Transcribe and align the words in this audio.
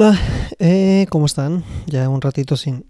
Hola, 0.00 0.16
eh, 0.60 1.06
¿cómo 1.10 1.26
están? 1.26 1.64
Ya 1.88 2.08
un 2.08 2.20
ratito 2.20 2.56
sin, 2.56 2.86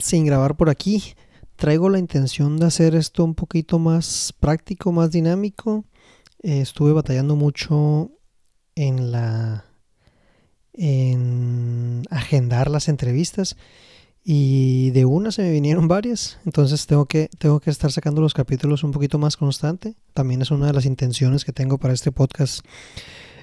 sin 0.00 0.26
grabar 0.26 0.56
por 0.56 0.70
aquí. 0.70 1.14
Traigo 1.54 1.88
la 1.88 2.00
intención 2.00 2.56
de 2.56 2.66
hacer 2.66 2.96
esto 2.96 3.22
un 3.22 3.36
poquito 3.36 3.78
más 3.78 4.34
práctico, 4.40 4.90
más 4.90 5.12
dinámico. 5.12 5.84
Eh, 6.42 6.60
estuve 6.60 6.92
batallando 6.92 7.36
mucho 7.36 8.10
en 8.74 9.12
la 9.12 9.66
en 10.72 12.02
agendar 12.10 12.68
las 12.72 12.88
entrevistas 12.88 13.56
y 14.24 14.90
de 14.90 15.04
una 15.04 15.30
se 15.30 15.42
me 15.42 15.52
vinieron 15.52 15.86
varias, 15.86 16.38
entonces 16.44 16.88
tengo 16.88 17.06
que 17.06 17.28
tengo 17.38 17.60
que 17.60 17.70
estar 17.70 17.92
sacando 17.92 18.20
los 18.20 18.34
capítulos 18.34 18.82
un 18.82 18.90
poquito 18.90 19.16
más 19.16 19.36
constante. 19.36 19.94
También 20.12 20.42
es 20.42 20.50
una 20.50 20.66
de 20.66 20.72
las 20.72 20.86
intenciones 20.86 21.44
que 21.44 21.52
tengo 21.52 21.78
para 21.78 21.94
este 21.94 22.10
podcast 22.10 22.66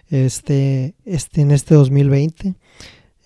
este, 0.09 0.95
este 1.05 1.41
en 1.41 1.51
este 1.51 1.75
2020. 1.75 2.55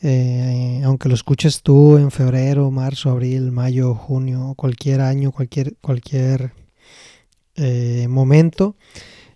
Eh, 0.05 0.81
aunque 0.83 1.07
lo 1.07 1.15
escuches 1.15 1.61
tú 1.61 1.97
en 1.97 2.11
febrero, 2.11 2.69
marzo, 2.71 3.09
abril, 3.09 3.51
mayo, 3.51 3.95
junio, 3.95 4.53
cualquier 4.57 4.99
año, 4.99 5.31
cualquier, 5.31 5.77
cualquier 5.77 6.51
eh, 7.55 8.07
momento, 8.09 8.75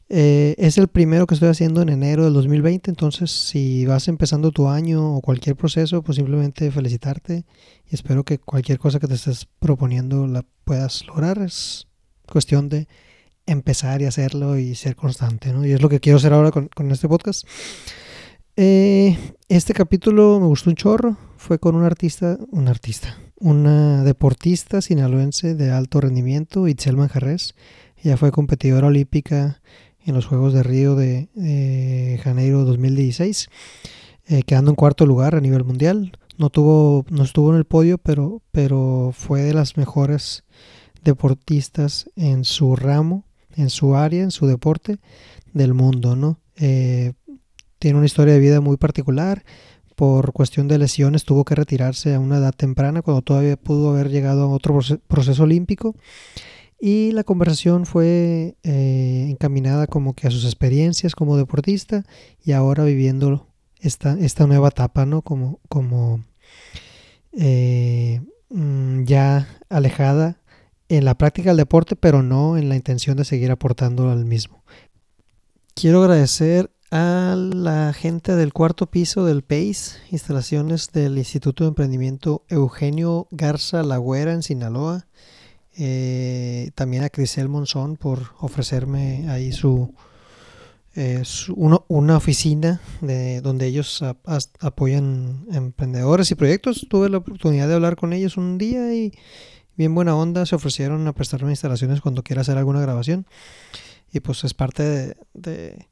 eh, 0.09 0.55
es 0.57 0.77
el 0.77 0.89
primero 0.89 1.25
que 1.25 1.35
estoy 1.35 1.49
haciendo 1.49 1.81
en 1.81 1.89
enero 1.89 2.25
del 2.25 2.33
2020, 2.33 2.91
entonces 2.91 3.29
si 3.31 3.85
vas 3.85 4.07
empezando 4.07 4.51
tu 4.51 4.67
año 4.67 5.15
o 5.15 5.21
cualquier 5.21 5.55
proceso, 5.55 6.01
pues 6.01 6.17
simplemente 6.17 6.71
felicitarte 6.71 7.45
y 7.89 7.95
espero 7.95 8.23
que 8.23 8.37
cualquier 8.37 8.79
cosa 8.79 8.99
que 8.99 9.07
te 9.07 9.15
estés 9.15 9.47
proponiendo 9.59 10.27
la 10.27 10.45
puedas 10.65 11.05
lograr. 11.07 11.39
Es 11.39 11.87
cuestión 12.25 12.67
de 12.67 12.87
empezar 13.47 14.01
y 14.01 14.05
hacerlo 14.05 14.57
y 14.57 14.75
ser 14.75 14.95
constante, 14.95 15.51
¿no? 15.51 15.65
Y 15.65 15.71
es 15.71 15.81
lo 15.81 15.89
que 15.89 15.99
quiero 15.99 16.17
hacer 16.17 16.33
ahora 16.33 16.51
con, 16.51 16.91
este 16.91 17.07
podcast. 17.07 17.47
Eh, 18.55 19.17
este 19.47 19.73
capítulo 19.73 20.39
me 20.39 20.47
gustó 20.47 20.69
un 20.69 20.75
chorro. 20.75 21.17
Fue 21.37 21.57
con 21.57 21.75
un 21.75 21.83
artista, 21.83 22.37
un 22.51 22.67
artista, 22.67 23.17
una 23.39 24.03
deportista 24.03 24.81
sinaloense 24.81 25.55
de 25.55 25.71
alto 25.71 26.01
rendimiento, 26.01 26.67
Itzel 26.67 26.97
Manjarres. 26.97 27.55
Ella 28.03 28.17
fue 28.17 28.31
competidora 28.31 28.87
olímpica 28.87 29.61
en 30.05 30.13
los 30.13 30.25
Juegos 30.25 30.53
de 30.53 30.63
Río 30.63 30.95
de 30.95 32.19
Janeiro 32.23 32.65
2016, 32.65 33.49
eh, 34.27 34.43
quedando 34.43 34.71
en 34.71 34.75
cuarto 34.75 35.05
lugar 35.05 35.35
a 35.35 35.41
nivel 35.41 35.63
mundial. 35.63 36.11
No 36.37 36.49
tuvo, 36.49 37.05
no 37.09 37.23
estuvo 37.23 37.51
en 37.51 37.57
el 37.57 37.65
podio, 37.65 37.97
pero, 37.97 38.41
pero 38.51 39.11
fue 39.13 39.41
de 39.41 39.53
las 39.53 39.77
mejores 39.77 40.43
deportistas 41.03 42.09
en 42.15 42.43
su 42.43 42.75
ramo 42.75 43.26
en 43.57 43.69
su 43.69 43.95
área, 43.95 44.23
en 44.23 44.31
su 44.31 44.47
deporte 44.47 44.99
del 45.53 45.73
mundo, 45.73 46.15
¿no? 46.15 46.39
Eh, 46.55 47.13
tiene 47.79 47.97
una 47.97 48.05
historia 48.05 48.33
de 48.33 48.39
vida 48.39 48.61
muy 48.61 48.77
particular. 48.77 49.43
Por 49.95 50.31
cuestión 50.31 50.67
de 50.67 50.77
lesiones 50.77 51.25
tuvo 51.25 51.43
que 51.43 51.55
retirarse 51.55 52.13
a 52.13 52.19
una 52.19 52.37
edad 52.37 52.53
temprana 52.53 53.01
cuando 53.01 53.23
todavía 53.23 53.57
pudo 53.57 53.89
haber 53.89 54.09
llegado 54.09 54.43
a 54.43 54.47
otro 54.47 54.79
proceso 55.07 55.43
olímpico. 55.43 55.95
Y 56.79 57.11
la 57.13 57.23
conversación 57.23 57.87
fue 57.87 58.55
eh, 58.63 59.27
encaminada 59.29 59.87
como 59.87 60.13
que 60.13 60.27
a 60.27 60.31
sus 60.31 60.45
experiencias 60.45 61.15
como 61.15 61.35
deportista 61.35 62.03
y 62.43 62.51
ahora 62.51 62.83
viviendo 62.83 63.47
esta, 63.79 64.17
esta 64.19 64.45
nueva 64.45 64.67
etapa, 64.67 65.07
¿no? 65.07 65.23
Como, 65.23 65.59
como 65.69 66.23
eh, 67.33 68.21
mm, 68.49 69.03
ya 69.03 69.47
alejada 69.69 70.39
en 70.89 71.05
la 71.05 71.17
práctica 71.17 71.49
del 71.49 71.57
deporte, 71.57 71.95
pero 71.95 72.23
no 72.23 72.57
en 72.57 72.69
la 72.69 72.75
intención 72.75 73.17
de 73.17 73.25
seguir 73.25 73.51
aportando 73.51 74.09
al 74.09 74.25
mismo. 74.25 74.63
Quiero 75.73 76.01
agradecer 76.01 76.71
a 76.89 77.35
la 77.37 77.93
gente 77.93 78.35
del 78.35 78.53
cuarto 78.53 78.87
piso 78.87 79.25
del 79.25 79.43
PACE, 79.43 79.97
instalaciones 80.11 80.91
del 80.91 81.17
Instituto 81.17 81.63
de 81.63 81.69
Emprendimiento 81.69 82.43
Eugenio 82.47 83.27
Garza 83.31 83.83
Lagüera 83.83 84.33
en 84.33 84.43
Sinaloa. 84.43 85.05
Eh, 85.79 86.71
también 86.73 87.03
a 87.03 87.09
Crisel 87.09 87.49
Monzón 87.49 87.97
por 87.97 88.31
ofrecerme 88.39 89.29
ahí 89.29 89.51
su, 89.51 89.93
eh, 90.95 91.21
una 91.55 92.17
oficina 92.17 92.81
de, 93.01 93.41
donde 93.41 93.67
ellos 93.67 94.03
apoyan 94.59 95.45
emprendedores 95.51 96.31
y 96.31 96.35
proyectos. 96.35 96.87
Tuve 96.89 97.09
la 97.09 97.19
oportunidad 97.19 97.67
de 97.67 97.75
hablar 97.75 97.95
con 97.97 98.13
ellos 98.13 98.37
un 98.37 98.57
día 98.57 98.95
y 98.95 99.13
bien 99.77 99.93
buena 99.93 100.15
onda, 100.15 100.45
se 100.45 100.55
ofrecieron 100.55 101.07
a 101.07 101.13
prestarme 101.13 101.51
instalaciones 101.51 102.01
cuando 102.01 102.23
quiera 102.23 102.41
hacer 102.41 102.57
alguna 102.57 102.81
grabación. 102.81 103.27
Y 104.11 104.19
pues 104.19 104.43
es 104.43 104.53
parte 104.53 105.15
de, 105.33 105.85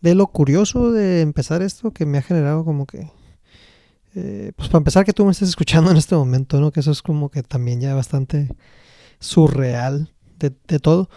de, 0.00 0.14
lo 0.14 0.28
curioso 0.28 0.92
de 0.92 1.20
empezar 1.20 1.62
esto 1.62 1.90
que 1.90 2.06
me 2.06 2.18
ha 2.18 2.22
generado 2.22 2.64
como 2.64 2.86
que... 2.86 3.10
Eh, 4.14 4.52
pues 4.56 4.68
para 4.68 4.78
empezar 4.78 5.06
que 5.06 5.14
tú 5.14 5.24
me 5.24 5.32
estés 5.32 5.48
escuchando 5.48 5.90
en 5.90 5.96
este 5.96 6.14
momento, 6.14 6.60
¿no? 6.60 6.70
Que 6.70 6.80
eso 6.80 6.90
es 6.90 7.02
como 7.02 7.30
que 7.30 7.42
también 7.42 7.80
ya 7.80 7.94
bastante 7.94 8.48
surreal 9.18 10.12
de, 10.38 10.50
todo. 10.78 11.08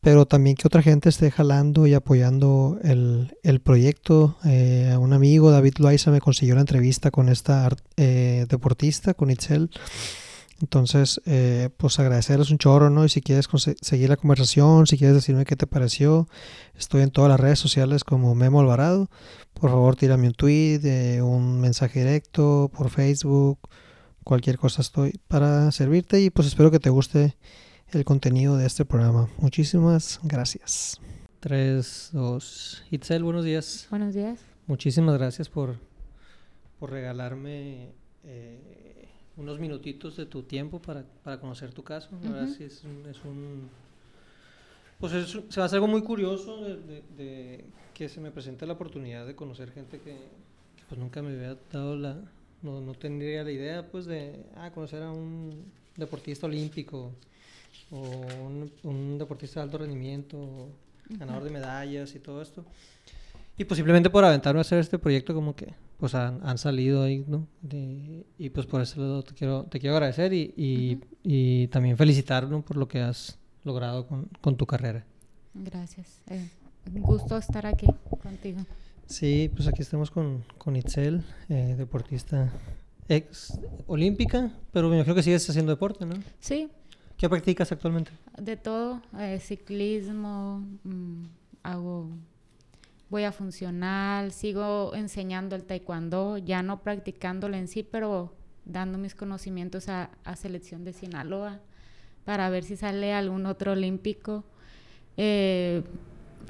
Pero 0.00 0.26
también 0.26 0.54
que 0.54 0.66
otra 0.66 0.82
gente 0.82 1.08
esté 1.08 1.30
jalando 1.30 1.86
y 1.86 1.94
apoyando 1.94 2.78
el, 2.82 3.38
el 3.42 3.60
proyecto. 3.60 4.36
Eh, 4.44 4.94
un 5.00 5.14
amigo, 5.14 5.50
David 5.50 5.76
Loaiza, 5.78 6.10
me 6.10 6.20
consiguió 6.20 6.54
la 6.54 6.60
entrevista 6.60 7.10
con 7.10 7.30
esta 7.30 7.70
eh, 7.96 8.44
deportista, 8.48 9.14
con 9.14 9.30
Itzel. 9.30 9.70
Entonces, 10.64 11.20
eh, 11.26 11.68
pues 11.76 11.98
agradecerles 11.98 12.50
un 12.50 12.56
chorro, 12.56 12.88
¿no? 12.88 13.04
Y 13.04 13.10
si 13.10 13.20
quieres 13.20 13.46
seguir 13.82 14.08
la 14.08 14.16
conversación, 14.16 14.86
si 14.86 14.96
quieres 14.96 15.14
decirme 15.14 15.44
qué 15.44 15.56
te 15.56 15.66
pareció, 15.66 16.26
estoy 16.74 17.02
en 17.02 17.10
todas 17.10 17.28
las 17.28 17.38
redes 17.38 17.58
sociales 17.58 18.02
como 18.02 18.34
Memo 18.34 18.60
Alvarado. 18.60 19.10
Por 19.52 19.68
favor, 19.68 19.94
tírame 19.94 20.26
un 20.26 20.32
tweet, 20.32 20.80
eh, 20.84 21.20
un 21.20 21.60
mensaje 21.60 21.98
directo 21.98 22.70
por 22.74 22.88
Facebook, 22.88 23.58
cualquier 24.24 24.56
cosa 24.56 24.80
estoy 24.80 25.20
para 25.28 25.70
servirte 25.70 26.22
y 26.22 26.30
pues 26.30 26.48
espero 26.48 26.70
que 26.70 26.80
te 26.80 26.88
guste 26.88 27.36
el 27.92 28.06
contenido 28.06 28.56
de 28.56 28.66
este 28.66 28.86
programa. 28.86 29.28
Muchísimas 29.36 30.18
gracias. 30.22 30.98
3, 31.40 32.08
2. 32.14 32.84
Itzel, 32.90 33.22
buenos 33.22 33.44
días. 33.44 33.86
Buenos 33.90 34.14
días. 34.14 34.40
Muchísimas 34.66 35.18
gracias 35.18 35.50
por, 35.50 35.76
por 36.78 36.90
regalarme... 36.90 37.92
Eh, 38.26 38.94
unos 39.36 39.58
minutitos 39.58 40.16
de 40.16 40.26
tu 40.26 40.42
tiempo 40.42 40.80
para, 40.80 41.04
para 41.22 41.40
conocer 41.40 41.72
tu 41.72 41.82
caso. 41.82 42.10
es 42.60 42.84
un, 42.84 43.06
es 43.08 43.24
un 43.24 43.68
pues 44.98 45.12
se 45.12 45.60
va 45.60 45.64
a 45.64 45.66
hacer 45.66 45.76
algo 45.76 45.88
muy 45.88 46.02
curioso 46.02 46.64
de, 46.64 47.64
que 47.92 48.08
se 48.08 48.20
me 48.20 48.30
presente 48.30 48.66
la 48.66 48.74
oportunidad 48.74 49.26
de 49.26 49.34
conocer 49.34 49.70
gente 49.70 50.00
que, 50.00 50.16
pues 50.88 50.98
nunca 50.98 51.20
me 51.20 51.34
había 51.34 51.58
dado 51.70 51.96
la, 51.96 52.16
no, 52.62 52.80
no, 52.80 52.94
tendría 52.94 53.44
la 53.44 53.50
idea 53.50 53.90
pues 53.90 54.06
de 54.06 54.44
ah, 54.56 54.70
conocer 54.72 55.02
a 55.02 55.10
un 55.10 55.64
deportista 55.96 56.46
olímpico 56.46 57.12
o 57.90 58.00
un, 58.00 58.72
un 58.82 59.18
deportista 59.18 59.60
de 59.60 59.64
alto 59.64 59.78
rendimiento, 59.78 60.68
ganador 61.10 61.44
de 61.44 61.50
medallas 61.50 62.14
y 62.14 62.18
todo 62.18 62.40
esto. 62.40 62.64
Y 63.58 63.64
posiblemente 63.64 64.10
por 64.10 64.24
aventarme 64.24 64.60
a 64.60 64.62
hacer 64.62 64.78
este 64.78 64.98
proyecto 64.98 65.34
como 65.34 65.54
que 65.54 65.74
pues 65.98 66.14
han, 66.14 66.58
salido 66.58 67.02
ahí, 67.02 67.24
¿no? 67.26 67.46
y 68.38 68.50
pues 68.50 68.66
por 68.66 68.80
eso 68.80 69.22
te 69.22 69.34
quiero, 69.34 69.64
te 69.64 69.80
quiero 69.80 69.96
agradecer 69.96 70.32
y, 70.32 71.00
y, 71.22 71.68
también 71.68 71.96
felicitar 71.96 72.48
por 72.62 72.76
lo 72.76 72.88
que 72.88 73.00
has 73.00 73.38
logrado 73.62 74.06
con, 74.06 74.28
con 74.40 74.56
tu 74.56 74.66
carrera. 74.66 75.06
Gracias. 75.54 76.20
Eh, 76.28 76.48
un 76.92 77.02
gusto 77.02 77.36
estar 77.36 77.66
aquí 77.66 77.86
contigo. 78.22 78.60
Sí, 79.06 79.50
pues 79.54 79.68
aquí 79.68 79.82
estamos 79.82 80.10
con, 80.10 80.44
con 80.58 80.76
Itzel, 80.76 81.22
eh, 81.48 81.74
deportista 81.76 82.52
ex 83.08 83.58
olímpica, 83.86 84.50
pero 84.72 84.88
me 84.88 84.96
imagino 84.96 85.14
que 85.14 85.22
sigues 85.22 85.48
haciendo 85.48 85.72
deporte, 85.72 86.06
¿no? 86.06 86.14
Sí. 86.40 86.70
¿Qué 87.16 87.28
practicas 87.28 87.70
actualmente? 87.70 88.10
De 88.38 88.56
todo, 88.56 89.00
eh, 89.18 89.38
ciclismo, 89.40 90.66
mm, 90.82 91.24
hago 91.62 92.10
voy 93.10 93.24
a 93.24 93.32
funcionar, 93.32 94.30
sigo 94.30 94.94
enseñando 94.94 95.56
el 95.56 95.64
taekwondo, 95.64 96.38
ya 96.38 96.62
no 96.62 96.82
practicándolo 96.82 97.56
en 97.56 97.68
sí, 97.68 97.82
pero 97.82 98.34
dando 98.64 98.98
mis 98.98 99.14
conocimientos 99.14 99.88
a, 99.88 100.10
selección 100.36 100.84
de 100.84 100.92
Sinaloa 100.92 101.60
para 102.24 102.48
ver 102.50 102.64
si 102.64 102.76
sale 102.76 103.12
algún 103.12 103.46
otro 103.46 103.72
olímpico. 103.72 104.44
Eh, 105.16 105.82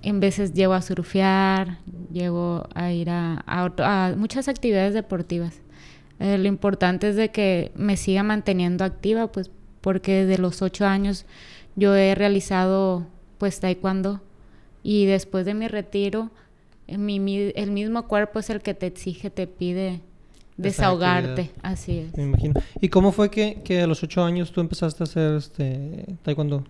en 0.03 0.21
veces 0.21 0.53
llego 0.53 0.75
a 0.75 0.83
surfear, 0.83 1.79
llego 2.13 2.69
a 2.75 2.93
ir 2.93 3.09
a, 3.11 4.15
muchas 4.17 4.49
actividades 4.49 4.95
deportivas. 4.95 5.61
Eh, 6.21 6.39
lo 6.39 6.47
importante 6.47 7.09
es 7.09 7.17
de 7.17 7.31
que 7.31 7.73
me 7.75 7.97
siga 7.97 8.23
manteniendo 8.23 8.85
activa, 8.85 9.33
pues 9.33 9.51
porque 9.81 10.25
desde 10.25 10.41
los 10.41 10.63
ocho 10.63 10.87
años 10.87 11.27
yo 11.77 11.95
he 11.95 12.15
realizado 12.15 13.07
pues 13.39 13.61
taekwondo 13.61 14.23
y 14.83 15.07
después 15.07 15.45
de 15.45 15.55
mi 15.55 15.69
retiro 15.69 16.31
el 16.87 17.71
mismo 17.71 18.07
cuerpo 18.09 18.39
es 18.39 18.51
el 18.51 18.61
que 18.61 18.75
te 18.75 18.87
exige, 18.87 19.31
te 19.31 19.47
pide 19.47 20.01
desahogarte, 20.57 21.51
así 21.63 21.99
es. 21.99 22.17
Me 22.17 22.25
imagino. 22.25 22.55
¿Y 22.81 22.89
cómo 22.89 23.13
fue 23.13 23.31
que, 23.31 23.61
que, 23.65 23.83
a 23.83 23.87
los 23.87 24.03
ocho 24.03 24.23
años 24.23 24.53
tú 24.53 24.61
empezaste 24.61 25.03
a 25.03 25.05
hacer 25.05 25.35
este 25.35 26.17
taekwondo? 26.23 26.65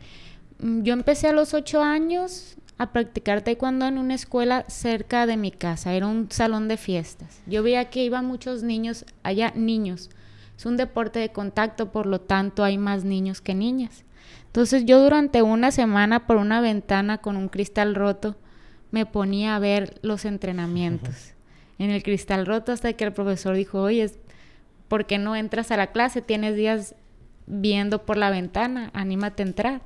Mm, 0.59 0.83
yo 0.83 0.93
empecé 0.93 1.29
a 1.29 1.33
los 1.33 1.55
ocho 1.55 1.83
años 1.83 2.57
a 2.79 2.93
practicar 2.93 3.43
taekwondo 3.43 3.87
en 3.87 3.99
una 3.99 4.15
escuela 4.15 4.65
cerca 4.69 5.27
de 5.27 5.37
mi 5.37 5.51
casa. 5.51 5.93
Era 5.93 6.07
un 6.07 6.29
salón 6.31 6.69
de 6.69 6.77
fiestas. 6.77 7.41
Yo 7.47 7.63
veía 7.63 7.91
que 7.91 8.05
iban 8.05 8.27
muchos 8.27 8.63
niños, 8.63 9.05
allá 9.23 9.53
niños. 9.55 10.11
Es 10.57 10.67
un 10.67 10.77
deporte 10.77 11.19
de 11.19 11.31
contacto, 11.31 11.93
por 11.93 12.07
lo 12.07 12.21
tanto 12.21 12.65
hay 12.65 12.79
más 12.79 13.05
niños 13.05 13.41
que 13.41 13.55
niñas. 13.55 14.05
Entonces 14.47 14.85
yo 14.85 15.03
durante 15.03 15.43
una 15.43 15.73
semana 15.73 16.27
por 16.27 16.37
una 16.37 16.61
ventana 16.61 17.19
con 17.19 17.37
un 17.37 17.49
cristal 17.49 17.95
roto 17.95 18.37
me 18.95 19.07
ponía 19.07 19.57
a 19.57 19.59
ver 19.59 19.99
los 20.03 20.25
entrenamientos 20.25 21.33
en 21.81 21.91
el 21.91 22.05
cristal 22.05 22.47
roto 22.47 22.71
hasta 22.71 22.93
que 22.93 23.03
el 23.03 23.13
profesor 23.13 23.57
dijo, 23.57 23.83
oye, 23.83 24.09
¿por 24.87 25.05
qué 25.05 25.19
no 25.19 25.35
entras 25.35 25.73
a 25.73 25.77
la 25.77 25.89
clase? 25.89 26.23
Tienes 26.23 26.55
días 26.55 26.95
viendo 27.49 28.05
por 28.05 28.17
la 28.17 28.31
ventana, 28.31 28.93
anímate 28.95 29.43
a 29.43 29.47
entrar. 29.47 29.81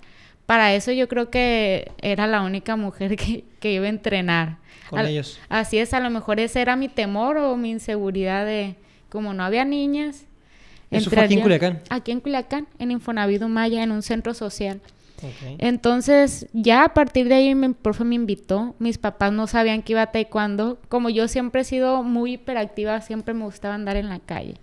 Para 0.45 0.75
eso 0.75 0.93
yo 0.93 1.09
creo 1.09 1.31
que 1.31 1.91
era 2.03 2.27
la 2.27 2.43
única 2.43 2.77
mujer 2.77 3.17
que, 3.17 3.73
iba 3.73 3.87
a 3.87 3.89
entrenar. 3.89 4.59
Con 4.91 5.01
ellos. 5.01 5.41
Así 5.49 5.79
es, 5.79 5.95
a 5.95 6.01
lo 6.01 6.11
mejor 6.11 6.39
ese 6.39 6.61
era 6.61 6.77
mi 6.77 6.91
temor 6.91 7.39
o 7.39 7.57
mi 7.57 7.71
inseguridad 7.71 8.45
de, 8.45 8.75
como 9.09 9.33
no 9.33 9.43
había 9.43 9.65
niñas. 9.65 10.27
¿Eso 10.91 11.09
fue 11.09 11.21
aquí 11.21 11.33
en 11.33 11.41
Culiacán? 11.41 11.81
Aquí 11.89 12.13
en 12.13 12.21
Culiacán, 12.21 12.69
en 12.79 12.91
Infonavido 12.91 13.49
Maya, 13.49 13.83
en 13.83 13.91
un 13.91 14.03
centro 14.03 14.35
social. 14.35 14.83
Entonces, 15.59 16.47
ya 16.53 16.85
a 16.85 16.95
partir 16.95 17.29
de 17.29 17.35
ahí 17.35 17.55
mi 17.55 17.71
profe 17.71 18.05
me 18.05 18.15
invitó. 18.15 18.75
Mis 18.79 18.99
papás 18.99 19.33
no 19.33 19.47
sabían 19.47 19.83
que 19.83 19.93
iba 19.93 20.03
a 20.03 20.13
taekwondo. 20.13 20.79
Como 20.89 21.11
yo 21.11 21.29
siempre 21.29 21.63
he 21.63 21.65
sido 21.65 22.03
muy 22.03 22.35
hiperactiva, 22.35 23.01
siempre 23.01 23.35
me 23.35 23.45
gustaba 23.45 23.75
andar 23.75 23.97
en 23.97 24.09
la 24.09 24.21
calle. 24.21 24.55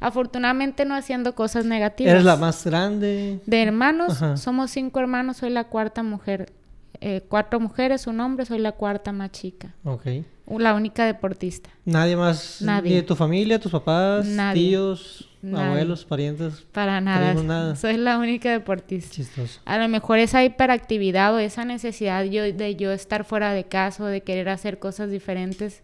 Afortunadamente 0.00 0.86
no 0.86 0.94
haciendo 0.94 1.34
cosas 1.34 1.66
negativas. 1.66 2.12
¿Eres 2.12 2.24
la 2.24 2.36
más 2.36 2.64
grande? 2.64 3.40
De 3.44 3.62
hermanos, 3.62 4.18
somos 4.36 4.70
cinco 4.70 4.98
hermanos, 4.98 5.38
soy 5.38 5.50
la 5.50 5.64
cuarta 5.64 6.02
mujer. 6.02 6.52
Eh, 7.02 7.22
cuatro 7.26 7.58
mujeres, 7.60 8.06
un 8.06 8.20
hombre, 8.20 8.44
soy 8.44 8.58
la 8.58 8.72
cuarta 8.72 9.10
más 9.12 9.30
chica. 9.30 9.74
Ok. 9.84 10.06
La 10.46 10.74
única 10.74 11.06
deportista. 11.06 11.70
¿Nadie 11.84 12.16
más? 12.16 12.60
Nadie. 12.60 12.96
de 12.96 13.02
tu 13.02 13.16
familia, 13.16 13.58
tus 13.58 13.72
papás, 13.72 14.26
tíos, 14.52 15.30
abuelos, 15.42 16.04
parientes? 16.04 16.66
Para 16.72 17.00
nada. 17.00 17.76
Soy 17.76 17.96
la 17.96 18.18
única 18.18 18.50
deportista. 18.50 19.14
Chistoso. 19.14 19.60
A 19.64 19.78
lo 19.78 19.88
mejor 19.88 20.18
esa 20.18 20.44
hiperactividad 20.44 21.34
o 21.34 21.38
esa 21.38 21.64
necesidad 21.64 22.24
yo, 22.24 22.42
de 22.42 22.76
yo 22.76 22.90
estar 22.90 23.24
fuera 23.24 23.52
de 23.52 23.64
casa 23.64 24.04
o 24.04 24.06
de 24.06 24.22
querer 24.22 24.48
hacer 24.48 24.78
cosas 24.78 25.10
diferentes 25.10 25.82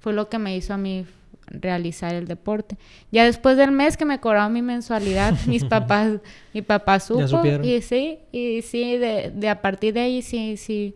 fue 0.00 0.12
lo 0.12 0.28
que 0.28 0.38
me 0.38 0.56
hizo 0.56 0.74
a 0.74 0.78
mí 0.78 1.06
realizar 1.50 2.14
el 2.14 2.26
deporte. 2.26 2.76
Ya 3.10 3.24
después 3.24 3.56
del 3.56 3.72
mes 3.72 3.96
que 3.96 4.04
me 4.04 4.20
cobraron 4.20 4.52
mi 4.52 4.62
mensualidad, 4.62 5.34
mis 5.46 5.64
papás, 5.64 6.20
mi 6.54 6.62
papá 6.62 7.00
supo 7.00 7.44
y 7.62 7.82
sí, 7.82 8.18
y 8.32 8.62
sí, 8.62 8.96
de, 8.96 9.32
de 9.34 9.48
a 9.48 9.60
partir 9.60 9.94
de 9.94 10.00
ahí 10.00 10.22
sí, 10.22 10.56
sí 10.56 10.94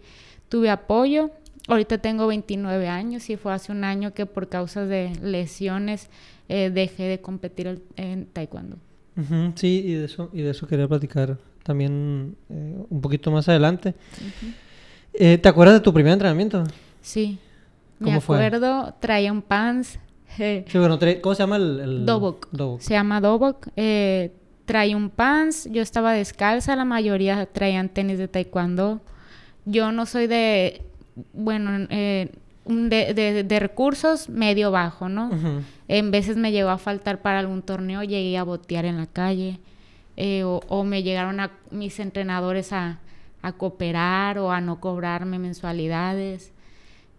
tuve 0.48 0.70
apoyo 0.70 1.30
Ahorita 1.68 1.98
tengo 1.98 2.26
29 2.26 2.88
años 2.88 3.30
y 3.30 3.36
fue 3.36 3.52
hace 3.52 3.70
un 3.70 3.84
año 3.84 4.12
que 4.12 4.26
por 4.26 4.48
causas 4.48 4.88
de 4.88 5.12
lesiones 5.22 6.08
eh, 6.48 6.70
dejé 6.70 7.04
de 7.04 7.20
competir 7.20 7.82
en 7.96 8.26
taekwondo. 8.26 8.78
sí, 9.54 9.82
y 9.84 9.94
de 9.94 10.06
eso 10.06 10.30
y 10.32 10.42
de 10.42 10.50
eso 10.50 10.66
quería 10.66 10.88
platicar 10.88 11.38
también 11.62 12.36
eh, 12.50 12.76
un 12.88 13.00
poquito 13.00 13.30
más 13.30 13.48
adelante. 13.48 13.94
Eh, 15.14 15.38
¿Te 15.38 15.48
acuerdas 15.48 15.76
de 15.76 15.80
tu 15.80 15.92
primer 15.94 16.14
entrenamiento? 16.14 16.64
Sí. 17.00 17.38
Me 18.00 18.12
acuerdo, 18.14 18.94
traía 18.98 19.30
un 19.30 19.42
pants. 19.42 20.00
Sí, 20.36 20.64
bueno, 20.78 20.98
¿cómo 21.20 21.34
se 21.34 21.42
llama 21.42 21.56
el...? 21.56 21.80
el... 21.80 22.06
Dobok. 22.06 22.80
Se 22.80 22.94
llama 22.94 23.20
Dobok. 23.20 23.68
traía 24.64 24.96
un 24.96 25.10
pants, 25.10 25.68
yo 25.70 25.82
estaba 25.82 26.12
descalza, 26.12 26.76
la 26.76 26.84
mayoría 26.84 27.46
traían 27.46 27.88
tenis 27.88 28.18
de 28.18 28.28
taekwondo. 28.28 29.00
Yo 29.64 29.92
no 29.92 30.06
soy 30.06 30.26
de 30.26 30.82
bueno, 31.32 31.86
eh, 31.90 32.30
de, 32.64 33.44
de, 33.44 33.60
recursos 33.60 34.28
medio 34.28 34.70
bajo, 34.70 35.08
¿no? 35.08 35.30
En 35.88 36.10
veces 36.10 36.36
me 36.36 36.52
llegó 36.52 36.70
a 36.70 36.78
faltar 36.78 37.20
para 37.20 37.40
algún 37.40 37.62
torneo, 37.62 38.02
llegué 38.02 38.38
a 38.38 38.44
botear 38.44 38.84
en 38.84 38.96
la 38.96 39.06
calle, 39.06 39.58
eh, 40.16 40.44
o, 40.44 40.84
me 40.84 41.02
llegaron 41.02 41.40
a 41.40 41.50
mis 41.70 41.98
entrenadores 41.98 42.72
a, 42.72 43.00
a, 43.42 43.52
cooperar 43.52 44.38
o 44.38 44.52
a 44.52 44.60
no 44.60 44.80
cobrarme 44.80 45.38
mensualidades. 45.38 46.52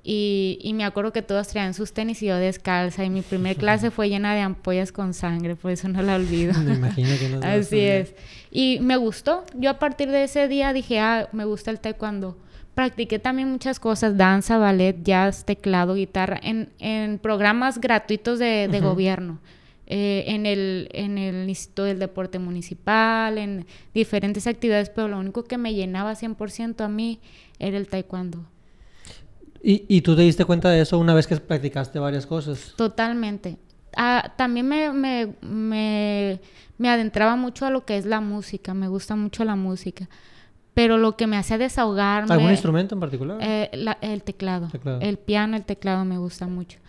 Y, 0.06 0.60
y, 0.62 0.74
me 0.74 0.84
acuerdo 0.84 1.14
que 1.14 1.22
todos 1.22 1.48
traían 1.48 1.74
sus 1.74 1.94
tenis 1.94 2.22
y 2.22 2.26
yo 2.26 2.36
descalza. 2.36 3.06
Y 3.06 3.10
mi 3.10 3.22
primer 3.22 3.56
clase 3.56 3.90
fue 3.90 4.10
llena 4.10 4.36
de 4.36 4.42
ampollas 4.42 4.92
con 4.92 5.14
sangre, 5.14 5.56
por 5.56 5.72
eso 5.72 5.88
no 5.88 6.02
la 6.02 6.16
olvido. 6.16 6.54
Me 6.60 6.74
imagino 6.74 7.10
que 7.18 7.30
no. 7.30 7.40
Así 7.42 7.80
es. 7.80 8.14
Y 8.52 8.80
me 8.82 8.98
gustó. 8.98 9.46
Yo 9.56 9.70
a 9.70 9.80
partir 9.80 10.12
de 10.12 10.26
ese 10.26 10.50
día 10.50 10.74
dije, 10.74 11.00
ah, 11.00 11.30
me 11.32 11.46
gusta 11.46 11.72
el 11.72 11.80
taekwondo 11.80 12.38
practiqué 12.74 13.20
también 13.20 13.52
muchas 13.52 13.80
cosas, 13.80 14.18
danza, 14.18 14.58
ballet, 14.58 15.04
jazz, 15.04 15.46
teclado, 15.46 15.94
guitarra, 15.94 16.40
en, 16.42 16.70
en 16.80 17.20
programas 17.20 17.80
gratuitos 17.80 18.40
de, 18.40 18.68
de 18.68 18.80
gobierno. 18.80 19.40
Eh, 19.86 20.24
en, 20.28 20.46
el, 20.46 20.90
en 20.94 21.18
el 21.18 21.50
Instituto 21.50 21.84
del 21.84 22.00
Deporte 22.00 22.40
Municipal, 22.40 23.38
en 23.38 23.66
diferentes 23.94 24.48
actividades, 24.48 24.90
pero 24.90 25.10
lo 25.10 25.20
único 25.20 25.44
que 25.44 25.58
me 25.58 25.74
llenaba 25.74 26.14
100% 26.14 26.82
a 26.82 26.88
mí 26.88 27.20
era 27.60 27.78
el 27.78 27.88
taekwondo. 27.88 28.46
¿Y, 29.64 29.86
¿Y, 29.88 30.02
tú 30.02 30.16
te 30.16 30.24
diste 30.24 30.44
cuenta 30.44 30.70
de 30.70 30.82
eso 30.82 31.00
una 31.00 31.14
vez 31.14 31.26
que 31.26 31.38
practicaste 31.38 31.98
varias 31.98 32.28
cosas? 32.28 32.74
Totalmente. 32.76 33.58
Ah, 33.96 34.34
también 34.36 34.68
me, 34.68 34.92
me, 34.92 35.36
me, 35.42 36.42
me 36.78 36.90
adentraba 36.90 37.38
mucho 37.38 37.66
a 37.66 37.70
lo 37.70 37.86
que 37.86 37.98
es 37.98 38.06
la 38.06 38.20
música, 38.20 38.74
me 38.74 38.90
gusta 38.90 39.16
mucho 39.16 39.46
la 39.46 39.56
música 39.56 40.10
pero 40.74 40.98
lo 40.98 41.16
que 41.16 41.28
me 41.28 41.38
hacía 41.38 41.58
desahogarme... 41.58 42.34
¿Algún 42.34 42.52
instrumento 42.52 42.96
en 42.96 43.02
particular? 43.02 43.38
Eh, 43.42 43.70
el 44.02 44.24
teclado. 44.24 44.70
El 45.02 45.18
piano, 45.18 45.56
el 45.56 45.64
teclado 45.64 46.04
me 46.04 46.18
gusta 46.18 46.48
mucho. 46.48 46.80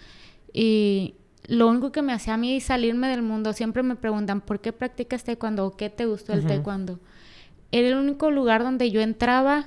Y 0.53 1.17
lo 1.47 1.69
único 1.69 1.93
que 1.93 2.01
me 2.01 2.13
hacía 2.13 2.35
a 2.35 2.37
mí 2.39 2.61
salirme 2.61 3.09
del 3.09 3.23
mundo, 3.23 3.53
siempre 3.53 3.83
me 3.83 3.97
preguntan, 3.97 4.41
¿por 4.41 4.61
qué 4.61 4.73
practicas 4.73 5.25
taekwondo 5.25 5.67
o 5.67 5.77
qué 5.77 5.91
te 5.91 6.07
gustó 6.07 6.33
el 6.33 6.47
taekwondo? 6.47 6.99
Era 7.73 7.89
el 7.89 7.97
único 7.97 8.31
lugar 8.31 8.63
donde 8.63 8.91
yo 8.91 9.01
entraba 9.01 9.67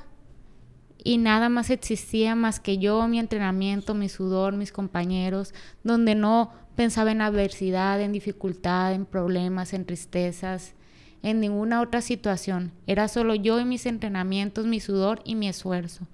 y 1.04 1.18
nada 1.18 1.50
más 1.50 1.70
existía 1.70 2.36
más 2.36 2.60
que 2.60 2.78
yo, 2.78 3.08
mi 3.08 3.20
entrenamiento, 3.20 3.94
mi 3.94 4.10
sudor, 4.10 4.54
mis 4.56 4.72
compañeros, 4.72 5.54
donde 5.84 6.16
no 6.16 6.52
pensaba 6.76 7.12
en 7.12 7.22
adversidad, 7.22 8.02
en 8.02 8.12
dificultad, 8.12 8.94
en 8.94 9.06
problemas, 9.06 9.74
en 9.74 9.86
tristezas 9.86 10.74
en 11.24 11.40
ninguna 11.40 11.82
otra 11.82 12.02
situación. 12.02 12.72
Era 12.86 13.08
solo 13.08 13.36
yo 13.36 13.60
y 13.60 13.66
mis 13.66 13.86
entrenamientos, 13.86 14.66
mi 14.66 14.80
sudor 14.80 15.22
y 15.24 15.36
mi 15.36 15.48
esfuerzo. 15.48 16.08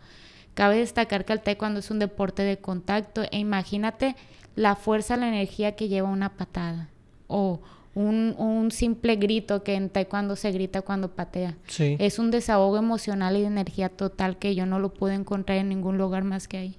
Cabe 0.53 0.77
destacar 0.77 1.25
que 1.25 1.33
el 1.33 1.41
taekwondo 1.41 1.79
es 1.79 1.91
un 1.91 1.99
deporte 1.99 2.43
de 2.43 2.57
contacto 2.57 3.23
e 3.31 3.39
imagínate 3.39 4.15
la 4.55 4.75
fuerza, 4.75 5.17
la 5.17 5.27
energía 5.27 5.75
que 5.75 5.87
lleva 5.87 6.09
una 6.09 6.29
patada 6.35 6.89
o 7.27 7.61
un, 7.95 8.69
simple 8.71 9.15
grito 9.17 9.63
que 9.63 9.75
en 9.75 9.89
taekwondo 9.89 10.35
se 10.35 10.51
grita 10.51 10.81
cuando 10.81 11.09
patea. 11.09 11.57
Es 11.77 12.19
un 12.19 12.31
desahogo 12.31 12.77
emocional 12.77 13.37
y 13.37 13.41
de 13.41 13.47
energía 13.47 13.89
total 13.89 14.37
que 14.37 14.55
yo 14.55 14.65
no 14.65 14.79
lo 14.79 14.93
pude 14.93 15.13
encontrar 15.13 15.57
en 15.59 15.69
ningún 15.69 15.97
lugar 15.97 16.23
más 16.23 16.47
que 16.47 16.57
ahí. 16.57 16.75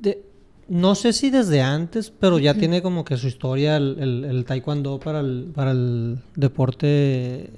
De, 0.00 0.22
no 0.68 0.94
sé 0.94 1.12
si 1.12 1.30
desde 1.30 1.62
antes, 1.62 2.10
pero 2.10 2.38
ya 2.38 2.54
tiene 2.54 2.82
como 2.82 3.04
que 3.04 3.16
su 3.16 3.28
historia 3.28 3.76
el, 3.76 4.24
el, 4.24 4.44
taekwondo 4.44 4.98
para 4.98 5.20
el, 5.20 5.50
para 5.54 5.70
el 5.70 6.18
deporte 6.34 6.86
eh, 6.88 7.50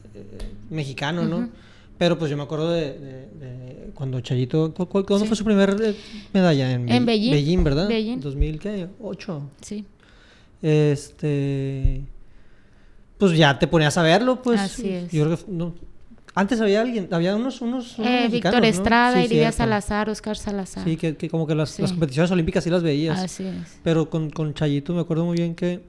mexicano, 0.71 1.25
¿no? 1.25 1.49
Pero 1.97 2.19
pues 2.19 2.31
yo 2.31 2.37
me 2.37 2.45
acuerdo 2.45 2.71
de, 2.71 3.91
cuando 3.95 4.21
Chayito... 4.21 4.73
¿Cuándo 4.73 5.25
fue 5.25 5.37
su 5.37 5.45
primera 5.45 5.75
eh, 5.83 5.97
medalla? 6.33 6.71
En, 6.71 6.89
en 6.89 7.05
Beijing. 7.05 7.33
Beijing, 7.33 7.65
¿verdad? 7.65 7.89
Beijing. 7.89 8.21
¿2008? 8.21 9.41
Sí. 9.63 9.85
Este... 10.63 12.05
Pues 13.19 13.37
ya 13.37 13.59
te 13.59 13.67
ponías 13.67 13.97
a 13.99 14.03
verlo, 14.03 14.43
pues. 14.43 14.61
Así 14.61 14.89
es. 14.89 15.11
Yo 15.13 15.25
creo 15.25 15.37
que... 15.37 15.45
No, 15.49 15.75
antes 16.39 16.61
había 16.61 16.83
alguien, 16.83 17.09
había 17.11 17.35
unos, 17.35 17.61
unos, 17.61 17.99
eh, 17.99 18.29
Víctor 18.31 18.65
Estrada, 18.65 19.21
¿no? 19.21 19.53
Salazar, 19.53 20.09
Oscar 20.09 20.37
Salazar. 20.37 20.85
Sí, 20.85 20.97
que, 20.97 21.17
que 21.17 21.29
como 21.29 21.49
que 21.49 21.55
las, 21.57 21.81
las, 21.81 21.91
competiciones 21.91 22.31
olímpicas 22.31 22.63
sí 22.63 22.71
las 22.71 22.85
veías. 22.85 23.19
Así 23.19 23.45
es. 23.45 23.81
Pero 23.83 24.09
con, 24.09 24.31
con 24.31 24.55
Chayito 24.55 24.95
me 24.95 25.01
acuerdo 25.01 25.25
muy 25.25 25.37
bien 25.37 25.57
que 25.57 25.81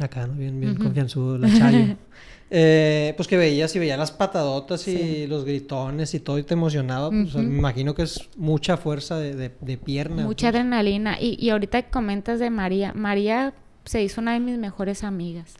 acá, 0.00 0.26
¿no? 0.26 0.34
Bien, 0.34 0.58
bien 0.58 0.74
confianzudo, 0.74 1.38
la 1.38 1.48
Chayo. 1.56 1.94
eh, 2.50 3.14
pues 3.16 3.28
que 3.28 3.36
veías 3.36 3.74
y 3.76 3.78
veías 3.78 3.96
las 3.96 4.10
patadotas 4.10 4.88
y 4.88 5.28
los 5.28 5.44
gritones 5.44 6.14
y 6.14 6.18
todo 6.18 6.36
y 6.38 6.42
te 6.42 6.54
emocionaba. 6.54 7.10
Pues, 7.10 7.32
me 7.36 7.56
imagino 7.56 7.94
que 7.94 8.02
es 8.02 8.28
mucha 8.36 8.76
fuerza 8.76 9.18
de, 9.18 9.36
de, 9.36 9.52
de 9.60 9.76
pierna. 9.76 10.24
Mucha 10.24 10.48
adrenalina. 10.48 11.16
Y, 11.20 11.36
y 11.38 11.50
ahorita 11.50 11.90
comentas 11.90 12.40
de 12.40 12.50
María. 12.50 12.92
María 12.92 13.54
se 13.84 14.02
hizo 14.02 14.20
una 14.20 14.32
de 14.32 14.40
mis 14.40 14.58
mejores 14.58 15.04
amigas. 15.04 15.54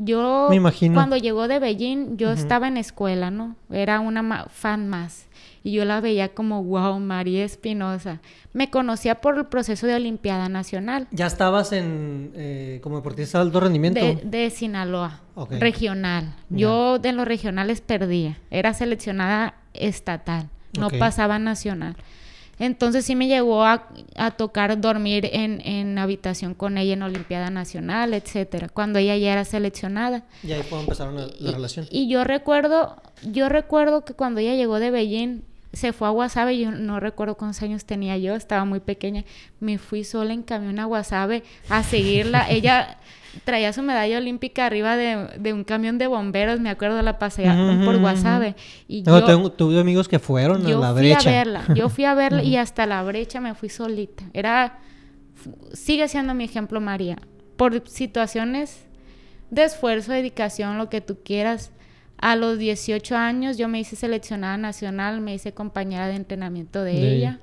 Yo, 0.00 0.48
cuando 0.94 1.16
llegó 1.16 1.48
de 1.48 1.58
Beijing, 1.58 2.16
yo 2.16 2.30
estaba 2.30 2.68
en 2.68 2.76
escuela, 2.76 3.32
¿no? 3.32 3.56
Era 3.68 3.98
una 3.98 4.46
fan 4.48 4.88
más. 4.88 5.26
Y 5.64 5.72
yo 5.72 5.84
la 5.84 6.00
veía 6.00 6.28
como, 6.28 6.62
wow, 6.62 7.00
María 7.00 7.44
Espinosa. 7.44 8.20
Me 8.52 8.70
conocía 8.70 9.16
por 9.16 9.36
el 9.36 9.46
proceso 9.46 9.88
de 9.88 9.96
Olimpiada 9.96 10.48
Nacional. 10.48 11.08
¿Ya 11.10 11.26
estabas 11.26 11.72
en, 11.72 12.30
eh, 12.36 12.78
como 12.80 12.96
deportista 12.96 13.38
de 13.38 13.42
alto 13.42 13.58
rendimiento? 13.58 14.00
De, 14.22 14.50
Sinaloa, 14.50 15.20
regional. 15.58 16.32
Yo 16.48 17.00
de 17.00 17.12
los 17.12 17.26
regionales 17.26 17.80
perdía. 17.80 18.38
Era 18.50 18.74
seleccionada 18.74 19.56
estatal, 19.74 20.48
no 20.78 20.90
pasaba 20.90 21.40
nacional. 21.40 21.96
Entonces 22.58 23.04
sí 23.04 23.14
me 23.14 23.28
llegó 23.28 23.64
a, 23.64 23.88
tocar 24.36 24.80
dormir 24.80 25.28
en, 25.32 25.60
en, 25.60 25.98
habitación 25.98 26.54
con 26.54 26.76
ella 26.76 26.94
en 26.94 27.02
Olimpiada 27.02 27.50
Nacional, 27.50 28.14
etcétera, 28.14 28.68
cuando 28.68 28.98
ella 28.98 29.16
ya 29.16 29.32
era 29.32 29.44
seleccionada. 29.44 30.24
Y 30.42 30.52
ahí 30.52 30.62
fue 30.62 30.80
empezar 30.80 31.12
la 31.12 31.52
relación. 31.52 31.86
Y 31.90 32.08
yo 32.08 32.24
recuerdo, 32.24 32.96
yo 33.22 33.48
recuerdo 33.48 34.04
que 34.04 34.14
cuando 34.14 34.40
ella 34.40 34.54
llegó 34.54 34.80
de 34.80 34.90
Beijing, 34.90 35.42
se 35.78 35.92
fue 35.92 36.08
a 36.08 36.10
Guasave, 36.10 36.58
yo 36.58 36.72
no 36.72 36.98
recuerdo 36.98 37.36
cuántos 37.36 37.62
años 37.62 37.84
tenía 37.84 38.18
yo, 38.18 38.34
estaba 38.34 38.64
muy 38.64 38.80
pequeña, 38.80 39.24
me 39.60 39.78
fui 39.78 40.02
sola 40.02 40.34
en 40.34 40.42
camión 40.42 40.78
a 40.80 40.84
Guasave 40.86 41.44
a 41.68 41.84
seguirla. 41.84 42.46
ella 42.50 42.98
traía 43.44 43.72
su 43.72 43.82
medalla 43.82 44.18
olímpica 44.18 44.66
arriba 44.66 44.96
de, 44.96 45.52
un 45.52 45.62
camión 45.62 45.96
de 45.96 46.08
bomberos, 46.08 46.58
me 46.58 46.68
acuerdo, 46.68 47.00
la 47.02 47.18
pasé 47.20 47.44
por 47.84 47.98
Guasave. 47.98 48.56
Y 48.88 49.02
yo, 49.02 49.24
tengo, 49.24 49.52
tuve 49.52 49.78
amigos 49.78 50.08
que 50.08 50.18
fueron 50.18 50.66
a 50.66 50.68
la 50.68 50.92
brecha. 50.92 51.20
Yo 51.20 51.22
fui 51.22 51.30
a 51.30 51.32
verla, 51.32 51.74
yo 51.74 51.88
fui 51.88 52.04
a 52.04 52.14
verla 52.14 52.42
y 52.42 52.56
hasta 52.56 52.84
la 52.84 53.02
brecha 53.04 53.40
me 53.40 53.54
fui 53.54 53.68
solita. 53.68 54.24
Era, 54.32 54.80
sigue 55.72 56.08
siendo 56.08 56.34
mi 56.34 56.44
ejemplo 56.44 56.80
María, 56.80 57.18
por 57.56 57.88
situaciones 57.88 58.84
de 59.50 59.62
esfuerzo, 59.62 60.12
dedicación, 60.12 60.76
lo 60.76 60.88
que 60.90 61.00
tú 61.00 61.18
quieras 61.24 61.70
a 62.20 62.36
los 62.36 62.58
18 62.58 63.16
años 63.16 63.56
yo 63.58 63.68
me 63.68 63.80
hice 63.80 63.96
seleccionada 63.96 64.56
nacional, 64.56 65.20
me 65.20 65.34
hice 65.34 65.52
compañera 65.52 66.08
de 66.08 66.16
entrenamiento 66.16 66.82
de, 66.82 67.14
ella. 67.14 67.40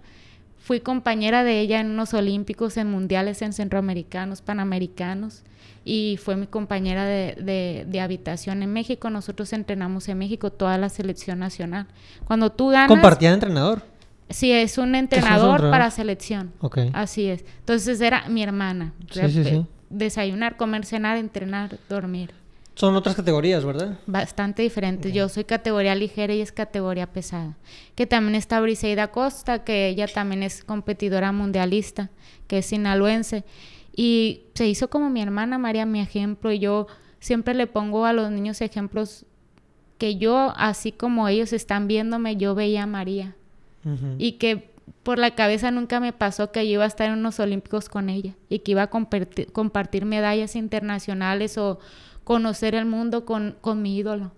Fui 0.58 0.82
compañera 0.82 1.44
de 1.44 1.62
ella 1.62 1.80
en 1.80 1.92
unos 1.92 2.14
olímpicos, 2.14 2.76
en 2.78 2.90
mundiales, 2.92 3.42
en 3.42 3.54
centroamericanos, 3.54 4.42
panamericanos. 4.42 5.44
Y 5.86 6.20
fue 6.22 6.36
mi 6.36 6.48
compañera 6.48 7.06
de, 7.06 8.00
habitación 8.02 8.64
en 8.64 8.74
México. 8.74 9.10
Nosotros 9.10 9.54
entrenamos 9.54 10.10
en 10.10 10.18
México 10.18 10.52
toda 10.52 10.78
la 10.78 10.90
selección 10.90 11.40
nacional. 11.40 11.88
Cuando 12.26 12.52
tú 12.52 12.70
ganas... 12.70 12.88
¿Compartía 12.88 13.32
entrenador? 13.32 13.84
Sí, 14.30 14.52
es 14.52 14.78
un 14.78 14.96
entrenador 14.96 15.70
para 15.70 15.92
selección. 15.92 16.52
Ok. 16.60 16.80
Así 16.94 17.28
es. 17.28 17.46
Entonces 17.60 18.02
era 18.02 18.28
mi 18.28 18.42
hermana. 18.42 18.94
Sí, 19.12 19.30
sí, 19.30 19.44
sí. 19.44 19.66
Desayunar, 19.90 20.58
comer, 20.58 20.84
cenar, 20.84 21.18
entrenar, 21.18 21.78
dormir. 21.88 22.34
Son 22.76 22.94
otras 22.96 23.16
categorías, 23.16 23.64
¿verdad? 23.64 23.98
Bastante 24.06 24.62
diferentes. 24.62 25.14
Yo 25.14 25.30
soy 25.30 25.46
categoría 25.46 25.96
ligera 25.96 26.34
y 26.34 26.42
es 26.42 26.52
categoría 26.52 27.08
pesada. 27.08 27.56
Que 27.96 28.06
también 28.06 28.36
está 28.36 28.60
Briseida 28.60 29.12
Costa, 29.12 29.64
que 29.64 29.88
ella 29.88 30.08
también 30.08 30.44
es 30.44 30.64
competidora 30.64 31.32
mundialista, 31.32 32.10
que 32.48 32.58
es 32.58 32.66
sinaloense. 32.66 33.46
Y 33.96 34.42
se 34.56 34.68
hizo 34.68 34.90
como 34.90 35.10
mi 35.10 35.22
hermana 35.22 35.58
María, 35.58 35.86
mi 35.86 36.02
ejemplo. 36.02 36.52
Y 36.52 36.60
yo 36.60 36.88
siempre 37.20 37.54
le 37.54 37.66
pongo 37.66 38.06
a 38.06 38.12
los 38.12 38.30
niños 38.30 38.60
ejemplos 38.60 39.26
que 39.98 40.18
yo, 40.18 40.54
así 40.58 40.92
como 40.92 41.30
ellos 41.30 41.54
están 41.54 41.88
viéndome, 41.88 42.36
yo 42.36 42.56
veía 42.56 42.84
a 42.84 42.88
María. 42.88 43.36
Y 44.18 44.34
que 44.34 44.75
por 45.06 45.20
la 45.20 45.36
cabeza 45.36 45.70
nunca 45.70 46.00
me 46.00 46.14
pasó 46.14 46.52
que 46.52 46.66
yo 46.66 46.74
iba 46.74 46.84
a 46.84 46.88
estar 46.88 47.08
en 47.08 47.20
unos 47.20 47.40
Olímpicos 47.40 47.90
con 47.90 48.10
ella 48.10 48.34
y 48.50 48.60
que 48.60 48.72
iba 48.72 48.82
a 48.82 48.90
compartir 48.90 50.06
medallas 50.06 50.56
internacionales 50.56 51.60
o 51.60 51.78
conocer 52.24 52.74
el 52.74 52.88
mundo 52.88 53.24
con, 53.24 53.56
con 53.62 53.84
mi 53.84 53.96
ídolo. 53.96 54.32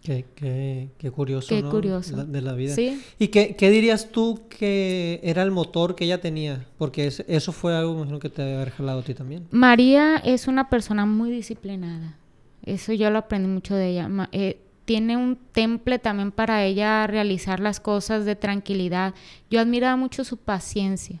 Qué, 0.00 0.24
qué, 0.36 0.90
qué 0.96 1.10
curioso, 1.10 1.48
qué 1.48 1.64
curioso. 1.64 2.24
de 2.24 2.40
la 2.40 2.52
vida. 2.52 2.72
¿Sí? 2.72 3.02
¿Y 3.18 3.28
qué, 3.28 3.56
qué, 3.56 3.68
dirías 3.70 4.10
tú 4.12 4.42
que 4.48 5.18
era 5.24 5.42
el 5.42 5.50
motor 5.50 5.96
que 5.96 6.04
ella 6.04 6.20
tenía? 6.20 6.66
Porque 6.78 7.08
eso 7.08 7.52
fue 7.52 7.74
algo 7.74 8.20
que 8.20 8.30
te 8.30 8.42
había 8.42 8.70
jalado 8.70 9.00
a 9.00 9.02
ti 9.02 9.14
también. 9.14 9.48
María 9.50 10.18
es 10.18 10.46
una 10.46 10.70
persona 10.70 11.04
muy 11.04 11.32
disciplinada. 11.32 12.16
Eso 12.62 12.92
yo 12.92 13.10
lo 13.10 13.18
aprendí 13.18 13.48
mucho 13.48 13.74
de 13.74 13.90
ella. 13.90 14.08
Eh, 14.30 14.60
tiene 14.84 15.16
un 15.16 15.36
temple 15.36 15.98
también 15.98 16.32
para 16.32 16.64
ella 16.64 17.06
realizar 17.06 17.60
las 17.60 17.80
cosas 17.80 18.24
de 18.24 18.36
tranquilidad. 18.36 19.14
Yo 19.50 19.60
admiraba 19.60 19.96
mucho 19.96 20.24
su 20.24 20.36
paciencia 20.36 21.20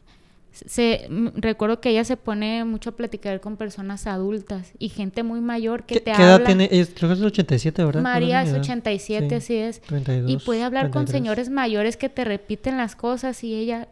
se, 0.52 1.08
recuerdo 1.34 1.80
que 1.80 1.90
ella 1.90 2.04
se 2.04 2.16
pone 2.16 2.64
mucho 2.64 2.90
a 2.90 2.92
platicar 2.96 3.40
con 3.40 3.56
personas 3.56 4.06
adultas 4.06 4.72
y 4.78 4.90
gente 4.90 5.22
muy 5.22 5.40
mayor 5.40 5.84
que 5.84 6.00
te 6.00 6.12
¿qué 6.12 6.22
edad 6.22 6.44
tiene? 6.44 6.68
creo 6.68 7.08
que 7.08 7.14
es 7.14 7.20
el 7.20 7.26
87, 7.26 7.84
¿verdad? 7.84 8.02
María 8.02 8.42
es 8.42 8.52
87, 8.52 9.34
así 9.34 9.56
es. 9.56 9.82
y 10.26 10.36
puede 10.38 10.62
hablar 10.62 10.90
con 10.90 11.08
señores 11.08 11.48
mayores 11.48 11.96
que 11.96 12.08
te 12.08 12.24
repiten 12.24 12.76
las 12.76 12.96
cosas 12.96 13.42
y 13.44 13.54
ella, 13.54 13.88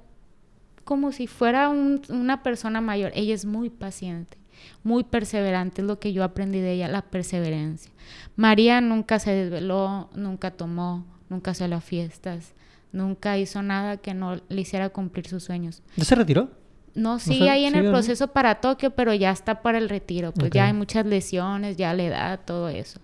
como 0.85 1.13
si 1.13 1.27
fuera 1.27 1.71
una 1.71 2.43
persona 2.43 2.81
mayor, 2.81 3.13
ella 3.15 3.35
es 3.35 3.47
muy 3.47 3.71
paciente, 3.71 4.37
muy 4.83 5.05
perseverante, 5.05 5.83
es 5.83 5.87
lo 5.87 5.99
que 5.99 6.13
yo 6.13 6.25
aprendí 6.25 6.61
de 6.61 6.73
ella, 6.73 6.89
la 6.89 7.03
perseverancia. 7.03 7.91
María 8.37 8.81
nunca 8.81 9.19
se 9.19 9.33
desveló, 9.33 10.11
nunca 10.15 10.51
tomó, 10.51 11.05
nunca 11.29 11.55
salió 11.55 11.77
a 11.77 11.81
fiestas 11.81 12.55
Nunca 12.93 13.39
hizo 13.39 13.63
nada 13.63 13.99
que 13.99 14.15
no 14.15 14.41
le 14.49 14.61
hiciera 14.61 14.89
cumplir 14.89 15.29
sus 15.29 15.45
sueños. 15.45 15.83
¿Ya 15.97 16.05
se 16.05 16.15
retiró? 16.17 16.51
No, 16.95 17.21
sigue 17.21 17.49
ahí 17.49 17.65
en 17.65 17.77
el 17.77 17.89
proceso 17.89 18.29
para 18.29 18.57
Tokio, 18.57 18.91
pero 18.91 19.15
ya 19.15 19.31
está 19.31 19.63
para 19.63 19.79
el 19.79 19.89
retiro. 19.89 20.33
Pues 20.33 20.51
ya 20.51 20.67
hay 20.67 20.73
muchas 20.73 21.07
lesiones, 21.07 21.77
ya 21.77 21.95
la 21.95 22.03
edad, 22.03 22.41
todo 22.45 22.69
eso. 22.69 22.99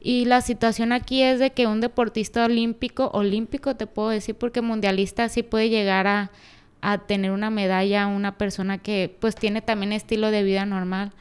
Y 0.00 0.26
la 0.26 0.42
situación 0.42 0.92
aquí 0.92 1.22
es 1.22 1.40
de 1.40 1.50
que 1.50 1.66
un 1.66 1.80
deportista 1.80 2.44
olímpico, 2.44 3.10
olímpico 3.14 3.74
te 3.74 3.86
puedo 3.86 4.10
decir, 4.10 4.34
porque 4.34 4.60
mundialista 4.60 5.30
sí 5.30 5.42
puede 5.42 5.70
llegar 5.70 6.06
a, 6.06 6.30
tener 7.06 7.30
una 7.32 7.50
medalla, 7.50 8.06
una 8.06 8.38
persona 8.38 8.78
que 8.78 9.14
pues 9.20 9.34
tiene 9.34 9.60
también 9.62 9.92
estilo 9.92 10.30
de 10.30 10.42
vida 10.42 10.64
normal. 10.66 11.12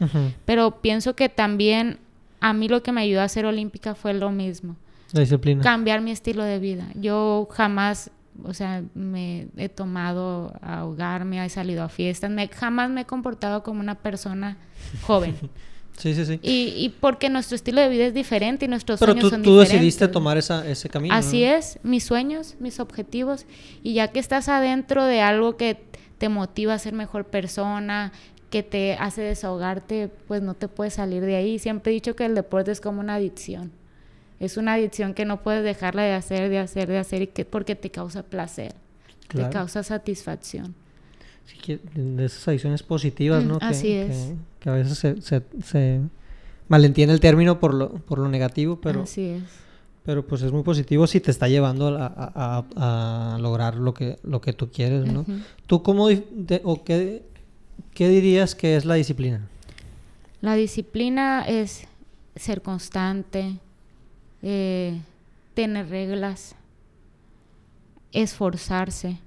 Pero 0.45 0.81
pienso 0.81 1.15
que 1.15 1.29
también 1.29 1.99
a 2.39 2.53
mí 2.53 2.67
lo 2.67 2.83
que 2.83 2.91
me 2.91 3.01
ayudó 3.01 3.21
a 3.21 3.27
ser 3.27 3.45
olímpica 3.45 3.95
fue 3.95 4.13
lo 4.13 4.31
mismo 4.31 4.75
disciplina. 5.21 5.63
Cambiar 5.63 6.01
mi 6.01 6.11
estilo 6.11 6.43
de 6.43 6.59
vida. 6.59 6.87
Yo 6.95 7.47
jamás, 7.51 8.11
o 8.43 8.53
sea, 8.53 8.83
me 8.93 9.47
he 9.57 9.69
tomado 9.69 10.53
a 10.61 10.79
ahogarme, 10.79 11.43
he 11.43 11.49
salido 11.49 11.83
a 11.83 11.89
fiestas, 11.89 12.29
me, 12.31 12.47
jamás 12.47 12.89
me 12.89 13.01
he 13.01 13.05
comportado 13.05 13.63
como 13.63 13.79
una 13.79 13.95
persona 13.95 14.57
joven. 15.03 15.35
Sí, 15.97 16.13
sí, 16.13 16.25
sí. 16.25 16.39
Y, 16.41 16.73
y, 16.75 16.89
porque 16.89 17.29
nuestro 17.29 17.55
estilo 17.55 17.79
de 17.79 17.87
vida 17.87 18.05
es 18.05 18.13
diferente 18.13 18.65
y 18.65 18.67
nuestros 18.67 18.99
Pero 18.99 19.13
sueños 19.13 19.29
tú, 19.29 19.29
son 19.29 19.43
tú 19.43 19.57
decidiste 19.59 20.07
tomar 20.07 20.37
esa, 20.37 20.67
ese 20.67 20.89
camino. 20.89 21.15
Así 21.15 21.43
es, 21.43 21.79
mis 21.83 22.03
sueños, 22.03 22.55
mis 22.59 22.79
objetivos. 22.79 23.45
Y 23.81 23.93
ya 23.93 24.09
que 24.09 24.19
estás 24.19 24.49
adentro 24.49 25.05
de 25.05 25.21
algo 25.21 25.55
que 25.55 25.77
te 26.17 26.27
motiva 26.29 26.73
a 26.73 26.79
ser 26.79 26.93
mejor 26.93 27.25
persona, 27.25 28.11
que 28.49 28.61
te 28.63 28.93
hace 28.93 29.21
desahogarte, 29.21 30.09
pues 30.27 30.41
no 30.41 30.53
te 30.53 30.67
puedes 30.67 30.95
salir 30.95 31.23
de 31.25 31.35
ahí. 31.35 31.59
Siempre 31.59 31.91
he 31.91 31.93
dicho 31.93 32.15
que 32.15 32.25
el 32.25 32.35
deporte 32.35 32.71
es 32.71 32.81
como 32.81 32.99
una 32.99 33.15
adicción. 33.15 33.71
Es 34.39 34.57
una 34.57 34.73
adicción 34.73 35.13
que 35.13 35.25
no 35.25 35.41
puedes 35.43 35.63
dejarla 35.63 36.03
de 36.03 36.13
hacer, 36.13 36.49
de 36.49 36.59
hacer, 36.59 36.89
de 36.89 36.97
hacer, 36.97 37.21
y 37.21 37.27
que, 37.27 37.45
porque 37.45 37.75
te 37.75 37.89
causa 37.89 38.23
placer, 38.23 38.75
te 39.29 39.49
causa 39.49 39.81
satisfacción. 39.81 40.75
De 41.95 42.25
esas 42.25 42.47
adicciones 42.47 42.83
positivas, 42.83 43.43
¿no? 43.43 43.57
Así 43.61 43.87
que, 43.87 44.07
es. 44.07 44.33
Que, 44.59 44.69
a 44.69 44.73
veces 44.73 44.97
se, 44.97 45.21
se, 45.21 45.41
se, 45.63 46.01
malentiende 46.67 47.13
el 47.13 47.19
término 47.19 47.59
por 47.59 47.73
lo, 47.73 47.93
por 47.93 48.19
lo 48.19 48.29
negativo, 48.29 48.79
pero... 48.81 49.03
Así 49.03 49.25
es. 49.25 49.43
Pero 50.03 50.27
pues 50.27 50.43
es 50.43 50.51
muy 50.51 50.61
positivo 50.61 51.07
si 51.07 51.19
te 51.19 51.31
está 51.31 51.47
llevando 51.47 51.97
a, 51.97 52.63
a, 52.75 53.37
lograr 53.39 53.75
lo 53.75 53.95
que, 53.95 54.19
lo 54.21 54.39
que 54.39 54.53
tú 54.53 54.69
quieres, 54.69 55.11
¿no? 55.11 55.25
¿Tú 55.65 55.81
cómo, 55.81 56.09
o 56.63 56.83
qué, 56.83 57.23
qué 57.95 58.09
dirías 58.09 58.53
que 58.53 58.75
es 58.75 58.85
la 58.85 58.93
disciplina? 58.93 59.47
La 60.41 60.53
disciplina 60.53 61.43
es 61.47 61.87
ser 62.35 62.61
constante, 62.61 63.57
eh, 64.43 64.99
tener 65.55 65.89
reglas, 65.89 66.55
esforzarse, 68.11 69.17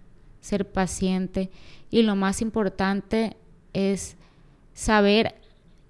ser 0.41 0.71
paciente 0.71 1.51
y 1.91 2.03
lo 2.03 2.17
más 2.17 2.43
importante 2.43 3.37
es 3.73 4.17
saber 4.75 5.35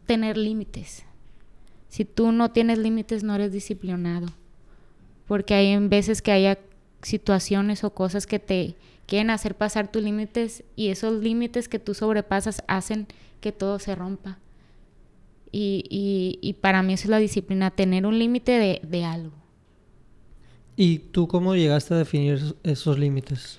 tener 0.07 0.37
límites. 0.37 1.05
Si 1.89 2.05
tú 2.05 2.33
no 2.33 2.51
tienes 2.51 2.79
límites 2.79 3.25
no 3.25 3.35
eres 3.35 3.53
disciplinado, 3.53 4.29
porque 5.27 5.55
hay 5.55 5.77
veces 5.89 6.23
que 6.23 6.33
haya 6.33 6.59
situaciones 7.03 7.85
o 7.85 7.95
cosas 7.95 8.27
que 8.27 8.39
te 8.39 8.75
quieren 9.07 9.31
hacer 9.31 9.55
pasar 9.55 9.91
tus 9.91 10.03
límites 10.03 10.65
y 10.77 10.89
esos 10.89 11.23
límites 11.23 11.69
que 11.69 11.79
tú 11.79 11.95
sobrepasas 11.95 12.63
hacen 12.67 13.07
que 13.41 13.53
todo 13.53 13.79
se 13.79 13.95
rompa. 13.95 14.39
Y, 15.51 16.39
y, 16.43 16.53
para 16.55 16.83
mí 16.83 16.93
eso 16.93 17.05
es 17.05 17.11
la 17.11 17.19
disciplina, 17.19 17.71
tener 17.71 18.05
un 18.05 18.19
límite 18.19 18.81
de, 18.83 19.05
algo. 19.05 19.33
¿Y 20.77 20.99
tú 20.99 21.27
cómo 21.27 21.57
llegaste 21.57 21.95
a 21.95 21.97
definir 21.97 22.55
esos 22.63 22.99
límites? 22.99 23.59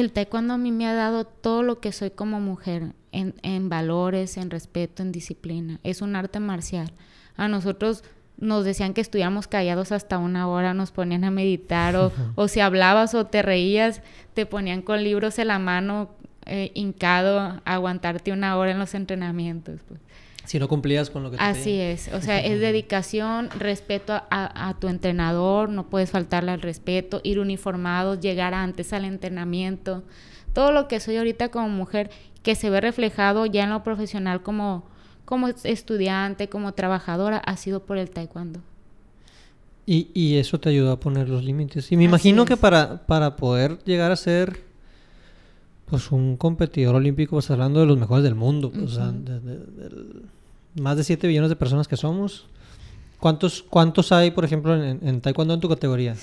El 0.00 0.12
taekwondo 0.12 0.54
a 0.54 0.58
mí 0.58 0.72
me 0.72 0.86
ha 0.86 0.94
dado 0.94 1.24
todo 1.24 1.62
lo 1.62 1.80
que 1.80 1.92
soy 1.92 2.10
como 2.10 2.40
mujer, 2.40 2.94
en, 3.12 3.34
en 3.42 3.68
valores, 3.68 4.36
en 4.36 4.50
respeto, 4.50 5.02
en 5.02 5.12
disciplina. 5.12 5.78
Es 5.82 6.00
un 6.00 6.16
arte 6.16 6.40
marcial. 6.40 6.92
A 7.36 7.48
nosotros 7.48 8.02
nos 8.38 8.64
decían 8.64 8.94
que 8.94 9.02
estuviéramos 9.02 9.46
callados 9.46 9.92
hasta 9.92 10.18
una 10.18 10.48
hora, 10.48 10.72
nos 10.74 10.90
ponían 10.90 11.24
a 11.24 11.30
meditar 11.30 11.96
o, 11.96 12.12
o 12.34 12.48
si 12.48 12.60
hablabas 12.60 13.14
o 13.14 13.26
te 13.26 13.42
reías, 13.42 14.02
te 14.34 14.46
ponían 14.46 14.82
con 14.82 15.04
libros 15.04 15.38
en 15.38 15.48
la 15.48 15.58
mano, 15.58 16.10
eh, 16.46 16.72
hincado, 16.74 17.38
a 17.38 17.60
aguantarte 17.64 18.32
una 18.32 18.56
hora 18.56 18.70
en 18.70 18.78
los 18.78 18.94
entrenamientos. 18.94 19.80
Pues. 19.86 20.00
Si 20.44 20.58
no 20.58 20.68
cumplías 20.68 21.10
con 21.10 21.22
lo 21.22 21.30
que 21.30 21.36
te 21.36 21.42
Así 21.42 21.78
es, 21.78 22.08
o 22.12 22.20
sea, 22.20 22.40
es 22.40 22.60
dedicación, 22.60 23.50
respeto 23.58 24.14
a, 24.14 24.68
a, 24.68 24.74
tu 24.78 24.88
entrenador, 24.88 25.68
no 25.68 25.88
puedes 25.88 26.10
faltarle 26.10 26.50
al 26.50 26.62
respeto, 26.62 27.20
ir 27.22 27.38
uniformados, 27.38 28.20
llegar 28.20 28.54
antes 28.54 28.92
al 28.92 29.04
entrenamiento, 29.04 30.02
todo 30.52 30.72
lo 30.72 30.88
que 30.88 30.98
soy 31.00 31.16
ahorita 31.16 31.50
como 31.50 31.68
mujer, 31.68 32.10
que 32.42 32.54
se 32.54 32.70
ve 32.70 32.80
reflejado 32.80 33.46
ya 33.46 33.64
en 33.64 33.70
lo 33.70 33.82
profesional 33.82 34.42
como, 34.42 34.84
como 35.24 35.48
estudiante, 35.48 36.48
como 36.48 36.72
trabajadora, 36.72 37.38
ha 37.38 37.56
sido 37.56 37.84
por 37.84 37.98
el 37.98 38.10
taekwondo. 38.10 38.60
Y, 39.86 40.08
y 40.14 40.36
eso 40.36 40.58
te 40.60 40.68
ayudó 40.68 40.92
a 40.92 41.00
poner 41.00 41.28
los 41.28 41.42
límites. 41.44 41.90
Y 41.90 41.96
me 41.96 42.04
imagino 42.04 42.44
que 42.44 42.56
para, 42.56 43.06
para 43.06 43.36
poder 43.36 43.78
llegar 43.84 44.12
a 44.12 44.16
ser 44.16 44.69
pues 45.90 46.12
un 46.12 46.36
competidor 46.36 46.94
olímpico, 46.94 47.36
pues 47.36 47.50
hablando 47.50 47.80
de 47.80 47.86
los 47.86 47.98
mejores 47.98 48.22
del 48.22 48.34
mundo, 48.34 48.70
pues, 48.70 48.84
o 48.84 48.88
sea, 48.88 49.12
más 50.80 50.96
de 50.96 51.04
7 51.04 51.26
billones 51.26 51.50
de 51.50 51.56
personas 51.56 51.88
que 51.88 51.96
somos. 51.96 52.46
¿Cuántos, 53.18 53.62
cuántos 53.62 54.12
hay, 54.12 54.30
por 54.30 54.44
ejemplo, 54.44 54.82
en, 54.82 55.20
taekwondo 55.20 55.54
en 55.54 55.60
tu 55.60 55.68
categoría? 55.68 56.16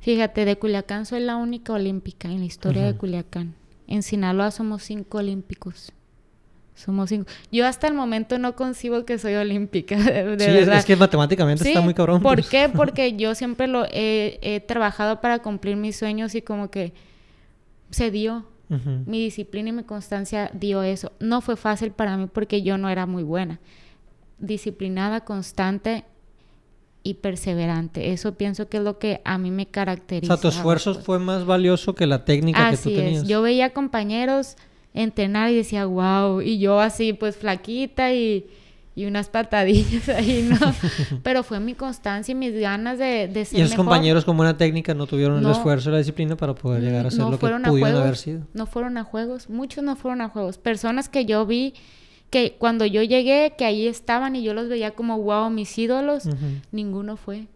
Fíjate, 0.00 0.44
de 0.44 0.56
Culiacán 0.56 1.04
soy 1.04 1.20
la 1.20 1.36
única 1.36 1.72
olímpica 1.72 2.28
en 2.28 2.38
la 2.38 2.44
historia 2.44 2.84
de 2.84 2.94
Culiacán. 2.96 3.54
En 3.88 4.02
Sinaloa 4.02 4.50
somos 4.50 4.82
cinco 4.82 5.18
olímpicos. 5.18 5.92
Somos 6.74 7.08
cinco. 7.08 7.30
Yo 7.50 7.66
hasta 7.66 7.86
el 7.86 7.94
momento 7.94 8.38
no 8.38 8.54
concibo 8.56 9.04
que 9.04 9.18
soy 9.18 9.34
olímpica. 9.34 9.96
De, 9.96 10.38
sí, 10.38 10.70
es 10.70 10.84
que 10.84 10.96
matemáticamente 10.96 11.68
está 11.68 11.80
muy 11.80 11.94
cabrón. 11.94 12.22
¿Por 12.22 12.36
pues. 12.36 12.48
qué? 12.48 12.68
Porque 12.74 13.16
yo 13.16 13.34
siempre 13.34 13.66
lo 13.66 13.86
he, 13.90 14.62
trabajado 14.66 15.20
para 15.20 15.40
cumplir 15.40 15.76
mis 15.76 15.96
sueños 15.96 16.34
y 16.34 16.42
como 16.42 16.70
que 16.70 16.92
se 17.90 18.10
dio. 18.10 18.44
Mi 18.68 19.20
disciplina 19.20 19.68
y 19.68 19.72
mi 19.72 19.84
constancia 19.84 20.50
dio 20.52 20.82
eso. 20.82 21.12
No 21.20 21.40
fue 21.40 21.56
fácil 21.56 21.92
para 21.92 22.16
mí 22.16 22.26
porque 22.32 22.62
yo 22.62 22.76
no 22.78 22.88
era 22.88 23.06
muy 23.06 23.22
buena 23.22 23.60
disciplinada, 24.38 25.24
constante 25.24 26.04
y 27.02 27.14
perseverante. 27.14 28.12
Eso 28.12 28.34
pienso 28.34 28.68
que 28.68 28.78
es 28.78 28.82
lo 28.82 28.98
que 28.98 29.20
a 29.24 29.38
mí 29.38 29.50
me 29.50 29.66
caracteriza. 29.66 30.34
O 30.34 30.36
sea, 30.36 30.42
tu 30.42 30.48
esfuerzo 30.48 30.94
pues. 30.94 31.04
fue 31.04 31.18
más 31.18 31.44
valioso 31.44 31.94
que 31.94 32.06
la 32.06 32.24
técnica 32.24 32.70
que 32.70 32.76
tú 32.76 32.90
tenías. 32.90 33.22
Es. 33.22 33.28
Yo 33.28 33.42
veía 33.42 33.70
compañeros 33.70 34.56
entrenar 34.94 35.50
y 35.50 35.56
decía, 35.56 35.86
wow, 35.86 36.40
y 36.40 36.58
yo 36.58 36.80
así 36.80 37.12
pues 37.12 37.36
flaquita 37.36 38.12
y, 38.12 38.46
y 38.96 39.06
unas 39.06 39.28
patadillas 39.28 40.08
ahí, 40.10 40.48
¿no? 40.48 40.74
Pero 41.22 41.42
fue 41.42 41.60
mi 41.60 41.74
constancia 41.74 42.32
y 42.32 42.34
mis 42.34 42.54
ganas 42.54 42.98
de, 42.98 43.28
de 43.28 43.44
ser 43.44 43.58
Y 43.58 43.62
esos 43.62 43.74
compañeros 43.74 44.24
con 44.24 44.36
buena 44.36 44.56
técnica 44.56 44.94
no 44.94 45.06
tuvieron 45.06 45.44
el 45.44 45.50
esfuerzo 45.50 45.90
y 45.90 45.92
la 45.92 45.98
disciplina 45.98 46.36
para 46.36 46.54
poder 46.54 46.82
llegar 46.82 47.06
a 47.06 47.10
ser 47.10 47.20
lo 47.20 47.32
que 47.32 47.38
pudieron 47.38 47.64
haber 47.96 48.16
sido. 48.16 48.46
No 48.52 48.66
fueron 48.66 48.96
a 48.96 49.04
juegos, 49.04 49.48
muchos 49.50 49.82
no 49.82 49.96
fueron 49.96 50.20
a 50.20 50.28
juegos. 50.28 50.58
Personas 50.58 51.08
que 51.08 51.26
yo 51.26 51.44
vi 51.46 51.74
que 52.30 52.56
cuando 52.58 52.84
yo 52.84 53.02
llegué, 53.02 53.54
que 53.56 53.64
ahí 53.64 53.86
estaban 53.86 54.36
y 54.36 54.42
yo 54.42 54.54
los 54.54 54.68
veía 54.68 54.92
como, 54.92 55.20
wow, 55.20 55.50
mis 55.50 55.76
ídolos, 55.78 56.24
ninguno 56.72 57.16
fue. 57.16 57.46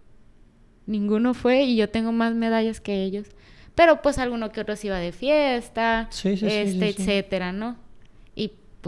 Ninguno 0.86 1.34
fue 1.34 1.64
y 1.64 1.76
yo 1.76 1.90
tengo 1.90 2.12
más 2.12 2.34
medallas 2.34 2.80
que 2.80 3.02
ellos. 3.02 3.26
Pero 3.74 4.02
pues 4.02 4.18
alguno 4.18 4.50
que 4.50 4.60
otro 4.60 4.74
se 4.74 4.88
iba 4.88 4.98
de 4.98 5.12
fiesta, 5.12 6.08
este, 6.10 6.88
etcétera, 6.88 7.52
¿no? 7.52 7.76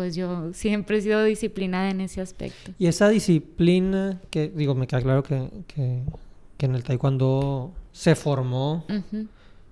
Pues 0.00 0.16
yo 0.16 0.54
siempre 0.54 0.96
he 0.96 1.02
sido 1.02 1.22
disciplinada 1.24 1.90
en 1.90 2.00
ese 2.00 2.22
aspecto. 2.22 2.72
Y 2.78 2.86
esa 2.86 3.10
disciplina, 3.10 4.18
que 4.30 4.48
digo, 4.48 4.74
me 4.74 4.86
queda 4.86 5.02
claro 5.02 5.22
que, 5.22 5.50
que, 5.66 6.64
en 6.64 6.74
el 6.74 6.82
taekwondo 6.82 7.74
se 7.92 8.14
formó. 8.14 8.86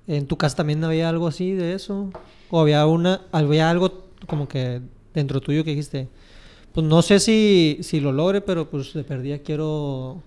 ¿En 0.07 0.27
tu 0.27 0.37
casa 0.37 0.57
también 0.57 0.85
había 0.85 1.09
algo 1.09 1.27
así 1.27 1.53
de 1.53 1.73
eso? 1.73 2.11
¿O 2.51 2.61
había, 2.61 2.85
una, 2.85 3.23
había 3.33 3.71
algo 3.71 4.11
como 4.27 4.49
que 4.49 4.83
dentro 5.15 5.41
tuyo 5.41 5.65
que 5.65 5.71
dijiste, 5.71 6.09
pues 6.75 6.87
no 6.87 7.01
sé 7.01 7.21
si, 7.21 7.79
si 7.81 7.99
lo 7.99 8.13
logre, 8.13 8.43
pero 8.43 8.69
pues 8.69 8.93
de 8.93 9.05
perdida 9.05 9.39
quiero 9.39 10.23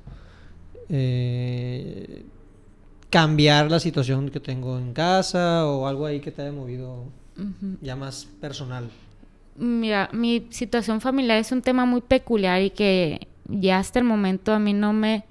eh, 0.90 2.24
cambiar 3.12 3.70
la 3.70 3.80
situación 3.80 4.30
que 4.30 4.40
tengo 4.40 4.80
en 4.80 4.94
casa 4.94 5.68
o 5.68 5.86
algo 5.86 6.08
ahí 6.08 6.22
que 6.22 6.32
te 6.32 6.42
haya 6.42 6.52
movido 6.52 7.04
ya 7.82 7.96
más 7.96 8.28
personal? 8.42 8.90
Mira, 9.62 10.10
mi 10.12 10.48
situación 10.50 11.02
familiar 11.02 11.38
es 11.38 11.52
un 11.52 11.62
tema 11.62 11.86
muy 11.86 12.02
peculiar 12.02 12.64
y 12.64 12.72
que 12.72 13.28
ya 13.48 13.78
hasta 13.78 14.00
el 14.00 14.06
momento 14.06 14.54
a 14.54 14.60
mí 14.60 14.74
no 14.74 14.92
me 14.92 15.26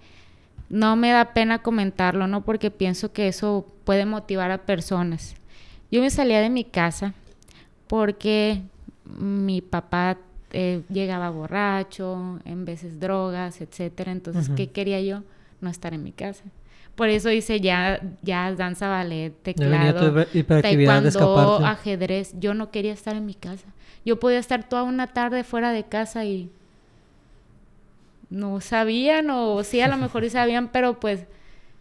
no 0.68 0.94
me 0.94 1.10
da 1.10 1.34
pena 1.34 1.62
comentarlo, 1.62 2.28
¿no? 2.28 2.44
Porque 2.44 2.70
pienso 2.70 3.12
que 3.12 3.26
eso 3.26 3.66
puede 3.82 4.06
motivar 4.06 4.52
a 4.52 4.58
personas. 4.58 5.34
Yo 5.90 6.00
me 6.00 6.10
salía 6.10 6.40
de 6.40 6.48
mi 6.48 6.62
casa 6.62 7.12
porque 7.88 8.62
mi 9.04 9.62
papá 9.62 10.16
eh, 10.52 10.82
llegaba 10.88 11.30
borracho, 11.30 12.38
en 12.44 12.64
veces 12.64 13.00
drogas, 13.00 13.60
etcétera. 13.60 14.12
Entonces, 14.12 14.48
¿qué 14.54 14.70
quería 14.70 15.00
yo? 15.00 15.24
No 15.60 15.70
estar 15.70 15.92
en 15.92 16.04
mi 16.04 16.12
casa. 16.12 16.44
Por 16.94 17.08
eso 17.08 17.30
hice 17.30 17.60
ya, 17.60 18.00
ya 18.22 18.54
danza, 18.54 18.88
ballet, 18.88 19.32
teclado, 19.42 20.24
taekwondo, 20.46 21.64
ajedrez. 21.64 22.34
Yo 22.38 22.54
no 22.54 22.70
quería 22.70 22.92
estar 22.92 23.16
en 23.16 23.26
mi 23.26 23.34
casa. 23.34 23.66
Yo 24.04 24.20
podía 24.20 24.38
estar 24.38 24.68
toda 24.68 24.82
una 24.82 25.08
tarde 25.08 25.44
fuera 25.44 25.72
de 25.72 25.84
casa 25.84 26.24
y 26.24 26.50
no 28.28 28.60
sabían 28.60 29.30
o 29.30 29.62
sí 29.64 29.80
a 29.80 29.88
lo 29.88 29.96
mejor 29.96 30.24
sí 30.24 30.30
sabían, 30.30 30.68
pero 30.68 31.00
pues 31.00 31.26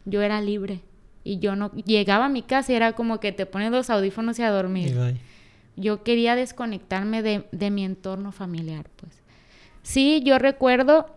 yo 0.06 0.22
era 0.22 0.42
libre 0.42 0.82
y 1.24 1.40
yo 1.40 1.56
no 1.56 1.72
llegaba 1.72 2.26
a 2.26 2.30
mi 2.30 2.42
casa 2.42 2.72
y 2.72 2.76
era 2.76 2.94
como 2.94 3.20
que 3.20 3.32
te 3.32 3.46
pones 3.46 3.72
los 3.72 3.90
audífonos 3.90 4.40
y 4.40 4.44
a 4.44 4.50
dormir 4.50 5.20
yo 5.80 6.04
quería 6.04 6.36
desconectarme 6.36 7.24
de, 7.24 7.72
mi 7.72 7.86
entorno 7.86 8.32
familiar, 8.32 8.86
pues. 8.98 9.14
Sí, 9.82 10.22
yo 10.26 10.38
recuerdo, 10.38 11.16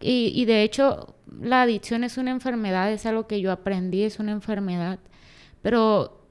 y, 0.00 0.44
de 0.44 0.62
hecho 0.62 1.14
la 1.40 1.62
adicción 1.62 2.04
es 2.04 2.18
una 2.18 2.30
enfermedad, 2.30 2.92
es 2.92 3.06
algo 3.06 3.26
que 3.26 3.40
yo 3.40 3.52
aprendí, 3.52 4.02
es 4.04 4.18
una 4.18 4.32
enfermedad, 4.32 4.98
pero 5.62 6.26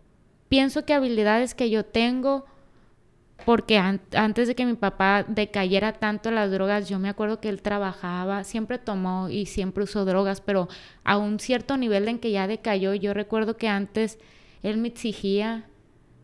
pienso 0.50 0.86
que 0.86 0.94
habilidades 0.94 1.54
que 1.54 1.70
yo 1.70 1.86
tengo, 1.86 2.46
porque 3.46 3.78
antes 3.78 4.48
de 4.48 4.56
que 4.56 4.66
mi 4.66 4.76
papá 4.76 5.26
decayera 5.28 5.94
tanto 5.94 6.32
las 6.32 6.52
drogas, 6.52 6.88
yo 6.88 7.00
me 7.00 7.10
acuerdo 7.10 7.42
que 7.42 7.50
él 7.50 7.62
trabajaba, 7.62 8.44
siempre 8.44 8.80
tomó 8.80 9.30
y 9.30 9.46
siempre 9.46 9.84
usó 9.84 10.06
drogas, 10.06 10.42
pero 10.42 10.70
a 11.04 11.18
un 11.18 11.40
cierto 11.40 11.78
nivel 11.78 12.08
en 12.08 12.20
que 12.20 12.32
ya 12.32 12.48
decayó, 12.48 12.94
yo 12.94 13.14
recuerdo 13.14 13.58
que 13.58 13.68
antes 13.68 14.20
él 14.64 14.78
me 14.78 14.88
exigía 14.88 15.66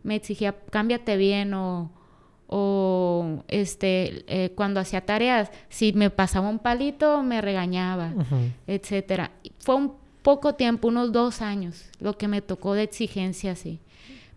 me 0.04 0.16
exigía, 0.16 0.56
cámbiate 0.72 1.18
bien 1.18 1.54
o, 1.54 1.92
o 2.54 3.44
este, 3.48 4.26
eh, 4.28 4.52
cuando 4.56 4.82
hacía 4.82 5.06
tareas, 5.06 5.50
si 5.70 5.94
me 5.94 6.10
pasaba 6.10 6.50
un 6.50 6.60
palito, 6.60 7.24
me 7.24 7.40
regañaba, 7.40 8.14
etcétera. 8.68 9.32
Fue 9.60 9.76
un 9.76 9.94
poco 10.22 10.56
tiempo, 10.56 10.90
unos 10.90 11.14
dos 11.14 11.42
años, 11.42 11.86
lo 12.02 12.18
que 12.18 12.28
me 12.28 12.42
tocó 12.42 12.74
de 12.74 12.84
exigencia 12.84 13.54
así. 13.54 13.80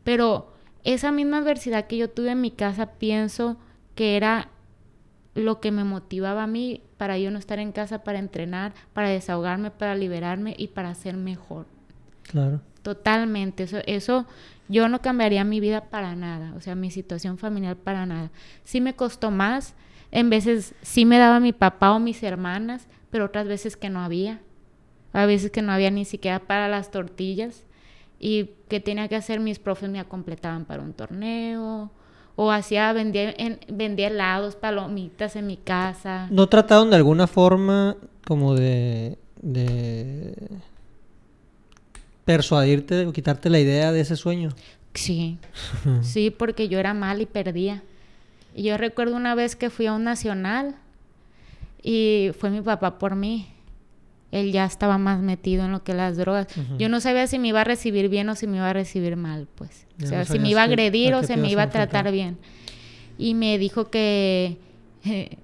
Pero 0.05 0.53
esa 0.85 1.11
misma 1.11 1.38
adversidad 1.38 1.88
que 1.88 1.96
yo 1.96 2.09
tuve 2.09 2.31
en 2.31 2.40
mi 2.40 2.53
casa, 2.53 2.87
pienso 2.87 3.57
que 3.96 4.16
era 4.16 4.48
lo 5.35 5.59
que 5.59 5.72
me 5.72 5.83
motivaba 5.83 6.44
a 6.44 6.46
mí 6.46 6.83
para 6.96 7.18
yo 7.18 7.33
no 7.33 7.40
estar 7.40 7.59
en 7.59 7.72
casa 7.72 8.05
para 8.05 8.20
entrenar, 8.20 8.74
para 8.92 9.09
desahogarme, 9.09 9.72
para 9.72 9.96
liberarme 9.96 10.55
y 10.57 10.68
para 10.68 10.94
ser 10.94 11.16
mejor. 11.16 11.66
Claro. 12.22 12.61
Totalmente. 12.85 13.62
Eso, 13.62 13.79
eso 13.87 14.27
yo 14.68 14.90
no 14.90 15.01
cambiaría 15.01 15.42
mi 15.42 15.59
vida 15.59 15.87
para 15.87 16.14
nada, 16.14 16.53
o 16.55 16.61
sea, 16.61 16.75
mi 16.75 16.90
situación 16.90 17.38
familiar 17.38 17.77
para 17.77 18.05
nada. 18.05 18.31
Sí 18.62 18.83
me 18.83 18.94
costó 18.94 19.31
más, 19.31 19.75
en 20.11 20.29
veces 20.29 20.75
sí 20.83 21.07
me 21.07 21.16
daba 21.16 21.40
mi 21.40 21.55
papá 21.55 21.92
o 21.92 21.99
mis 21.99 22.23
hermanas, 22.23 22.87
pero 23.11 23.25
otras 23.25 23.49
veces 23.49 23.79
que 23.79 23.88
no 23.88 24.01
había. 24.01 24.42
A 25.14 25.25
veces 25.25 25.51
que 25.51 25.62
no 25.62 25.73
había 25.73 25.90
ni 25.90 26.05
siquiera 26.05 26.40
para 26.40 26.68
las 26.68 26.90
tortillas 26.90 27.64
y 28.20 28.51
que 28.68 28.81
tenía 28.81 29.09
que 29.09 29.16
hacer 29.16 29.40
mis 29.40 29.59
profes 29.59 29.88
me 29.88 30.05
completaban 30.05 30.66
para 30.66 30.83
un 30.83 30.92
torneo 30.92 31.90
o 32.37 32.51
hacía 32.51 32.92
vendía 32.92 33.33
en, 33.38 33.61
vendía 33.68 34.09
helados, 34.09 34.57
palomitas 34.57 35.37
en 35.37 35.47
mi 35.47 35.57
casa. 35.57 36.27
¿No 36.31 36.49
trataron 36.49 36.90
de 36.90 36.97
alguna 36.97 37.29
forma 37.29 37.97
como 38.27 38.55
de 38.55 39.16
de 39.40 40.35
persuadirte 42.25 43.07
o 43.07 43.13
quitarte 43.13 43.51
la 43.51 43.61
idea 43.61 43.93
de 43.93 44.01
ese 44.01 44.17
sueño. 44.17 44.51
Sí, 44.95 45.39
sí, 46.03 46.31
porque 46.31 46.69
yo 46.69 46.79
era 46.79 46.95
mal 46.95 47.21
y 47.21 47.27
perdía. 47.27 47.83
Y 48.55 48.63
yo 48.63 48.77
recuerdo 48.79 49.17
una 49.17 49.35
vez 49.35 49.57
que 49.57 49.69
fui 49.69 49.87
a 49.87 49.93
un 49.93 50.05
nacional 50.05 50.77
y 51.83 52.31
fue 52.39 52.51
mi 52.51 52.61
papá 52.61 52.99
por 52.99 53.17
mí. 53.17 53.49
Él 54.31 54.53
ya 54.53 54.65
estaba 54.65 54.99
más 54.99 55.21
metido 55.21 55.65
en 55.65 55.73
lo 55.73 55.85
que 55.85 55.95
las 55.95 56.17
drogas. 56.17 56.49
Yo 56.79 56.89
no 56.89 57.01
sabía 57.01 57.27
si 57.27 57.39
me 57.39 57.49
iba 57.49 57.61
a 57.61 57.65
recibir 57.65 58.09
bien 58.09 58.29
o 58.29 58.35
si 58.35 58.47
me 58.47 58.57
iba 58.57 58.71
a 58.71 58.73
recibir 58.73 59.17
mal, 59.17 59.47
pues. 59.55 59.87
o 60.03 60.07
sea, 60.07 60.25
si 60.25 60.39
me 60.39 60.51
iba 60.51 60.63
a 60.63 60.65
agredir 60.65 61.15
o 61.15 61.23
si 61.23 61.37
me 61.37 61.51
iba 61.51 61.63
a 61.63 61.71
tratar 61.71 62.11
bien. 62.11 62.37
Y 63.17 63.35
me 63.35 63.59
dijo 63.59 63.91
que, 63.91 64.57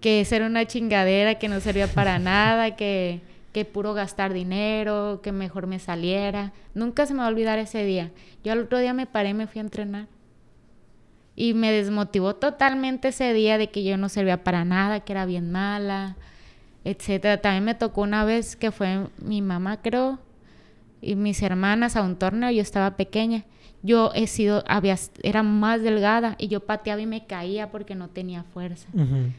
que 0.00 0.26
era 0.30 0.46
una 0.46 0.66
chingadera, 0.66 1.36
que 1.36 1.48
no 1.48 1.60
servía 1.60 1.88
para 1.88 2.20
nada, 2.20 2.76
que 2.76 3.20
que 3.52 3.64
puro 3.64 3.94
gastar 3.94 4.32
dinero, 4.32 5.20
que 5.22 5.32
mejor 5.32 5.66
me 5.66 5.78
saliera. 5.78 6.52
Nunca 6.74 7.06
se 7.06 7.14
me 7.14 7.20
va 7.20 7.26
a 7.26 7.28
olvidar 7.28 7.58
ese 7.58 7.84
día. 7.84 8.10
Yo 8.42 8.52
al 8.52 8.60
otro 8.60 8.78
día 8.78 8.94
me 8.94 9.06
paré 9.06 9.30
y 9.30 9.34
me 9.34 9.46
fui 9.46 9.58
a 9.58 9.62
entrenar. 9.62 10.08
Y 11.36 11.54
me 11.54 11.70
desmotivó 11.72 12.36
totalmente 12.36 13.08
ese 13.08 13.32
día 13.32 13.58
de 13.58 13.70
que 13.70 13.84
yo 13.84 13.96
no 13.96 14.08
servía 14.08 14.44
para 14.44 14.64
nada, 14.64 15.00
que 15.00 15.12
era 15.12 15.26
bien 15.26 15.50
mala, 15.50 16.16
etcétera. 16.84 17.40
También 17.40 17.64
me 17.64 17.74
tocó 17.74 18.02
una 18.02 18.24
vez 18.24 18.56
que 18.56 18.70
fue 18.70 19.06
mi 19.18 19.42
mamá, 19.42 19.80
creo, 19.82 20.18
y 21.02 21.16
mis 21.16 21.42
hermanas 21.42 21.96
a 21.96 22.02
un 22.02 22.16
torneo, 22.16 22.50
yo 22.50 22.62
estaba 22.62 22.96
pequeña. 22.96 23.44
Yo 23.82 24.12
he 24.14 24.28
sido, 24.28 24.62
había, 24.68 24.96
era 25.24 25.42
más 25.42 25.82
delgada 25.82 26.36
y 26.38 26.46
yo 26.46 26.60
pateaba 26.60 27.00
y 27.02 27.06
me 27.06 27.26
caía 27.26 27.72
porque 27.72 27.96
no 27.96 28.08
tenía 28.08 28.44
fuerza. 28.44 28.88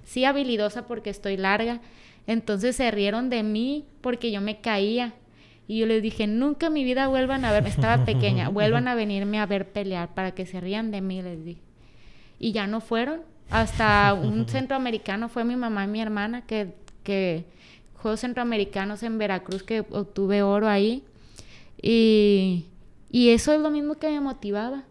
Sí, 0.04 0.26
habilidosa 0.26 0.86
porque 0.86 1.10
estoy 1.10 1.38
larga. 1.38 1.80
Entonces 2.28 2.76
se 2.76 2.90
rieron 2.92 3.30
de 3.30 3.44
mí 3.44 3.86
porque 4.02 4.32
yo 4.32 4.42
me 4.42 4.62
caía. 4.62 5.14
Y 5.68 5.80
yo 5.80 5.86
les 5.86 6.02
dije, 6.02 6.28
nunca 6.28 6.68
en 6.68 6.74
mi 6.74 6.84
vida 6.84 7.08
vuelvan 7.08 7.46
a 7.46 7.52
ver, 7.52 7.66
estaba 7.68 8.06
pequeña, 8.06 8.50
vuelvan 8.50 8.88
a 8.88 8.96
venirme 8.96 9.40
a 9.40 9.46
ver 9.46 9.72
pelear 9.72 10.14
para 10.14 10.32
que 10.34 10.46
se 10.46 10.60
rían 10.60 10.92
de 10.92 11.02
mí, 11.02 11.22
les 11.22 11.44
dije. 11.44 11.62
Y 12.40 12.52
ya 12.52 12.68
no 12.68 12.82
fueron. 12.82 13.22
Hasta 13.50 14.14
un 14.22 14.48
centroamericano 14.48 15.30
fue 15.30 15.44
mi 15.44 15.56
mamá 15.56 15.86
y 15.86 15.88
mi 15.88 16.02
hermana, 16.02 16.42
que, 16.46 16.74
que 17.04 17.46
Juegos 17.96 18.22
Centroamericanos 18.22 19.04
en 19.04 19.18
Veracruz, 19.18 19.64
que 19.64 19.82
obtuve 19.92 20.44
oro 20.44 20.68
ahí. 20.68 21.04
Y, 21.82 22.66
y 23.12 23.30
eso 23.30 23.54
es 23.54 23.60
lo 23.60 23.70
mismo 23.70 23.96
que 23.96 24.10
me 24.10 24.20
motivaba. 24.20 24.84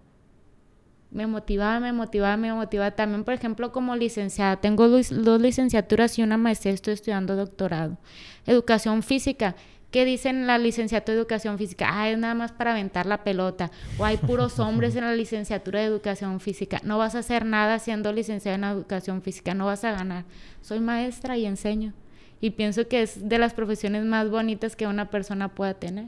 Me 1.13 1.27
motivaba, 1.27 1.79
me 1.79 1.93
motivaba, 1.93 2.37
me 2.39 2.53
motivaba. 2.53 2.91
También, 2.93 3.23
por 3.23 3.35
ejemplo, 3.35 3.71
como 3.71 3.95
licenciada, 3.97 4.57
tengo 4.57 4.89
dos 4.89 5.11
licenciaturas 5.41 6.19
y 6.19 6.23
una 6.23 6.39
maestría, 6.39 6.73
estoy 6.73 6.95
estudiando 6.95 7.37
doctorado. 7.37 7.99
Educación 8.47 9.03
física. 9.03 9.55
¿Qué 9.91 10.07
dicen 10.07 10.47
la 10.47 10.57
licenciatura 10.57 11.15
de 11.15 11.21
educación 11.21 11.59
física? 11.59 11.87
Ah, 11.91 12.09
es 12.09 12.17
nada 12.17 12.33
más 12.33 12.51
para 12.51 12.71
aventar 12.73 13.05
la 13.05 13.25
pelota. 13.25 13.71
O 13.99 14.07
hay 14.07 14.17
puros 14.17 14.59
hombres 14.59 14.97
en 14.97 15.05
la 15.05 15.15
licenciatura 15.15 15.81
de 15.81 15.85
educación 15.85 16.41
física. 16.41 16.81
No 16.83 16.97
vas 16.97 17.15
a 17.15 17.19
hacer 17.19 17.45
nada 17.45 17.79
siendo 17.79 18.11
licenciada 18.11 18.57
en 18.57 18.65
educación 18.65 19.21
física, 19.21 19.53
no 19.53 19.67
vas 19.67 19.85
a 19.85 19.93
ganar. 19.93 20.25
Soy 20.63 20.81
maestra 20.81 21.37
y 21.37 21.45
enseño. 21.45 21.93
Y 22.41 22.53
pienso 22.53 22.89
que 22.89 23.03
es 23.03 23.29
de 23.29 23.37
las 23.37 23.53
profesiones 23.53 24.07
más 24.07 24.31
bonitas 24.31 24.77
que 24.77 24.87
una 24.87 25.11
persona 25.11 25.49
pueda 25.49 25.75
tener. 25.75 26.07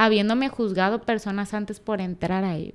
Habiéndome 0.00 0.48
juzgado 0.48 1.02
personas 1.02 1.54
antes 1.54 1.80
por 1.80 2.00
entrar 2.00 2.44
ahí. 2.44 2.72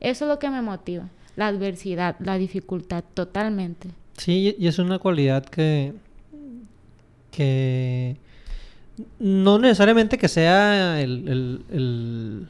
Eso 0.00 0.24
es 0.24 0.28
lo 0.28 0.40
que 0.40 0.50
me 0.50 0.62
motiva. 0.62 1.08
La 1.36 1.46
adversidad, 1.46 2.16
la 2.18 2.36
dificultad, 2.38 3.04
totalmente. 3.14 3.88
Sí, 4.16 4.56
y 4.58 4.66
es 4.66 4.80
una 4.80 4.98
cualidad 4.98 5.44
que, 5.44 5.92
que 7.30 8.16
no 9.20 9.60
necesariamente 9.60 10.18
que 10.18 10.26
sea 10.26 11.00
el, 11.00 12.48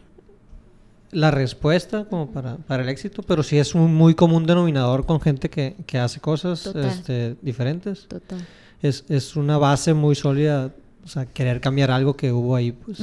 la 1.11 1.31
respuesta 1.31 2.07
como 2.07 2.31
para, 2.31 2.57
el 2.83 2.89
éxito, 2.89 3.23
pero 3.23 3.43
sí 3.43 3.59
es 3.59 3.75
un 3.75 3.95
muy 3.95 4.15
común 4.15 4.47
denominador 4.47 5.05
con 5.05 5.21
gente 5.21 5.51
que, 5.51 5.99
hace 5.99 6.21
cosas 6.21 6.65
este, 6.75 7.37
diferentes. 7.43 8.09
Total. 8.09 8.47
Es, 8.81 9.37
una 9.37 9.59
base 9.59 9.93
muy 9.93 10.15
sólida, 10.15 10.73
o 11.05 11.09
sea, 11.09 11.27
querer 11.27 11.61
cambiar 11.61 11.91
algo 11.91 12.17
que 12.17 12.33
hubo 12.33 12.57
ahí, 12.57 12.73
pues. 12.73 13.03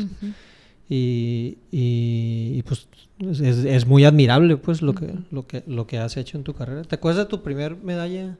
Y, 0.94 1.58
y, 1.72 2.62
pues 2.64 2.88
es, 3.40 3.88
muy 3.88 4.04
admirable, 4.04 4.58
pues, 4.58 4.82
lo, 4.82 4.94
que, 4.94 5.14
lo, 5.32 5.48
que, 5.48 5.64
lo 5.66 5.88
que 5.88 5.98
has 5.98 6.18
hecho 6.18 6.38
en 6.38 6.44
tu 6.44 6.54
carrera. 6.54 6.82
¿Te 6.84 6.96
acuerdas 6.96 7.26
de 7.26 7.30
tu 7.30 7.42
primer 7.44 7.78
medalla 7.78 8.38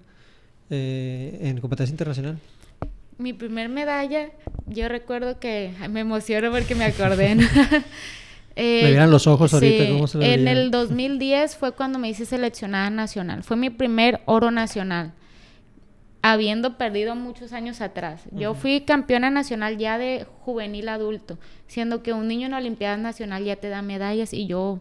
eh, 0.70 1.40
en 1.44 1.62
competencia 1.62 1.94
internacional? 1.94 2.38
mi 3.22 3.34
primer 3.34 3.70
medalla, 3.70 4.32
yo 4.66 4.90
recuerdo 4.90 5.40
que 5.40 5.72
me 5.90 6.02
emociono 6.02 6.52
porque 6.52 6.76
me 6.76 6.86
acordé. 6.86 7.38
eh, 8.56 8.88
vieran 8.88 9.12
los 9.12 9.28
ojos 9.28 9.54
ahorita, 9.54 9.88
¿cómo 9.90 10.08
se 10.08 10.34
En 10.34 10.48
el 10.48 10.72
2010 10.72 11.56
fue 11.56 11.72
cuando 11.72 12.00
me 12.00 12.10
hice 12.10 12.26
seleccionada 12.26 12.90
nacional. 12.90 13.44
Fue 13.44 13.56
mi 13.56 13.70
primer 13.70 14.22
oro 14.26 14.52
nacional, 14.52 15.14
habiendo 16.22 16.78
perdido 16.78 17.16
muchos 17.16 17.54
años 17.54 17.82
atrás. 17.82 18.24
Yo 18.32 18.54
fui 18.54 18.82
campeona 18.82 19.30
nacional 19.30 19.78
ya 19.78 19.98
de 19.98 20.26
juvenil 20.42 20.90
adulto, 20.90 21.40
siendo 21.68 22.04
que 22.04 22.14
un 22.14 22.28
niño 22.28 22.48
en 22.48 22.54
Olimpiadas 22.54 23.00
Nacional 23.00 23.44
ya 23.44 23.56
te 23.56 23.70
da 23.70 23.82
medallas 23.82 24.34
y 24.34 24.46
yo 24.46 24.80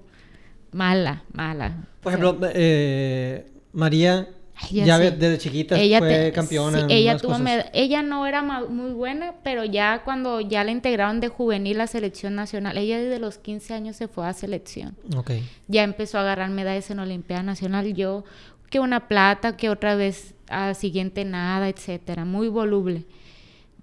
mala, 0.72 1.24
mala. 1.32 1.88
Por 2.02 2.12
ejemplo, 2.12 2.38
eh, 2.54 3.50
María 3.72 4.28
ya 4.70 4.98
desde 4.98 5.38
chiquita 5.38 5.76
fue 5.76 6.32
campeona. 6.34 6.86
ella, 6.88 7.16
tuvo 7.16 7.36
ella 7.72 8.02
no 8.02 8.26
era 8.26 8.42
muy 8.42 8.92
buena, 8.92 9.34
pero 9.42 9.64
ya 9.64 10.02
cuando 10.04 10.40
ya 10.40 10.64
la 10.64 10.70
integraron 10.70 11.20
de 11.20 11.28
juvenil 11.28 11.80
a 11.80 11.86
selección 11.86 12.34
nacional, 12.34 12.76
ella 12.78 12.98
desde 12.98 13.18
los 13.18 13.38
15 13.38 13.74
años 13.74 13.96
se 13.96 14.08
fue 14.08 14.26
a 14.26 14.32
selección. 14.32 14.96
Okay. 15.16 15.48
Ya 15.68 15.82
empezó 15.82 16.18
a 16.18 16.22
agarrar 16.22 16.50
medallas 16.50 16.90
en 16.90 16.98
Olimpiada 16.98 17.42
Nacional. 17.42 17.94
Yo, 17.94 18.24
que 18.68 18.80
una 18.80 19.08
plata, 19.08 19.56
que 19.56 19.70
otra 19.70 19.94
vez 19.94 20.34
a 20.50 20.74
siguiente 20.74 21.24
nada, 21.24 21.68
etcétera. 21.68 22.24
Muy 22.24 22.48
voluble. 22.48 23.04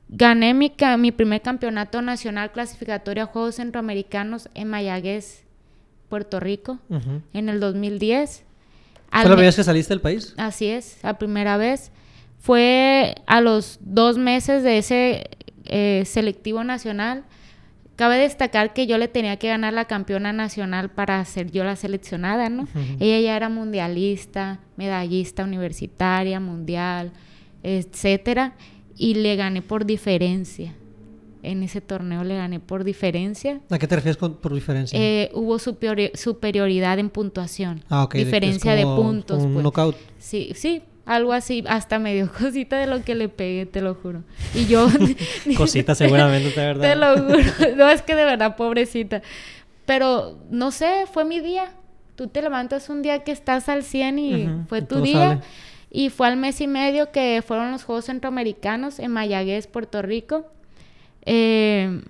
Gané 0.09 0.53
mi, 0.53 0.71
mi 0.99 1.11
primer 1.11 1.41
campeonato 1.41 2.01
nacional 2.01 2.51
clasificatorio 2.51 3.23
a 3.23 3.27
Juegos 3.27 3.55
Centroamericanos 3.55 4.49
en 4.53 4.69
Mayagüez, 4.69 5.43
Puerto 6.09 6.39
Rico, 6.39 6.79
en 7.33 7.49
el 7.49 7.59
2010 7.59 8.45
¿Fue 9.09 9.19
la 9.19 9.29
primera 9.29 9.47
vez 9.47 9.55
que 9.55 9.63
saliste 9.63 9.93
del 9.93 10.01
país? 10.01 10.33
Así 10.37 10.67
es, 10.67 10.97
la 11.01 11.17
primera 11.17 11.57
vez. 11.57 11.91
Fue 12.39 13.15
a 13.25 13.41
los 13.41 13.79
dos 13.81 14.17
meses 14.17 14.63
de 14.63 14.77
ese 14.77 15.29
eh, 15.65 16.03
selectivo 16.05 16.63
nacional. 16.63 17.23
Cabe 17.97 18.17
destacar 18.17 18.73
que 18.73 18.87
yo 18.87 18.97
le 18.97 19.09
tenía 19.09 19.37
que 19.37 19.49
ganar 19.49 19.73
la 19.73 19.85
campeona 19.85 20.31
nacional 20.31 20.89
para 20.89 21.23
ser 21.25 21.51
yo 21.51 21.65
la 21.65 21.75
seleccionada, 21.75 22.47
¿no? 22.47 22.67
Ella 22.99 23.19
ya 23.19 23.35
era 23.35 23.49
mundialista, 23.49 24.59
medallista 24.77 25.43
universitaria, 25.43 26.39
mundial, 26.39 27.11
etcétera, 27.63 28.53
y 28.95 29.15
le 29.15 29.35
gané 29.35 29.61
por 29.61 29.85
diferencia 29.85 30.73
en 31.43 31.63
ese 31.63 31.81
torneo 31.81 32.23
le 32.23 32.35
gané 32.35 32.59
por 32.59 32.83
diferencia. 32.83 33.61
¿A 33.69 33.79
qué 33.79 33.87
te 33.87 33.95
refieres 33.95 34.17
con, 34.17 34.35
por 34.35 34.53
diferencia? 34.53 34.99
Eh, 34.99 35.31
hubo 35.33 35.57
superioridad 35.59 36.99
en 36.99 37.09
puntuación. 37.09 37.83
Ah, 37.89 38.03
ok. 38.03 38.15
Diferencia 38.15 38.75
de, 38.75 38.83
puntos. 38.83 39.43
Un 39.43 39.53
pues. 39.53 39.63
knockout. 39.63 39.95
Sí, 40.19 40.51
sí, 40.55 40.81
algo 41.07 41.33
así. 41.33 41.63
Hasta 41.67 41.97
medio 41.97 42.31
cosita 42.37 42.77
de 42.77 42.85
lo 42.85 43.03
que 43.03 43.15
le 43.15 43.29
pegué, 43.29 43.65
te 43.65 43.81
lo 43.81 43.95
juro. 43.95 44.23
Y 44.53 44.67
yo... 44.67 44.87
cosita 45.57 45.95
seguramente, 45.95 46.49
de 46.49 46.67
verdad. 46.67 46.89
Te 46.89 46.95
lo 46.95 47.17
juro. 47.17 47.75
No, 47.75 47.89
es 47.89 48.03
que 48.03 48.13
de 48.13 48.25
verdad, 48.25 48.55
pobrecita. 48.55 49.21
Pero, 49.85 50.37
no 50.51 50.71
sé, 50.71 51.05
fue 51.11 51.25
mi 51.25 51.39
día. 51.39 51.71
Tú 52.15 52.27
te 52.27 52.41
levantas 52.41 52.89
un 52.89 53.01
día 53.01 53.23
que 53.23 53.31
estás 53.31 53.69
al 53.69 53.83
100 53.83 54.19
y 54.19 54.49
fue 54.67 54.81
tu 54.81 55.01
día. 55.01 55.41
Y 55.89 56.09
fue 56.09 56.27
al 56.27 56.35
mes 56.35 56.59
y 56.61 56.67
medio 56.67 57.11
que 57.11 57.41
fueron 57.45 57.71
los 57.71 57.83
Juegos 57.83 58.05
Centroamericanos 58.05 58.99
en 58.99 59.11
Mayagüez, 59.11 59.67
Puerto 59.67 60.01
Rico. 60.01 60.45
Eh, 61.25 62.01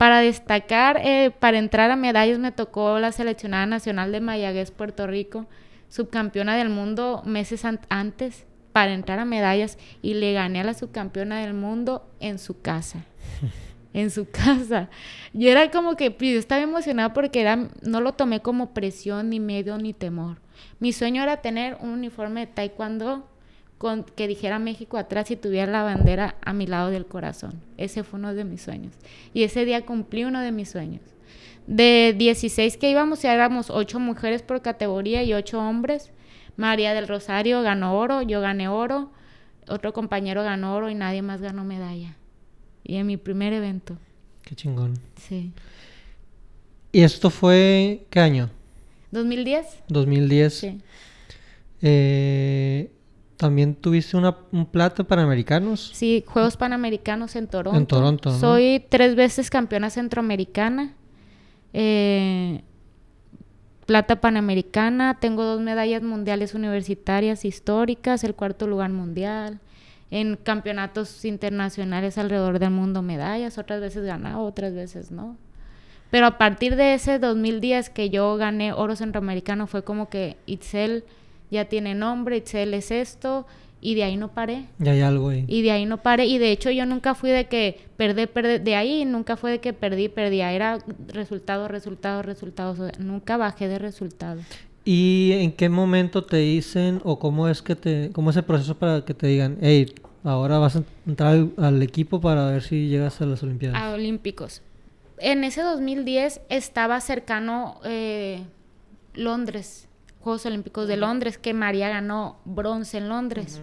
para 0.00 0.20
destacar, 0.20 0.98
eh, 1.04 1.30
para 1.30 1.58
entrar 1.58 1.90
a 1.90 1.96
medallas 1.96 2.38
me 2.38 2.52
tocó 2.52 2.98
la 2.98 3.12
seleccionada 3.12 3.66
nacional 3.66 4.12
de 4.12 4.20
Mayagüez, 4.20 4.70
Puerto 4.70 5.06
Rico, 5.06 5.46
subcampeona 5.90 6.56
del 6.56 6.70
mundo 6.70 7.22
meses 7.26 7.64
antes 7.90 8.46
para 8.72 8.94
entrar 8.94 9.18
a 9.18 9.24
medallas 9.24 9.76
y 10.00 10.14
le 10.14 10.32
gané 10.32 10.60
a 10.60 10.64
la 10.64 10.74
subcampeona 10.74 11.40
del 11.40 11.52
mundo 11.52 12.08
en 12.20 12.38
su 12.38 12.60
casa. 12.62 13.04
en 13.92 14.10
su 14.10 14.30
casa. 14.30 14.88
Yo 15.32 15.50
era 15.50 15.70
como 15.70 15.96
que 15.96 16.10
pues, 16.10 16.32
yo 16.32 16.38
estaba 16.38 16.62
emocionada 16.62 17.12
porque 17.12 17.40
era, 17.40 17.68
no 17.82 18.00
lo 18.00 18.12
tomé 18.12 18.40
como 18.40 18.72
presión, 18.72 19.30
ni 19.30 19.40
miedo, 19.40 19.76
ni 19.78 19.92
temor. 19.92 20.38
Mi 20.78 20.92
sueño 20.92 21.22
era 21.22 21.38
tener 21.38 21.76
un 21.80 21.90
uniforme 21.90 22.40
de 22.40 22.46
taekwondo 22.46 23.26
con, 23.78 24.04
que 24.04 24.28
dijera 24.28 24.58
México 24.58 24.98
atrás 24.98 25.30
y 25.30 25.36
tuviera 25.36 25.70
la 25.70 25.82
bandera 25.82 26.36
a 26.42 26.52
mi 26.52 26.66
lado 26.66 26.90
del 26.90 27.06
corazón. 27.06 27.60
Ese 27.78 28.04
fue 28.04 28.18
uno 28.20 28.34
de 28.34 28.44
mis 28.44 28.62
sueños. 28.62 28.94
Y 29.32 29.42
ese 29.42 29.64
día 29.64 29.84
cumplí 29.84 30.24
uno 30.24 30.40
de 30.40 30.52
mis 30.52 30.70
sueños. 30.70 31.02
De 31.66 32.14
16 32.16 32.76
que 32.76 32.90
íbamos, 32.90 33.22
ya 33.22 33.32
éramos 33.32 33.70
8 33.70 33.98
mujeres 34.00 34.42
por 34.42 34.62
categoría 34.62 35.22
y 35.22 35.34
8 35.34 35.58
hombres. 35.60 36.10
María 36.56 36.94
del 36.94 37.08
Rosario 37.08 37.62
ganó 37.62 37.96
oro, 37.96 38.22
yo 38.22 38.40
gané 38.40 38.68
oro, 38.68 39.10
otro 39.68 39.92
compañero 39.92 40.42
ganó 40.42 40.74
oro 40.74 40.90
y 40.90 40.94
nadie 40.94 41.22
más 41.22 41.40
ganó 41.40 41.64
medalla. 41.64 42.16
Y 42.84 42.96
en 42.96 43.06
mi 43.06 43.16
primer 43.16 43.52
evento. 43.52 43.96
Qué 44.42 44.54
chingón. 44.54 44.98
Sí. 45.16 45.52
¿Y 46.92 47.02
esto 47.02 47.30
fue 47.30 48.06
qué 48.10 48.20
año? 48.20 48.50
2010. 49.12 49.84
2010. 49.88 50.54
Sí. 50.54 50.80
Eh, 51.82 52.90
también 53.36 53.74
tuviste 53.74 54.16
una, 54.16 54.36
un 54.52 54.66
plato 54.66 55.06
panamericanos. 55.06 55.92
Sí, 55.94 56.22
Juegos 56.26 56.56
Panamericanos 56.56 57.36
en 57.36 57.46
Toronto. 57.46 57.78
En 57.78 57.86
Toronto. 57.86 58.38
Soy 58.38 58.84
tres 58.88 59.14
veces 59.14 59.48
campeona 59.50 59.88
centroamericana. 59.88 60.94
Eh, 61.72 62.62
plata 63.86 64.20
panamericana. 64.20 65.18
Tengo 65.20 65.44
dos 65.44 65.60
medallas 65.60 66.02
mundiales 66.02 66.54
universitarias 66.54 67.44
históricas, 67.44 68.24
el 68.24 68.34
cuarto 68.34 68.66
lugar 68.66 68.90
mundial. 68.90 69.60
En 70.10 70.36
campeonatos 70.36 71.24
internacionales 71.24 72.18
alrededor 72.18 72.58
del 72.58 72.70
mundo 72.70 73.02
medallas. 73.02 73.58
Otras 73.58 73.80
veces 73.80 74.04
ganado, 74.04 74.42
otras 74.42 74.74
veces 74.74 75.10
no. 75.10 75.36
Pero 76.10 76.26
a 76.26 76.38
partir 76.38 76.76
de 76.76 76.94
ese 76.94 77.18
2010 77.18 77.90
que 77.90 78.10
yo 78.10 78.36
gané 78.36 78.72
oro 78.72 78.96
centroamericano 78.96 79.66
fue 79.66 79.84
como 79.84 80.08
que 80.08 80.36
Itzel 80.46 81.04
ya 81.50 81.66
tiene 81.66 81.94
nombre, 81.94 82.38
Itzel 82.38 82.74
es 82.74 82.90
esto, 82.90 83.46
y 83.80 83.94
de 83.94 84.04
ahí 84.04 84.16
no 84.16 84.28
paré. 84.28 84.66
Ya 84.78 84.92
hay 84.92 85.00
algo 85.00 85.30
ahí. 85.30 85.44
Y 85.48 85.62
de 85.62 85.70
ahí 85.70 85.86
no 85.86 85.98
paré. 85.98 86.26
Y 86.26 86.38
de 86.38 86.52
hecho 86.52 86.70
yo 86.70 86.86
nunca 86.86 87.14
fui 87.14 87.30
de 87.30 87.46
que 87.46 87.80
perdí, 87.96 88.26
perdí. 88.26 88.58
De 88.58 88.76
ahí 88.76 89.04
nunca 89.04 89.36
fue 89.36 89.52
de 89.52 89.58
que 89.60 89.72
perdí, 89.72 90.08
perdía. 90.08 90.52
Era 90.52 90.78
resultado, 91.08 91.68
resultado, 91.68 92.22
resultado. 92.22 92.90
nunca 92.98 93.36
bajé 93.36 93.68
de 93.68 93.78
resultado. 93.78 94.40
¿Y 94.84 95.32
en 95.34 95.52
qué 95.52 95.68
momento 95.68 96.24
te 96.24 96.38
dicen 96.38 97.00
o 97.04 97.18
cómo 97.18 97.48
es 97.48 97.62
que 97.62 97.76
te, 97.76 98.10
cómo 98.12 98.30
es 98.30 98.36
el 98.36 98.44
proceso 98.44 98.76
para 98.76 99.04
que 99.04 99.14
te 99.14 99.26
digan, 99.26 99.58
hey, 99.60 99.94
ahora 100.24 100.58
vas 100.58 100.76
a 100.76 100.82
entrar 101.06 101.46
al, 101.56 101.82
equipo 101.82 102.20
para 102.20 102.50
ver 102.50 102.62
si 102.62 102.88
llegas 102.88 103.20
a 103.20 103.26
las 103.26 103.42
Olimpiadas? 103.42 103.80
A 103.80 103.92
Olímpicos. 103.92 104.62
En 105.18 105.44
ese 105.44 105.62
2010 105.62 106.40
estaba 106.48 106.98
cercano 107.00 107.78
eh, 107.84 108.42
Londres, 109.14 109.86
Juegos 110.20 110.44
Olímpicos 110.46 110.86
de 110.86 110.96
Londres, 110.96 111.38
que 111.38 111.54
María 111.54 111.88
ganó 111.88 112.40
bronce 112.44 112.98
en 112.98 113.08
Londres. 113.08 113.60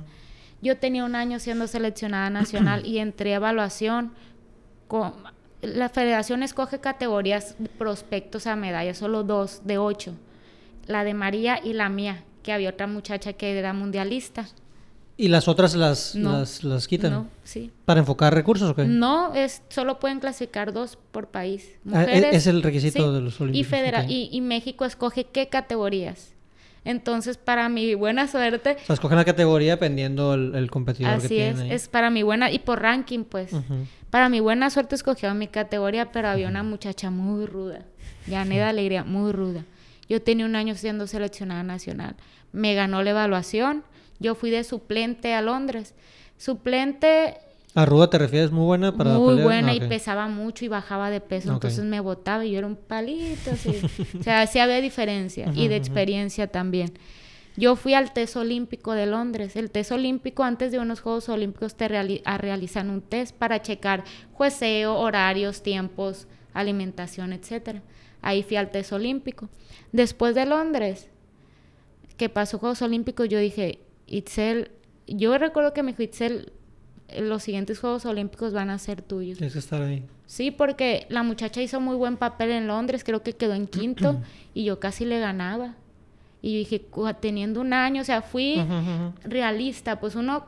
Yo 0.61 0.77
tenía 0.77 1.05
un 1.05 1.15
año 1.15 1.39
siendo 1.39 1.67
seleccionada 1.67 2.29
nacional 2.29 2.85
y 2.85 2.97
entré 2.97 3.33
a 3.33 3.37
evaluación. 3.37 4.13
Con, 4.87 5.13
la 5.61 5.89
federación 5.89 6.43
escoge 6.43 6.79
categorías 6.79 7.55
prospectos 7.77 8.47
a 8.47 8.55
medallas, 8.55 8.97
solo 8.97 9.23
dos 9.23 9.61
de 9.65 9.77
ocho. 9.77 10.13
La 10.87 11.03
de 11.03 11.13
María 11.13 11.59
y 11.63 11.73
la 11.73 11.89
mía, 11.89 12.23
que 12.41 12.53
había 12.53 12.69
otra 12.69 12.87
muchacha 12.87 13.33
que 13.33 13.57
era 13.57 13.73
mundialista. 13.73 14.47
¿Y 15.19 15.29
las 15.29 15.47
otras 15.47 15.75
las, 15.75 16.13
las, 16.15 16.87
quitan? 16.87 17.11
No, 17.11 17.27
sí. 17.43 17.71
¿Para 17.85 18.01
enfocar 18.01 18.33
recursos 18.33 18.69
o 18.69 18.75
qué? 18.75 18.85
No, 18.85 19.33
es, 19.33 19.63
solo 19.67 19.99
pueden 19.99 20.19
clasificar 20.19 20.71
dos 20.73 20.97
por 21.11 21.27
país. 21.27 21.71
Ah, 21.91 22.03
e, 22.03 22.35
es 22.35 22.45
el 22.45 22.61
requisito 22.61 23.11
de 23.11 23.21
los 23.21 23.41
olímpicos. 23.41 24.05
Y, 24.07 24.29
y, 24.31 24.41
México 24.41 24.85
escoge 24.85 25.25
qué 25.25 25.49
categorías. 25.49 26.36
Entonces, 26.87 27.35
para 27.35 27.67
mi 27.67 27.95
buena 27.95 28.29
suerte... 28.29 28.77
O 28.81 28.85
sea, 28.85 28.93
escogen 28.93 29.17
la 29.17 29.25
categoría 29.25 29.73
dependiendo 29.73 30.35
el, 30.35 30.71
competidor 30.71 31.15
así 31.15 31.27
que 31.27 31.49
es, 31.49 31.59
es 31.59 31.87
para 31.89 32.09
mi 32.09 32.23
buena... 32.23 32.49
Y 32.49 32.59
por 32.59 32.81
ranking, 32.81 33.25
pues. 33.25 33.51
Para 34.09 34.29
mi 34.29 34.39
buena 34.39 34.69
suerte 34.69 34.95
escogió 34.95 35.33
mi 35.33 35.49
categoría, 35.49 36.13
pero 36.13 36.29
había 36.29 36.47
una 36.47 36.63
muchacha 36.63 37.11
muy 37.11 37.45
ruda. 37.45 37.81
Yaneda 38.25 38.69
Alegría, 38.69 39.03
muy 39.03 39.33
ruda. 39.33 39.65
Yo 40.07 40.21
tenía 40.21 40.45
un 40.45 40.55
año 40.55 40.75
siendo 40.75 41.07
seleccionada 41.07 41.61
nacional. 41.61 42.15
Me 42.53 42.73
ganó 42.73 43.03
la 43.03 43.09
evaluación. 43.09 43.83
Yo 44.19 44.33
fui 44.33 44.49
de 44.49 44.63
suplente 44.63 45.33
a 45.33 45.41
Londres. 45.41 45.93
Suplente 46.37 47.37
¿A 47.77 47.85
ruda 47.85 48.09
te 48.09 48.17
refieres? 48.17 48.51
¿Muy 48.51 48.65
buena 48.65 48.91
para 48.91 49.19
Muy 49.19 49.39
buena 49.39 49.69
ah, 49.69 49.75
y 49.75 49.81
pesaba 49.81 50.27
mucho 50.27 50.65
y 50.65 50.67
bajaba 50.67 51.11
de 51.11 51.21
peso. 51.21 51.53
Entonces 51.53 51.85
me 51.85 51.99
botaba 51.99 52.43
y 52.43 52.49
yo 52.49 52.57
era 52.57 52.65
un 52.65 52.75
palito 52.75 53.51
así. 53.51 53.69
o 54.19 54.23
sea, 54.23 54.47
sí 54.47 54.57
había 54.57 54.81
diferencia 54.81 55.51
y 55.53 55.67
de 55.67 55.75
experiencia 55.75 56.47
también. 56.47 56.93
Yo 57.55 57.75
fui 57.75 57.93
al 57.93 58.13
test 58.13 58.35
olímpico 58.35 58.93
de 58.93 59.05
Londres. 59.05 59.55
El 59.55 59.69
test 59.69 59.91
olímpico, 59.91 60.43
antes 60.43 60.71
de 60.71 60.79
unos 60.79 61.01
Juegos 61.01 61.29
Olímpicos, 61.29 61.75
te 61.75 61.87
realizan 61.87 62.89
un 62.89 63.01
test 63.01 63.35
para 63.35 63.61
checar 63.61 64.03
jueceo, 64.33 64.95
horarios, 64.95 65.61
tiempos, 65.61 66.25
alimentación, 66.55 67.31
etc. 67.31 67.81
Ahí 68.23 68.41
fui 68.41 68.57
al 68.57 68.71
test 68.71 68.91
olímpico. 68.91 69.49
Después 69.91 70.33
de 70.33 70.47
Londres, 70.47 71.09
que 72.17 72.27
pasó 72.27 72.57
Juegos 72.57 72.81
Olímpicos, 72.81 73.29
yo 73.29 73.37
dije, 73.37 73.81
Itzel, 74.07 74.71
yo 75.05 75.37
recuerdo 75.37 75.73
que 75.73 75.83
me 75.83 75.91
dijo 75.91 76.01
Itzel, 76.01 76.53
los 77.19 77.43
siguientes 77.43 77.79
Juegos 77.79 78.05
Olímpicos 78.05 78.53
van 78.53 78.69
a 78.69 78.77
ser 78.79 79.01
tuyos. 79.01 79.37
Tienes 79.37 79.53
que 79.53 79.59
estar 79.59 79.81
ahí. 79.81 80.03
Sí, 80.25 80.51
porque 80.51 81.05
la 81.09 81.23
muchacha 81.23 81.61
hizo 81.61 81.79
muy 81.79 81.95
buen 81.95 82.17
papel 82.17 82.51
en 82.51 82.67
Londres, 82.67 83.03
creo 83.03 83.23
que 83.23 83.33
quedó 83.33 83.53
en 83.53 83.67
quinto 83.67 84.21
y 84.53 84.65
yo 84.65 84.79
casi 84.79 85.05
le 85.05 85.19
ganaba. 85.19 85.75
Y 86.41 86.57
dije, 86.57 86.85
teniendo 87.19 87.61
un 87.61 87.73
año, 87.73 88.01
o 88.01 88.05
sea, 88.05 88.21
fui 88.21 88.63
realista, 89.23 89.99
pues 89.99 90.15
uno 90.15 90.45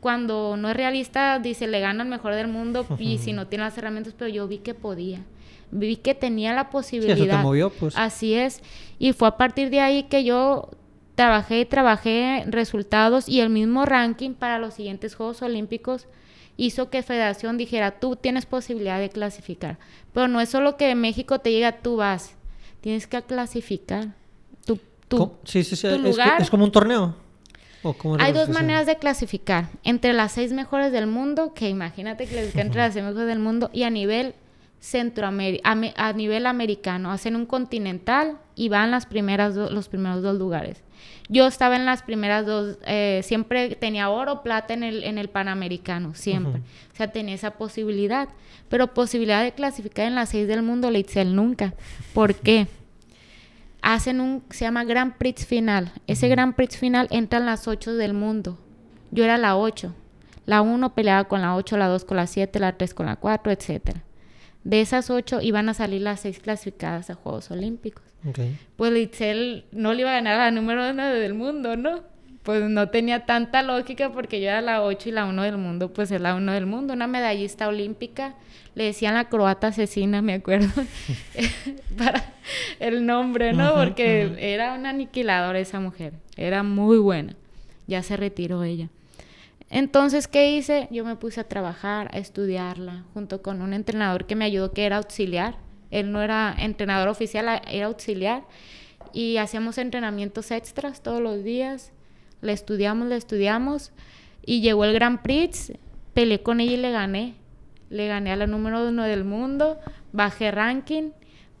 cuando 0.00 0.56
no 0.56 0.68
es 0.68 0.76
realista 0.76 1.38
dice, 1.38 1.66
le 1.66 1.80
gana 1.80 2.02
el 2.02 2.08
mejor 2.08 2.34
del 2.34 2.48
mundo 2.48 2.86
y 2.98 3.18
si 3.18 3.32
no 3.32 3.46
tiene 3.46 3.64
las 3.64 3.76
herramientas, 3.78 4.14
pero 4.16 4.28
yo 4.30 4.46
vi 4.46 4.58
que 4.58 4.74
podía. 4.74 5.20
Vi 5.70 5.96
que 5.96 6.14
tenía 6.14 6.54
la 6.54 6.70
posibilidad. 6.70 7.16
Sí, 7.16 7.22
eso 7.22 7.36
te 7.36 7.42
movió, 7.42 7.70
pues. 7.70 7.96
Así 7.96 8.34
es. 8.34 8.60
Y 8.98 9.12
fue 9.12 9.28
a 9.28 9.36
partir 9.36 9.70
de 9.70 9.80
ahí 9.80 10.04
que 10.04 10.22
yo 10.22 10.70
trabajé 11.14 11.60
y 11.60 11.64
trabajé 11.64 12.44
resultados 12.46 13.28
y 13.28 13.40
el 13.40 13.50
mismo 13.50 13.84
ranking 13.84 14.34
para 14.34 14.58
los 14.58 14.74
siguientes 14.74 15.14
Juegos 15.14 15.42
Olímpicos 15.42 16.06
hizo 16.56 16.90
que 16.90 17.02
Federación 17.02 17.56
dijera, 17.56 17.98
tú 17.98 18.16
tienes 18.16 18.46
posibilidad 18.46 18.98
de 18.98 19.10
clasificar. 19.10 19.78
Pero 20.12 20.28
no 20.28 20.40
es 20.40 20.48
solo 20.48 20.76
que 20.76 20.94
México 20.94 21.38
te 21.38 21.50
llega, 21.50 21.80
tú 21.80 21.96
vas. 21.96 22.36
Tienes 22.80 23.06
que 23.06 23.22
clasificar. 23.22 24.14
Tu, 24.64 24.78
tu, 25.08 25.32
sí, 25.44 25.64
sí, 25.64 25.76
sí. 25.76 25.88
es, 26.38 26.50
como 26.50 26.64
un 26.64 26.72
torneo. 26.72 27.16
Hay 28.18 28.32
dos 28.32 28.48
maneras 28.48 28.86
de 28.86 28.96
clasificar. 28.96 29.68
Entre 29.82 30.12
las 30.12 30.32
seis 30.32 30.52
mejores 30.52 30.92
del 30.92 31.06
mundo, 31.06 31.52
que 31.54 31.68
imagínate 31.68 32.26
que 32.26 32.34
les 32.34 32.56
entre 32.56 32.80
las 32.80 32.94
seis 32.94 33.04
mejores 33.04 33.26
del 33.26 33.38
mundo, 33.38 33.70
y 33.72 33.82
a 33.82 33.90
nivel 33.90 34.34
Centroamérica, 34.80 35.70
a, 35.96 36.12
nivel 36.12 36.46
americano, 36.46 37.10
hacen 37.10 37.36
un 37.36 37.46
continental 37.46 38.38
y 38.54 38.68
van 38.68 38.90
las 38.90 39.06
primeras 39.06 39.54
los 39.54 39.88
primeros 39.88 40.22
dos 40.22 40.36
lugares. 40.36 40.83
Yo 41.28 41.46
estaba 41.46 41.76
en 41.76 41.86
las 41.86 42.02
primeras 42.02 42.44
dos, 42.44 42.78
eh, 42.86 43.20
siempre 43.24 43.76
tenía 43.76 44.10
oro, 44.10 44.42
plata 44.42 44.74
en 44.74 44.82
el, 44.82 45.04
en 45.04 45.18
el 45.18 45.28
Panamericano, 45.28 46.14
siempre. 46.14 46.60
O 46.92 46.96
sea, 46.96 47.10
tenía 47.12 47.34
esa 47.34 47.52
posibilidad. 47.52 48.28
Pero 48.68 48.92
posibilidad 48.94 49.42
de 49.42 49.52
clasificar 49.52 50.06
en 50.06 50.14
las 50.14 50.30
seis 50.30 50.48
del 50.48 50.62
mundo, 50.62 50.90
Leitzel 50.90 51.34
nunca. 51.34 51.74
¿Por 52.12 52.34
qué? 52.34 52.66
Hacen 53.82 54.20
un, 54.20 54.42
se 54.50 54.64
llama 54.64 54.84
Grand 54.84 55.16
Prix 55.16 55.46
final. 55.46 55.92
Ese 56.06 56.28
Grand 56.28 56.54
Prix 56.54 56.76
final 56.76 57.08
entran 57.10 57.46
las 57.46 57.68
ocho 57.68 57.94
del 57.94 58.14
mundo. 58.14 58.58
Yo 59.10 59.24
era 59.24 59.38
la 59.38 59.56
ocho. 59.56 59.94
La 60.46 60.60
uno 60.60 60.94
peleaba 60.94 61.24
con 61.24 61.40
la 61.40 61.56
ocho, 61.56 61.76
la 61.76 61.88
dos 61.88 62.04
con 62.04 62.16
la 62.16 62.26
siete, 62.26 62.58
la 62.58 62.76
tres 62.76 62.94
con 62.94 63.06
la 63.06 63.16
cuatro, 63.16 63.50
etcétera. 63.50 64.02
De 64.62 64.80
esas 64.80 65.10
ocho 65.10 65.40
iban 65.40 65.68
a 65.68 65.74
salir 65.74 66.02
las 66.02 66.20
seis 66.20 66.38
clasificadas 66.38 67.10
a 67.10 67.14
Juegos 67.14 67.50
Olímpicos. 67.50 68.03
Pues 68.76 68.92
Litzel 68.92 69.64
no 69.72 69.92
le 69.92 70.00
iba 70.00 70.10
a 70.10 70.14
ganar 70.14 70.40
a 70.40 70.44
la 70.44 70.50
número 70.50 70.90
uno 70.90 71.06
del 71.06 71.34
mundo, 71.34 71.76
¿no? 71.76 72.00
Pues 72.42 72.62
no 72.62 72.88
tenía 72.90 73.24
tanta 73.24 73.62
lógica 73.62 74.12
porque 74.12 74.40
yo 74.40 74.48
era 74.48 74.60
la 74.60 74.82
8 74.82 75.08
y 75.08 75.12
la 75.12 75.24
1 75.24 75.42
del 75.42 75.56
mundo, 75.56 75.92
pues 75.92 76.10
es 76.10 76.20
la 76.20 76.34
1 76.34 76.52
del 76.52 76.66
mundo, 76.66 76.92
una 76.92 77.06
medallista 77.06 77.68
olímpica, 77.68 78.34
le 78.74 78.84
decían 78.84 79.14
la 79.14 79.28
croata 79.28 79.68
asesina, 79.68 80.20
me 80.20 80.34
acuerdo, 80.34 80.68
para 81.98 82.34
el 82.80 83.06
nombre, 83.06 83.54
¿no? 83.54 83.74
porque 83.74 84.34
era 84.38 84.74
una 84.74 84.90
aniquiladora 84.90 85.58
esa 85.58 85.80
mujer, 85.80 86.12
era 86.36 86.62
muy 86.62 86.98
buena, 86.98 87.34
ya 87.86 88.02
se 88.02 88.16
retiró 88.16 88.62
ella. 88.62 88.88
Entonces, 89.70 90.28
¿qué 90.28 90.52
hice? 90.52 90.86
Yo 90.90 91.04
me 91.04 91.16
puse 91.16 91.40
a 91.40 91.48
trabajar, 91.48 92.10
a 92.12 92.18
estudiarla, 92.18 93.04
junto 93.14 93.42
con 93.42 93.62
un 93.62 93.72
entrenador 93.72 94.26
que 94.26 94.36
me 94.36 94.44
ayudó, 94.44 94.72
que 94.72 94.84
era 94.84 94.98
auxiliar, 94.98 95.56
él 95.94 96.10
no 96.10 96.22
era 96.22 96.54
entrenador 96.58 97.08
oficial, 97.08 97.62
era 97.70 97.86
auxiliar. 97.86 98.42
Y 99.12 99.36
hacíamos 99.36 99.78
entrenamientos 99.78 100.50
extras 100.50 101.02
todos 101.02 101.22
los 101.22 101.44
días. 101.44 101.92
Le 102.40 102.52
estudiamos, 102.52 103.06
le 103.06 103.16
estudiamos. 103.16 103.92
Y 104.44 104.60
llegó 104.60 104.84
el 104.84 104.92
Grand 104.92 105.22
Prix. 105.22 105.72
Peleé 106.12 106.42
con 106.42 106.58
ella 106.58 106.72
y 106.72 106.76
le 106.78 106.90
gané. 106.90 107.34
Le 107.90 108.08
gané 108.08 108.32
a 108.32 108.36
la 108.36 108.48
número 108.48 108.88
uno 108.88 109.04
del 109.04 109.22
mundo. 109.22 109.78
Bajé 110.10 110.50
ranking. 110.50 111.10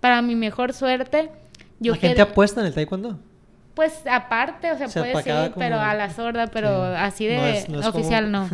Para 0.00 0.20
mi 0.20 0.34
mejor 0.34 0.72
suerte. 0.72 1.30
Yo 1.78 1.92
¿La 1.92 1.98
gente 1.98 2.20
apuesta 2.20 2.60
en 2.60 2.66
el 2.66 2.74
taekwondo? 2.74 3.20
Pues 3.74 4.02
aparte, 4.10 4.72
o 4.72 4.78
sea, 4.78 4.88
puede 4.88 5.22
ser, 5.22 5.52
pero 5.56 5.78
a 5.78 5.94
la 5.94 6.10
sorda, 6.10 6.48
pero 6.48 6.82
así 6.82 7.26
de 7.26 7.64
oficial 7.84 8.30
no. 8.30 8.48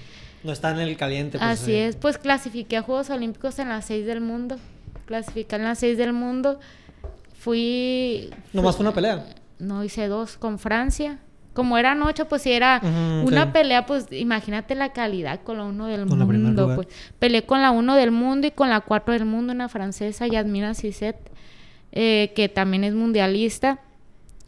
no 0.44 0.52
está 0.52 0.70
en 0.70 0.80
el 0.80 0.96
caliente. 0.96 1.38
Pues, 1.38 1.50
así 1.50 1.74
es, 1.74 1.96
pues 1.96 2.18
clasifiqué 2.18 2.78
a 2.78 2.82
Juegos 2.82 3.08
Olímpicos 3.08 3.58
en 3.58 3.70
las 3.70 3.86
seis 3.86 4.04
del 4.04 4.20
mundo 4.20 4.58
clasificar 5.06 5.60
en 5.60 5.66
las 5.66 5.78
seis 5.78 5.96
del 5.96 6.12
mundo. 6.12 6.60
Fui... 7.38 8.30
¿Nomás 8.52 8.76
fue 8.76 8.84
una 8.84 8.92
pelea? 8.94 9.24
No, 9.58 9.82
hice 9.82 10.08
dos 10.08 10.36
con 10.36 10.58
Francia. 10.58 11.18
Como 11.54 11.78
eran 11.78 12.02
ocho, 12.02 12.26
pues 12.28 12.42
si 12.42 12.52
era 12.52 12.82
una 13.24 13.50
pelea, 13.50 13.86
pues 13.86 14.08
imagínate 14.10 14.74
la 14.74 14.92
calidad 14.92 15.40
con 15.42 15.56
la 15.56 15.64
uno 15.64 15.86
del 15.86 16.04
mundo. 16.04 16.74
Pues. 16.74 16.88
Peleé 17.18 17.46
con 17.46 17.62
la 17.62 17.70
uno 17.70 17.94
del 17.94 18.10
mundo 18.10 18.46
y 18.46 18.50
con 18.50 18.68
la 18.68 18.82
cuatro 18.82 19.14
del 19.14 19.24
mundo, 19.24 19.54
una 19.54 19.70
francesa, 19.70 20.26
Yasmina 20.26 20.74
Cisset, 20.74 21.16
eh, 21.92 22.32
que 22.36 22.50
también 22.50 22.84
es 22.84 22.92
mundialista. 22.92 23.78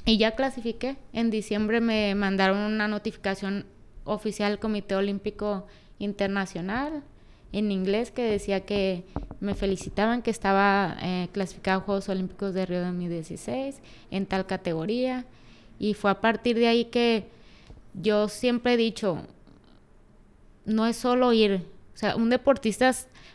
Y 0.05 0.18
ya 0.18 0.33
clasifiqué. 0.33 0.99
En 1.14 1.31
diciembre 1.31 1.81
me 1.81 2.14
mandaron 2.14 2.59
una 2.59 2.88
notificación 2.88 3.64
oficial 4.05 4.53
del 4.53 4.59
Comité 4.59 4.94
Olímpico 4.94 5.66
Internacional 5.99 7.03
en 7.52 7.72
inglés 7.72 8.11
que 8.11 8.22
decía 8.22 8.61
que 8.66 9.04
me 9.40 9.54
felicitaban 9.54 10.22
que 10.22 10.30
estaba 10.30 10.96
eh, 11.00 11.28
clasificado 11.32 11.80
a 11.80 11.82
Juegos 11.82 12.08
Olímpicos 12.08 12.54
de 12.54 12.66
Río 12.66 12.80
2016 12.82 13.80
en 14.11 14.26
tal 14.26 14.46
categoría 14.46 15.24
y 15.78 15.94
fue 15.94 16.11
a 16.11 16.20
partir 16.20 16.58
de 16.58 16.66
ahí 16.66 16.87
que 16.87 17.28
yo 17.94 18.28
siempre 18.28 18.74
he 18.74 18.76
dicho 18.76 19.22
no 20.66 20.87
es 20.87 20.96
solo 20.96 21.32
ir 21.32 21.64
o 21.94 21.98
sea 21.98 22.16
un 22.16 22.30
deportista 22.30 22.92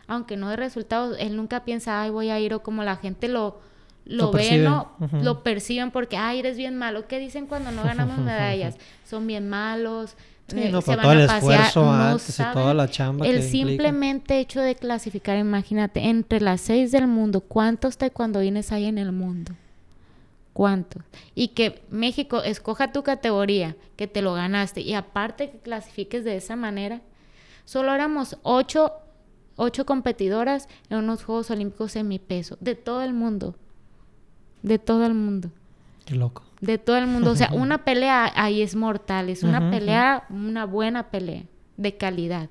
aunque 0.08 0.38
no 0.38 0.50
de 0.50 0.56
resultados, 0.56 1.18
él 1.20 1.36
nunca 1.36 1.64
piensa, 1.64 2.02
ay, 2.02 2.10
voy 2.10 2.30
a 2.30 2.40
ir, 2.40 2.54
o 2.54 2.62
como 2.62 2.84
la 2.84 2.98
gente 2.98 3.28
lo, 3.28 3.60
lo, 4.06 4.32
ve, 4.32 4.58
¿no? 4.58 4.92
Lo 5.22 5.44
perciben 5.44 5.92
porque, 5.92 6.18
ay, 6.18 6.40
eres 6.40 6.58
bien 6.58 6.78
malo. 6.78 7.08
¿Qué 7.08 7.20
dicen 7.20 7.48
cuando 7.48 7.72
no 7.72 7.84
ganamos 7.84 8.18
medallas? 8.18 8.78
Son 9.06 9.26
bien 9.26 9.50
malos. 9.50 10.16
No, 10.52 10.82
se 10.82 10.96
van 10.96 11.02
todo 11.02 11.12
el 11.14 11.22
esfuerzo 11.22 11.90
antes 11.90 12.40
y 12.40 12.44
toda 12.54 12.74
la 12.74 12.88
chamba 12.88 13.26
El 13.26 13.44
simplemente 13.44 14.40
hecho 14.40 14.60
de 14.62 14.76
clasificar, 14.76 15.38
imagínate, 15.38 16.02
entre 16.02 16.42
las 16.42 16.62
seis 16.62 16.92
del 16.92 17.08
mundo, 17.08 17.42
¿cuántos 17.42 17.98
taekwondoines 17.98 18.72
hay 18.72 18.86
en 18.86 18.98
el 18.98 19.12
mundo? 19.12 19.54
¿Cuántos? 20.52 21.02
Y 21.34 21.50
que 21.50 21.82
México 21.90 22.44
escoja 22.44 22.92
tu 22.92 23.04
categoría, 23.04 23.76
que 23.96 24.08
te 24.08 24.22
lo 24.22 24.34
ganaste, 24.34 24.82
y 24.82 24.94
aparte 24.94 25.50
que 25.50 25.58
clasifiques 25.60 26.24
de 26.24 26.36
esa 26.36 26.56
manera. 26.56 27.02
Solo 27.66 27.94
éramos 27.94 28.38
ocho, 28.44 28.92
ocho 29.56 29.86
competidoras 29.86 30.68
en 30.90 30.98
unos 30.98 31.24
Juegos 31.24 31.50
Olímpicos 31.50 31.96
en 31.96 32.08
mi 32.08 32.20
peso, 32.20 32.58
de 32.60 32.76
todo 32.76 33.02
el 33.02 33.14
mundo. 33.14 33.56
De 34.62 34.78
todo 34.78 35.06
el 35.06 35.14
mundo. 35.14 35.50
Qué 36.06 36.16
loco. 36.16 36.44
De 36.66 36.78
todo 36.78 36.98
el 36.98 37.08
mundo. 37.08 37.32
O 37.32 37.36
sea, 37.36 37.50
una 37.54 37.84
pelea 37.84 38.32
ahí 38.36 38.62
es 38.62 38.76
mortal. 38.76 39.30
Es 39.30 39.44
una 39.44 39.70
pelea, 39.70 40.26
una 40.30 40.66
buena 40.66 41.10
pelea, 41.10 41.44
de 41.78 41.98
calidad. 41.98 42.50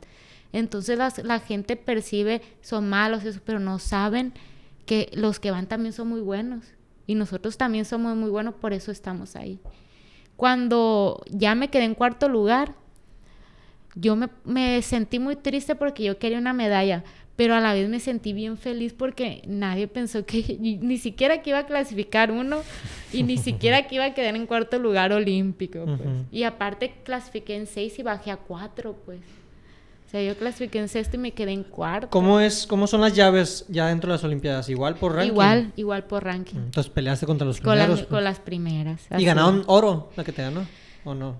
Entonces 0.52 0.98
la 1.24 1.40
gente 1.40 1.76
percibe, 1.76 2.42
son 2.60 2.88
malos, 2.88 3.24
eso, 3.24 3.40
pero 3.44 3.58
no 3.58 3.78
saben 3.78 4.34
que 4.84 5.10
los 5.14 5.40
que 5.40 5.50
van 5.50 5.66
también 5.66 5.92
son 5.92 6.08
muy 6.08 6.20
buenos. 6.20 6.64
Y 7.06 7.14
nosotros 7.14 7.56
también 7.56 7.84
somos 7.84 8.16
muy 8.16 8.30
buenos, 8.30 8.54
por 8.54 8.72
eso 8.72 8.92
estamos 8.92 9.34
ahí. 9.34 9.58
Cuando 10.36 11.22
ya 11.30 11.54
me 11.54 11.68
quedé 11.68 11.84
en 11.84 11.94
cuarto 11.94 12.28
lugar, 12.28 12.74
yo 13.94 14.16
me, 14.16 14.28
me 14.44 14.80
sentí 14.82 15.18
muy 15.18 15.36
triste 15.36 15.74
porque 15.74 16.04
yo 16.04 16.18
quería 16.18 16.38
una 16.38 16.52
medalla, 16.52 17.04
pero 17.36 17.54
a 17.54 17.60
la 17.60 17.72
vez 17.72 17.88
me 17.88 18.00
sentí 18.00 18.32
bien 18.32 18.58
feliz 18.58 18.92
porque 18.92 19.42
nadie 19.46 19.88
pensó 19.88 20.26
que 20.26 20.56
ni 20.60 20.98
siquiera 20.98 21.42
que 21.42 21.50
iba 21.50 21.60
a 21.60 21.66
clasificar 21.66 22.30
uno 22.30 22.58
y 23.12 23.22
ni 23.22 23.38
siquiera 23.38 23.86
que 23.86 23.96
iba 23.96 24.04
a 24.04 24.14
quedar 24.14 24.36
en 24.36 24.46
cuarto 24.46 24.78
lugar 24.78 25.12
olímpico. 25.12 25.84
Pues. 25.84 25.98
Y 26.30 26.44
aparte 26.44 26.94
clasifiqué 27.04 27.56
en 27.56 27.66
seis 27.66 27.98
y 27.98 28.02
bajé 28.02 28.30
a 28.30 28.36
cuatro, 28.36 28.96
pues. 29.04 29.20
O 30.06 30.10
sea, 30.12 30.22
yo 30.22 30.36
clasifiqué 30.36 30.78
en 30.78 30.88
sexto 30.88 31.16
y 31.16 31.20
me 31.20 31.30
quedé 31.32 31.52
en 31.52 31.62
cuarto. 31.62 32.10
¿Cómo, 32.10 32.38
es, 32.38 32.66
¿Cómo 32.66 32.86
son 32.86 33.00
las 33.00 33.14
llaves 33.14 33.64
ya 33.68 33.86
dentro 33.86 34.08
de 34.08 34.16
las 34.16 34.24
Olimpiadas? 34.24 34.68
¿Igual 34.68 34.96
por 34.96 35.14
ranking? 35.14 35.32
Igual, 35.32 35.72
igual 35.74 36.04
por 36.04 36.22
ranking. 36.22 36.56
Entonces 36.56 36.92
peleaste 36.92 37.24
contra 37.24 37.46
los 37.46 37.62
con 37.62 37.72
primeros. 37.72 38.00
Con 38.00 38.08
pues. 38.08 38.24
las 38.24 38.38
primeras. 38.38 39.00
¿Y 39.16 39.24
ganaron 39.24 39.64
oro 39.68 40.10
la 40.14 40.22
que 40.22 40.32
te 40.32 40.42
ganó? 40.42 40.66
¿O 41.04 41.14
no? 41.14 41.36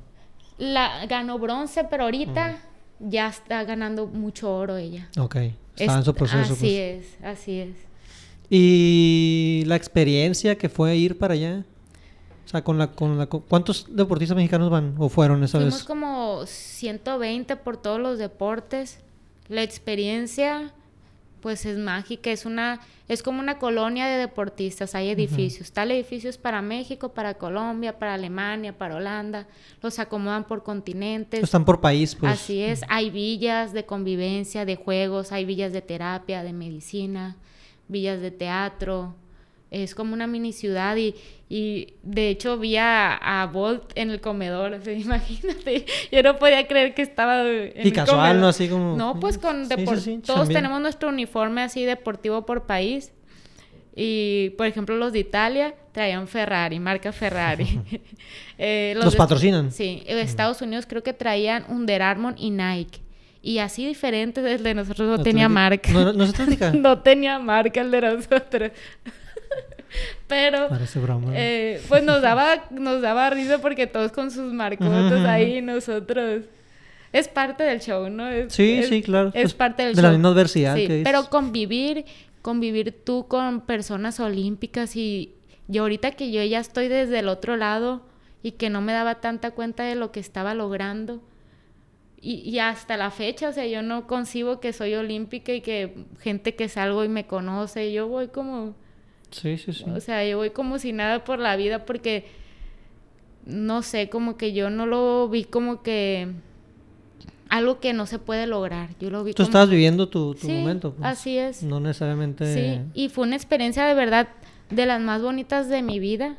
La 0.56 1.04
ganó 1.04 1.38
bronce, 1.38 1.84
pero 1.84 2.04
ahorita 2.04 2.60
ya 2.98 3.28
está 3.28 3.62
ganando 3.64 4.06
mucho 4.06 4.54
oro 4.54 4.78
ella. 4.78 5.10
Ok. 5.18 5.36
Está 5.76 5.98
en 5.98 6.04
su 6.04 6.14
proceso. 6.14 6.52
Así 6.52 6.54
pues. 6.54 7.06
es, 7.06 7.24
así 7.24 7.58
es. 7.60 7.76
¿Y 8.50 9.62
la 9.66 9.76
experiencia 9.76 10.56
que 10.58 10.68
fue 10.68 10.96
ir 10.96 11.18
para 11.18 11.34
allá? 11.34 11.64
O 12.44 12.48
sea, 12.48 12.62
con 12.62 12.76
la, 12.76 12.92
con 12.92 13.16
la, 13.16 13.26
¿cuántos 13.26 13.86
deportistas 13.88 14.36
mexicanos 14.36 14.68
van 14.68 14.94
o 14.98 15.08
fueron 15.08 15.42
esa 15.42 15.58
Fuimos 15.58 15.74
vez? 15.74 15.84
como 15.84 16.44
120 16.44 17.56
por 17.56 17.78
todos 17.78 17.98
los 17.98 18.18
deportes. 18.18 18.98
La 19.48 19.62
experiencia 19.62 20.74
pues 21.42 21.66
es 21.66 21.76
mágica, 21.76 22.30
es 22.30 22.46
una 22.46 22.80
es 23.08 23.22
como 23.22 23.40
una 23.40 23.58
colonia 23.58 24.06
de 24.06 24.16
deportistas, 24.16 24.94
hay 24.94 25.10
edificios, 25.10 25.72
tal 25.72 25.90
edificios 25.90 26.38
para 26.38 26.62
México, 26.62 27.12
para 27.12 27.34
Colombia, 27.34 27.98
para 27.98 28.14
Alemania, 28.14 28.78
para 28.78 28.96
Holanda, 28.96 29.46
los 29.82 29.98
acomodan 29.98 30.44
por 30.44 30.62
continentes. 30.62 31.42
Están 31.42 31.66
por 31.66 31.80
país, 31.80 32.14
pues. 32.14 32.32
Así 32.32 32.62
es, 32.62 32.82
hay 32.88 33.10
villas 33.10 33.74
de 33.74 33.84
convivencia, 33.84 34.64
de 34.64 34.76
juegos, 34.76 35.32
hay 35.32 35.44
villas 35.44 35.74
de 35.74 35.82
terapia, 35.82 36.42
de 36.42 36.54
medicina, 36.54 37.36
villas 37.88 38.20
de 38.22 38.30
teatro, 38.30 39.14
es 39.72 39.94
como 39.94 40.12
una 40.12 40.26
mini 40.26 40.52
ciudad 40.52 40.96
y, 40.96 41.14
y 41.48 41.94
de 42.02 42.28
hecho 42.28 42.58
vi 42.58 42.76
a, 42.76 43.14
a 43.14 43.46
Bolt 43.46 43.90
en 43.94 44.10
el 44.10 44.20
comedor, 44.20 44.78
imagínate, 44.86 45.86
yo 46.12 46.22
no 46.22 46.38
podía 46.38 46.66
creer 46.68 46.94
que 46.94 47.02
estaba 47.02 47.42
en 47.42 47.86
Y 47.86 47.90
casual, 47.90 48.40
¿no? 48.40 48.48
Así 48.48 48.68
como... 48.68 48.96
No, 48.96 49.18
pues 49.18 49.38
con 49.38 49.68
todos 50.24 50.48
tenemos 50.48 50.80
nuestro 50.80 51.08
uniforme 51.08 51.62
así 51.62 51.84
deportivo 51.84 52.46
por 52.46 52.64
país 52.66 53.12
y, 53.94 54.50
por 54.56 54.66
ejemplo, 54.66 54.96
los 54.96 55.12
de 55.12 55.20
Italia 55.20 55.74
traían 55.92 56.26
Ferrari, 56.26 56.78
marca 56.78 57.12
Ferrari. 57.12 57.80
eh, 58.58 58.94
los, 58.96 59.16
patrocinan? 59.16 59.70
Sí, 59.70 60.02
Estados 60.06 60.62
Unidos 60.62 60.86
creo 60.88 61.02
que 61.02 61.12
traían 61.12 61.64
Under 61.68 62.02
Armour 62.02 62.34
y 62.36 62.50
Nike. 62.50 63.00
Y 63.44 63.58
así 63.58 63.84
diferente 63.84 64.40
el 64.40 64.62
de 64.62 64.74
nosotros 64.74 65.18
no, 65.18 65.22
tenía 65.22 65.48
marca. 65.48 65.90
¿No, 65.90 66.12
no, 66.12 66.26
se 66.26 66.72
no 66.72 67.00
tenía 67.00 67.40
marca 67.40 67.80
el 67.80 67.90
de 67.90 68.00
nosotros. 68.00 68.70
Pero 70.26 70.68
eh, 71.32 71.80
pues 71.88 72.02
nos 72.02 72.22
daba, 72.22 72.64
nos 72.70 73.02
daba 73.02 73.30
risa 73.30 73.58
porque 73.58 73.86
todos 73.86 74.12
con 74.12 74.30
sus 74.30 74.52
marcotas 74.52 75.24
ahí, 75.26 75.60
nosotros. 75.62 76.44
Es 77.12 77.28
parte 77.28 77.62
del 77.62 77.80
show, 77.80 78.08
¿no? 78.08 78.24
sí, 78.48 78.82
sí, 78.84 79.02
claro. 79.02 79.32
Es 79.34 79.52
parte 79.52 79.82
del 79.82 79.94
de 79.94 80.00
show. 80.00 80.10
la 80.10 80.16
misma 80.16 80.30
adversidad 80.30 80.76
sí, 80.76 81.02
Pero 81.04 81.28
convivir, 81.28 82.06
convivir 82.40 83.04
tú 83.04 83.26
con 83.28 83.60
personas 83.60 84.18
olímpicas 84.18 84.96
y 84.96 85.34
yo 85.68 85.82
ahorita 85.82 86.12
que 86.12 86.30
yo 86.32 86.42
ya 86.42 86.58
estoy 86.58 86.88
desde 86.88 87.18
el 87.18 87.28
otro 87.28 87.56
lado 87.56 88.02
y 88.42 88.52
que 88.52 88.70
no 88.70 88.80
me 88.80 88.94
daba 88.94 89.16
tanta 89.16 89.50
cuenta 89.50 89.84
de 89.84 89.94
lo 89.94 90.10
que 90.10 90.20
estaba 90.20 90.54
logrando. 90.54 91.22
Y, 92.24 92.34
y, 92.48 92.60
hasta 92.60 92.96
la 92.96 93.10
fecha, 93.10 93.48
o 93.48 93.52
sea, 93.52 93.66
yo 93.66 93.82
no 93.82 94.06
concibo 94.06 94.60
que 94.60 94.72
soy 94.72 94.94
olímpica 94.94 95.52
y 95.52 95.60
que 95.60 96.06
gente 96.20 96.54
que 96.54 96.68
salgo 96.68 97.02
y 97.02 97.08
me 97.08 97.26
conoce, 97.26 97.92
yo 97.92 98.06
voy 98.06 98.28
como 98.28 98.76
Sí, 99.32 99.58
sí, 99.58 99.72
sí. 99.72 99.84
O 99.90 100.00
sea, 100.00 100.24
yo 100.26 100.36
voy 100.36 100.50
como 100.50 100.78
si 100.78 100.92
nada 100.92 101.24
por 101.24 101.38
la 101.38 101.56
vida 101.56 101.84
porque, 101.84 102.26
no 103.44 103.82
sé, 103.82 104.08
como 104.08 104.36
que 104.36 104.52
yo 104.52 104.70
no 104.70 104.86
lo 104.86 105.28
vi 105.28 105.44
como 105.44 105.82
que 105.82 106.28
algo 107.48 107.80
que 107.80 107.92
no 107.92 108.06
se 108.06 108.18
puede 108.18 108.46
lograr. 108.46 108.90
Yo 108.98 109.10
lo 109.10 109.24
vi 109.24 109.34
Tú 109.34 109.42
estabas 109.42 109.68
viviendo 109.68 110.08
tu, 110.08 110.34
tu 110.34 110.48
momento. 110.48 110.94
Pues. 110.94 111.06
Así 111.06 111.36
es. 111.36 111.62
No 111.62 111.80
necesariamente... 111.80 112.54
Sí, 112.54 112.80
y 112.94 113.08
fue 113.10 113.26
una 113.26 113.36
experiencia 113.36 113.84
de 113.84 113.92
verdad 113.92 114.28
de 114.70 114.86
las 114.86 115.00
más 115.02 115.20
bonitas 115.20 115.68
de 115.68 115.82
mi 115.82 115.98
vida. 115.98 116.36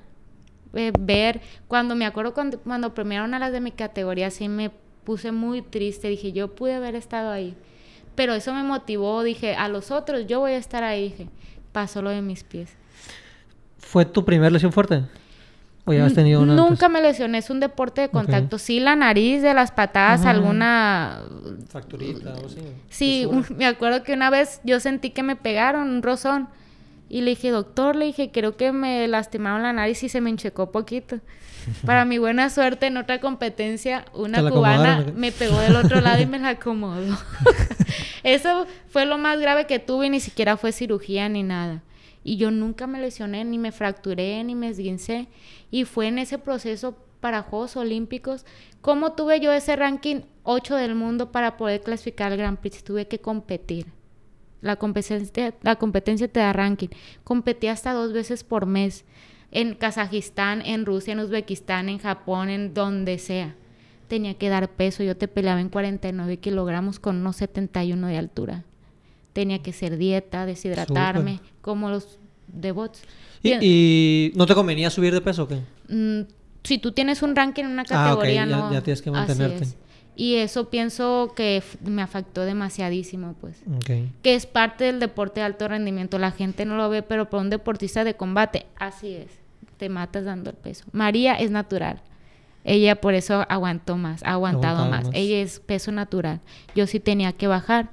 Eh, 0.74 0.92
ver, 1.00 1.42
cuando 1.68 1.96
me 1.96 2.06
acuerdo 2.06 2.34
cuando, 2.34 2.60
cuando 2.60 2.96
premiaron 2.96 3.36
a 3.36 3.40
las 3.40 3.52
de 3.52 3.60
mi 3.60 3.70
categoría, 3.70 4.32
sí 4.32 4.50
me 4.50 4.72
puse 5.04 5.32
muy 5.32 5.62
triste. 5.62 6.08
Dije, 6.08 6.32
yo 6.32 6.56
pude 6.56 6.74
haber 6.74 6.96
estado 6.96 7.30
ahí. 7.30 7.56
Pero 8.16 8.34
eso 8.34 8.52
me 8.54 8.64
motivó. 8.64 9.22
Dije, 9.22 9.54
a 9.54 9.70
los 9.70 9.92
otros, 9.92 10.26
yo 10.26 10.40
voy 10.40 10.54
a 10.54 10.58
estar 10.58 10.84
ahí. 10.84 11.10
Dije, 11.10 11.28
pasó 11.72 12.02
lo 12.02 12.10
de 12.10 12.24
mis 12.24 12.44
pies. 12.44 12.76
¿Fue 13.94 14.06
tu 14.06 14.26
primera 14.26 14.50
lesión 14.50 14.72
fuerte? 14.72 15.04
¿O 15.86 15.94
ya 15.94 16.04
has 16.08 16.16
tenido 16.16 16.42
una 16.42 16.56
Nunca 16.56 16.90
me 16.90 17.00
lesioné, 17.00 17.38
es 17.38 17.52
un 17.52 17.60
deporte 17.60 18.02
de 18.02 18.10
contacto. 18.10 18.58
Sí, 18.58 18.80
la 18.80 18.96
nariz, 18.96 19.44
de 19.44 19.54
las 19.54 19.72
patadas, 19.72 20.26
alguna... 20.26 21.22
Fracturita 21.70 22.34
o 22.34 22.48
así. 22.48 22.58
Sí, 22.90 23.30
me 23.56 23.68
acuerdo 23.68 24.02
que 24.02 24.14
una 24.14 24.32
vez 24.32 24.62
yo 24.64 24.80
sentí 24.80 25.12
que 25.12 25.22
me 25.22 25.36
pegaron 25.36 25.92
un 25.92 26.02
rozón. 26.02 26.48
Y 27.08 27.22
le 27.22 27.32
dije, 27.32 27.52
doctor, 27.52 27.96
le 27.96 28.06
dije, 28.06 28.32
creo 28.32 28.58
que 28.58 28.72
me 28.72 29.08
lastimaron 29.08 29.62
la 29.62 29.74
nariz 29.74 30.02
y 30.02 30.10
se 30.10 30.22
me 30.22 30.32
enchecó 30.32 30.72
poquito. 30.72 31.20
Para 31.86 32.04
mi 32.04 32.18
buena 32.18 32.50
suerte, 32.50 32.88
en 32.88 32.98
otra 32.98 33.20
competencia, 33.20 34.06
una 34.16 34.42
cubana 34.50 35.06
me 35.16 35.32
pegó 35.32 35.60
del 35.60 35.76
otro 35.76 36.02
lado 36.02 36.20
y 36.20 36.26
me 36.26 36.40
la 36.40 36.50
acomodó. 36.50 37.16
Eso 38.24 38.66
fue 38.90 39.06
lo 39.06 39.20
más 39.20 39.40
grave 39.40 39.68
que 39.68 39.78
tuve 39.78 40.08
y 40.08 40.10
ni 40.10 40.20
siquiera 40.20 40.58
fue 40.58 40.72
cirugía 40.72 41.30
ni 41.30 41.44
nada. 41.44 41.84
Y 42.24 42.38
yo 42.38 42.52
nunca 42.52 42.88
me 42.88 43.02
lesioné, 43.02 43.44
ni 43.46 43.58
me 43.58 43.72
fracturé, 43.72 44.44
ni 44.44 44.56
me 44.56 44.70
esguincé. 44.70 45.28
Y 45.72 45.86
fue 45.86 46.08
en 46.08 46.18
ese 46.18 46.38
proceso 46.38 46.96
para 47.20 47.42
Juegos 47.42 47.76
Olímpicos. 47.76 48.46
¿Cómo 48.82 49.14
tuve 49.14 49.40
yo 49.40 49.52
ese 49.52 49.76
ranking 49.76 50.22
8 50.44 50.76
del 50.76 50.96
mundo 50.96 51.32
para 51.32 51.58
poder 51.58 51.82
clasificar 51.82 52.32
al 52.32 52.38
Grand 52.38 52.58
Prix? 52.58 52.84
Tuve 52.84 53.08
que 53.08 53.20
competir. 53.20 53.88
La 54.62 54.78
competencia, 54.78 55.54
la 55.62 55.76
competencia 55.76 56.28
te 56.28 56.40
da 56.40 56.54
ranking. 56.54 56.90
Competí 57.24 57.68
hasta 57.68 57.94
dos 57.94 58.14
veces 58.14 58.44
por 58.44 58.66
mes. 58.66 59.04
En 59.52 59.76
Kazajistán, 59.76 60.62
en 60.66 60.86
Rusia, 60.86 61.14
en 61.14 61.20
Uzbekistán, 61.20 61.90
en 61.90 62.00
Japón, 62.00 62.50
en 62.50 62.74
donde 62.74 63.20
sea. 63.20 63.56
Tenía 64.08 64.36
que 64.36 64.50
dar 64.50 64.70
peso. 64.70 65.04
Yo 65.04 65.18
te 65.18 65.28
peleaba 65.28 65.62
en 65.62 65.70
49 65.70 66.38
kilogramos 66.38 67.00
con 67.00 67.18
unos 67.18 67.36
71 67.36 68.08
de 68.08 68.18
altura 68.18 68.64
tenía 69.34 69.60
que 69.62 69.74
ser 69.74 69.98
dieta, 69.98 70.46
deshidratarme, 70.46 71.40
como 71.62 71.90
los 71.90 72.20
devots. 72.48 73.02
¿Y, 73.44 74.32
no 74.36 74.46
te 74.46 74.56
convenía 74.56 74.90
subir 74.90 75.14
de 75.14 75.22
peso 75.22 75.44
o 75.44 75.48
qué? 75.48 75.60
Mm, 75.90 76.22
si 76.64 76.78
tú 76.78 76.92
tienes 76.92 77.22
un 77.22 77.36
ranking 77.36 77.66
en 77.66 77.72
una 77.72 77.82
ah, 77.82 77.86
categoría, 77.86 78.46
no. 78.46 78.72
Ya, 78.72 78.82
tienes 78.82 79.02
que 79.02 79.12
mantenerte. 79.12 79.68
Y 80.16 80.36
eso 80.36 80.70
pienso 80.70 81.34
que 81.36 81.64
me 81.84 82.04
afectó 82.04 82.46
demasiadísimo, 82.46 83.34
pues. 83.42 83.64
Que 84.22 84.36
es 84.36 84.46
parte 84.46 84.86
del 84.86 85.00
deporte 85.00 85.40
de 85.40 85.48
alto 85.48 85.68
rendimiento. 85.68 86.20
La 86.20 86.32
gente 86.32 86.66
no 86.66 86.78
lo 86.78 86.90
ve, 86.90 87.02
pero 87.02 87.30
para 87.30 87.42
un 87.42 87.50
deportista 87.50 88.04
de 88.04 88.14
combate, 88.16 88.68
así 88.76 89.14
es. 89.14 89.32
Te 89.78 89.90
matas 89.90 90.26
dando 90.26 90.52
el 90.52 90.56
peso. 90.56 90.86
María 90.92 91.34
es 91.34 91.50
natural. 91.50 92.02
Ella 92.64 92.96
por 92.96 93.14
eso 93.14 93.46
aguantó 93.50 93.98
más, 93.98 94.24
ha 94.24 94.34
aguantado 94.34 94.86
más. 94.88 95.10
Ella 95.14 95.42
es 95.42 95.60
peso 95.60 95.92
natural. 95.92 96.40
Yo 96.76 96.88
sí 96.88 97.00
tenía 97.00 97.34
que 97.34 97.48
bajar. 97.48 97.90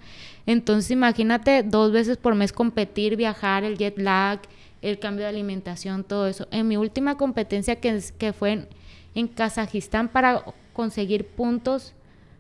Entonces 0.51 0.91
imagínate 0.91 1.63
dos 1.63 1.93
veces 1.93 2.17
por 2.17 2.35
mes 2.35 2.53
competir, 2.53 3.15
viajar, 3.15 3.63
el 3.63 3.79
jet 3.79 3.97
lag, 3.97 4.41
el 4.83 4.99
cambio 4.99 5.23
de 5.23 5.29
alimentación, 5.29 6.03
todo 6.03 6.27
eso. 6.27 6.49
En 6.51 6.67
mi 6.67 6.77
última 6.77 7.17
competencia 7.17 7.77
que, 7.77 8.33
fue 8.33 8.51
en, 8.51 8.69
en 9.15 9.29
Kazajistán 9.29 10.09
para 10.09 10.43
conseguir 10.73 11.29
puntos, 11.29 11.95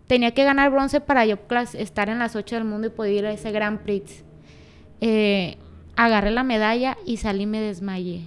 tenía 0.09 0.35
que 0.35 0.43
ganar 0.43 0.73
bronce 0.73 1.01
para 1.01 1.25
yo 1.25 1.39
estar 1.75 2.09
en 2.09 2.19
las 2.19 2.35
8 2.35 2.57
del 2.57 2.65
mundo 2.65 2.89
y 2.89 2.91
poder 2.91 3.13
ir 3.15 3.27
a 3.27 3.33
ese 3.33 3.53
Grand 3.53 3.79
Prix. 3.79 4.25
Eh, 5.01 5.57
agarré 5.95 6.33
la 6.33 6.43
medalla 6.43 6.99
y 7.07 7.19
salí 7.19 7.45
y 7.45 7.47
me 7.47 7.61
desmayé. 7.61 8.25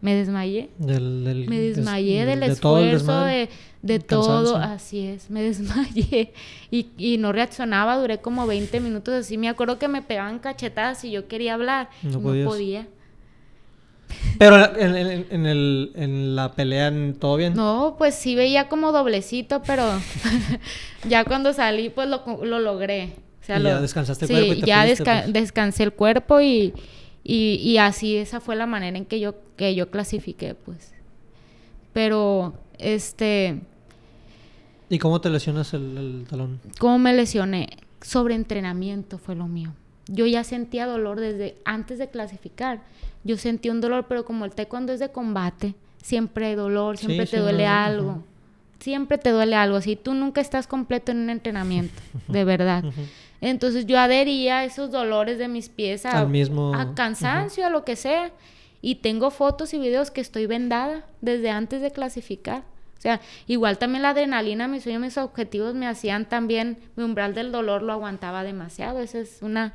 Me 0.00 0.14
desmayé. 0.14 0.70
me 0.78 1.60
desmayé 1.60 2.24
del, 2.24 2.42
esfuerzo, 2.42 3.24
de, 3.82 3.98
todo, 3.98 4.56
así 4.56 5.06
es, 5.06 5.28
me 5.28 5.42
desmayé. 5.44 6.32
Y, 6.70 6.88
y, 6.96 7.18
no 7.18 7.32
reaccionaba, 7.32 7.96
duré 7.98 8.18
como 8.18 8.46
20 8.46 8.80
minutos 8.80 9.12
así. 9.14 9.36
Me 9.36 9.48
acuerdo 9.48 9.78
que 9.78 9.88
me 9.88 10.00
pegaban 10.00 10.38
cachetadas 10.38 11.04
y 11.04 11.10
yo 11.10 11.28
quería 11.28 11.54
hablar. 11.54 11.90
No, 12.02 12.18
no 12.20 12.48
podía. 12.48 12.86
Pero 14.38 14.76
en, 14.76 15.46
el, 15.46 15.92
en 15.94 16.34
la 16.34 16.52
pelea, 16.52 16.92
¿todo 17.18 17.36
bien? 17.36 17.54
No, 17.54 17.96
pues 17.98 18.14
sí 18.14 18.34
veía 18.34 18.68
como 18.68 18.92
doblecito, 18.92 19.62
pero 19.62 19.84
ya 21.08 21.24
cuando 21.24 21.52
salí, 21.52 21.90
pues 21.90 22.08
lo, 22.08 22.24
lo 22.44 22.58
logré. 22.58 23.12
O 23.42 23.44
sea, 23.44 23.58
ya 23.58 23.80
descansaste 23.80 24.24
el 24.24 24.30
cuerpo 24.30 24.52
y 24.54 24.60
te 24.60 24.66
ya 24.66 24.86
pues. 24.86 25.32
descansé 25.32 25.82
el 25.82 25.92
cuerpo 25.92 26.40
y, 26.40 26.72
y, 27.22 27.76
así 27.78 28.16
esa 28.16 28.40
fue 28.40 28.56
la 28.56 28.66
manera 28.66 28.96
en 28.96 29.04
que 29.04 29.20
yo, 29.20 29.34
que 29.56 29.74
yo 29.74 29.90
clasifiqué, 29.90 30.54
pues. 30.54 30.94
Pero, 31.92 32.54
este... 32.78 33.60
¿Y 34.88 34.98
cómo 34.98 35.20
te 35.20 35.30
lesionas 35.30 35.74
el, 35.74 35.96
el 35.96 36.26
talón? 36.28 36.60
¿Cómo 36.78 36.98
me 36.98 37.14
lesioné? 37.14 37.68
Sobreentrenamiento 38.00 39.18
fue 39.18 39.34
lo 39.36 39.46
mío. 39.46 39.72
Yo 40.08 40.26
ya 40.26 40.42
sentía 40.42 40.86
dolor 40.86 41.20
desde 41.20 41.56
antes 41.64 41.98
de 41.98 42.08
clasificar 42.08 42.82
yo 43.24 43.36
sentí 43.36 43.68
un 43.68 43.80
dolor, 43.80 44.06
pero 44.08 44.24
como 44.24 44.44
el 44.44 44.52
taekwondo 44.52 44.92
es 44.92 45.00
de 45.00 45.10
combate, 45.10 45.74
siempre 46.02 46.46
hay 46.46 46.54
dolor, 46.54 46.96
siempre 46.96 47.26
te 47.26 47.38
duele 47.38 47.66
algo. 47.66 48.24
Siempre 48.78 49.18
te 49.18 49.28
duele 49.28 49.56
algo, 49.56 49.76
así 49.76 49.94
tú 49.94 50.14
nunca 50.14 50.40
estás 50.40 50.66
completo 50.66 51.12
en 51.12 51.18
un 51.18 51.28
entrenamiento, 51.28 52.00
de 52.28 52.44
verdad. 52.44 52.82
Entonces 53.40 53.86
yo 53.86 53.98
adhería 53.98 54.64
esos 54.64 54.90
dolores 54.90 55.38
de 55.38 55.48
mis 55.48 55.68
pies 55.68 56.04
a, 56.04 56.24
mismo... 56.26 56.74
a 56.74 56.94
cansancio, 56.94 57.66
a 57.66 57.70
lo 57.70 57.84
que 57.84 57.96
sea. 57.96 58.32
Y 58.82 58.96
tengo 58.96 59.30
fotos 59.30 59.74
y 59.74 59.78
videos 59.78 60.10
que 60.10 60.20
estoy 60.20 60.46
vendada 60.46 61.04
desde 61.20 61.50
antes 61.50 61.82
de 61.82 61.90
clasificar. 61.90 62.62
O 62.98 63.00
sea, 63.00 63.20
igual 63.46 63.78
también 63.78 64.02
la 64.02 64.10
adrenalina, 64.10 64.68
mis 64.68 64.82
sueños, 64.82 65.00
mis 65.00 65.16
objetivos 65.16 65.74
me 65.74 65.86
hacían 65.86 66.28
también, 66.28 66.78
mi 66.96 67.04
umbral 67.04 67.34
del 67.34 67.50
dolor 67.50 67.82
lo 67.82 67.94
aguantaba 67.94 68.42
demasiado. 68.44 69.00
Esa 69.00 69.20
es 69.20 69.38
una 69.40 69.74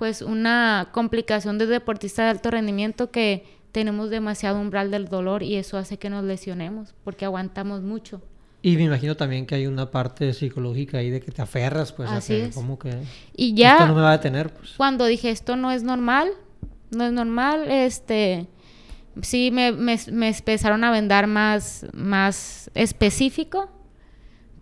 pues 0.00 0.22
una 0.22 0.88
complicación 0.92 1.58
de 1.58 1.66
deportista 1.66 2.22
de 2.22 2.30
alto 2.30 2.50
rendimiento 2.50 3.10
que 3.10 3.44
tenemos 3.70 4.08
demasiado 4.08 4.58
umbral 4.58 4.90
del 4.90 5.08
dolor 5.08 5.42
y 5.42 5.56
eso 5.56 5.76
hace 5.76 5.98
que 5.98 6.08
nos 6.08 6.24
lesionemos 6.24 6.94
porque 7.04 7.26
aguantamos 7.26 7.82
mucho. 7.82 8.22
Y 8.62 8.76
me 8.76 8.84
imagino 8.84 9.16
también 9.16 9.46
que 9.46 9.54
hay 9.54 9.66
una 9.66 9.90
parte 9.90 10.32
psicológica 10.34 10.98
ahí 10.98 11.10
de 11.10 11.20
que 11.20 11.30
te 11.30 11.40
aferras, 11.40 11.92
pues, 11.92 12.10
Así 12.10 12.42
a 12.42 12.50
como 12.50 12.78
que 12.78 12.94
y 13.34 13.54
ya 13.54 13.72
esto 13.72 13.86
no 13.86 13.94
me 13.94 14.02
va 14.02 14.10
a 14.10 14.16
detener, 14.18 14.52
pues. 14.52 14.74
Cuando 14.76 15.06
dije 15.06 15.30
esto 15.30 15.56
no 15.56 15.70
es 15.70 15.82
normal, 15.82 16.28
no 16.90 17.04
es 17.04 17.12
normal, 17.12 17.70
este, 17.70 18.46
sí 19.22 19.50
me, 19.50 19.72
me, 19.72 19.98
me 20.12 20.28
empezaron 20.28 20.84
a 20.84 20.90
vendar 20.90 21.26
más, 21.26 21.86
más 21.92 22.70
específico. 22.74 23.70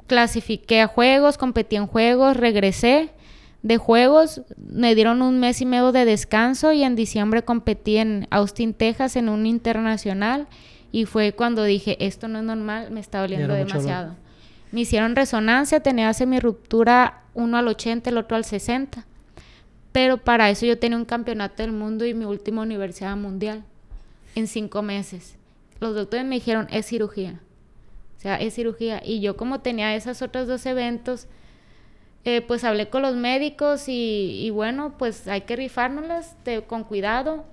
Clasifiqué 0.06 0.80
a 0.80 0.86
juegos, 0.86 1.36
competí 1.36 1.76
en 1.76 1.86
juegos, 1.86 2.36
regresé 2.36 3.10
de 3.62 3.76
juegos. 3.76 4.42
Me 4.56 4.94
dieron 4.94 5.22
un 5.22 5.38
mes 5.40 5.60
y 5.60 5.66
medio 5.66 5.92
de 5.92 6.04
descanso 6.04 6.72
y 6.72 6.82
en 6.82 6.96
diciembre 6.96 7.44
competí 7.44 7.98
en 7.98 8.26
Austin, 8.30 8.74
Texas, 8.74 9.16
en 9.16 9.28
un 9.28 9.44
internacional. 9.44 10.46
Y 10.90 11.04
fue 11.04 11.32
cuando 11.32 11.64
dije, 11.64 11.96
esto 12.04 12.28
no 12.28 12.38
es 12.38 12.44
normal, 12.44 12.90
me 12.90 13.00
está 13.00 13.20
doliendo 13.20 13.54
demasiado. 13.54 14.16
Me 14.72 14.80
hicieron 14.80 15.16
resonancia, 15.16 15.80
tenía 15.80 16.12
mi 16.26 16.40
ruptura 16.40 17.22
uno 17.34 17.56
al 17.56 17.68
80, 17.68 18.10
el 18.10 18.18
otro 18.18 18.36
al 18.36 18.44
60. 18.44 19.06
Pero 19.92 20.18
para 20.18 20.50
eso 20.50 20.66
yo 20.66 20.78
tenía 20.78 20.98
un 20.98 21.04
campeonato 21.04 21.62
del 21.62 21.72
mundo 21.72 22.04
y 22.04 22.14
mi 22.14 22.24
última 22.24 22.62
universidad 22.62 23.16
mundial 23.16 23.64
en 24.34 24.46
cinco 24.46 24.82
meses. 24.82 25.36
Los 25.80 25.94
doctores 25.94 26.26
me 26.26 26.36
dijeron, 26.36 26.66
es 26.70 26.86
cirugía. 26.86 27.40
O 28.16 28.20
sea, 28.20 28.36
es 28.36 28.54
cirugía. 28.54 29.00
Y 29.04 29.20
yo 29.20 29.36
como 29.36 29.60
tenía 29.60 29.94
esos 29.94 30.22
otros 30.22 30.48
dos 30.48 30.66
eventos, 30.66 31.26
eh, 32.24 32.42
pues 32.42 32.64
hablé 32.64 32.88
con 32.90 33.02
los 33.02 33.14
médicos 33.14 33.84
y, 33.86 34.50
bueno, 34.50 34.94
pues 34.98 35.28
hay 35.28 35.42
que 35.42 35.56
rifárnoslas 35.56 36.36
con 36.66 36.84
cuidado. 36.84 37.44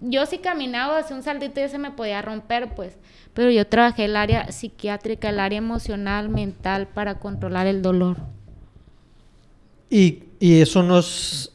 Yo 0.00 0.24
sí 0.26 0.38
caminaba 0.38 0.98
hacia 0.98 1.14
un 1.14 1.22
saltito 1.22 1.60
y 1.62 1.68
se 1.68 1.78
me 1.78 1.90
podía 1.90 2.22
romper, 2.22 2.74
pues, 2.74 2.96
pero 3.34 3.50
yo 3.50 3.66
trabajé 3.66 4.06
el 4.06 4.16
área 4.16 4.50
psiquiátrica, 4.50 5.28
el 5.28 5.40
área 5.40 5.58
emocional, 5.58 6.28
mental 6.28 6.88
para 6.88 7.18
controlar 7.18 7.66
el 7.66 7.82
dolor. 7.82 8.16
Y, 9.90 10.24
y 10.38 10.60
eso 10.60 10.82
no 10.82 10.98
es 10.98 11.52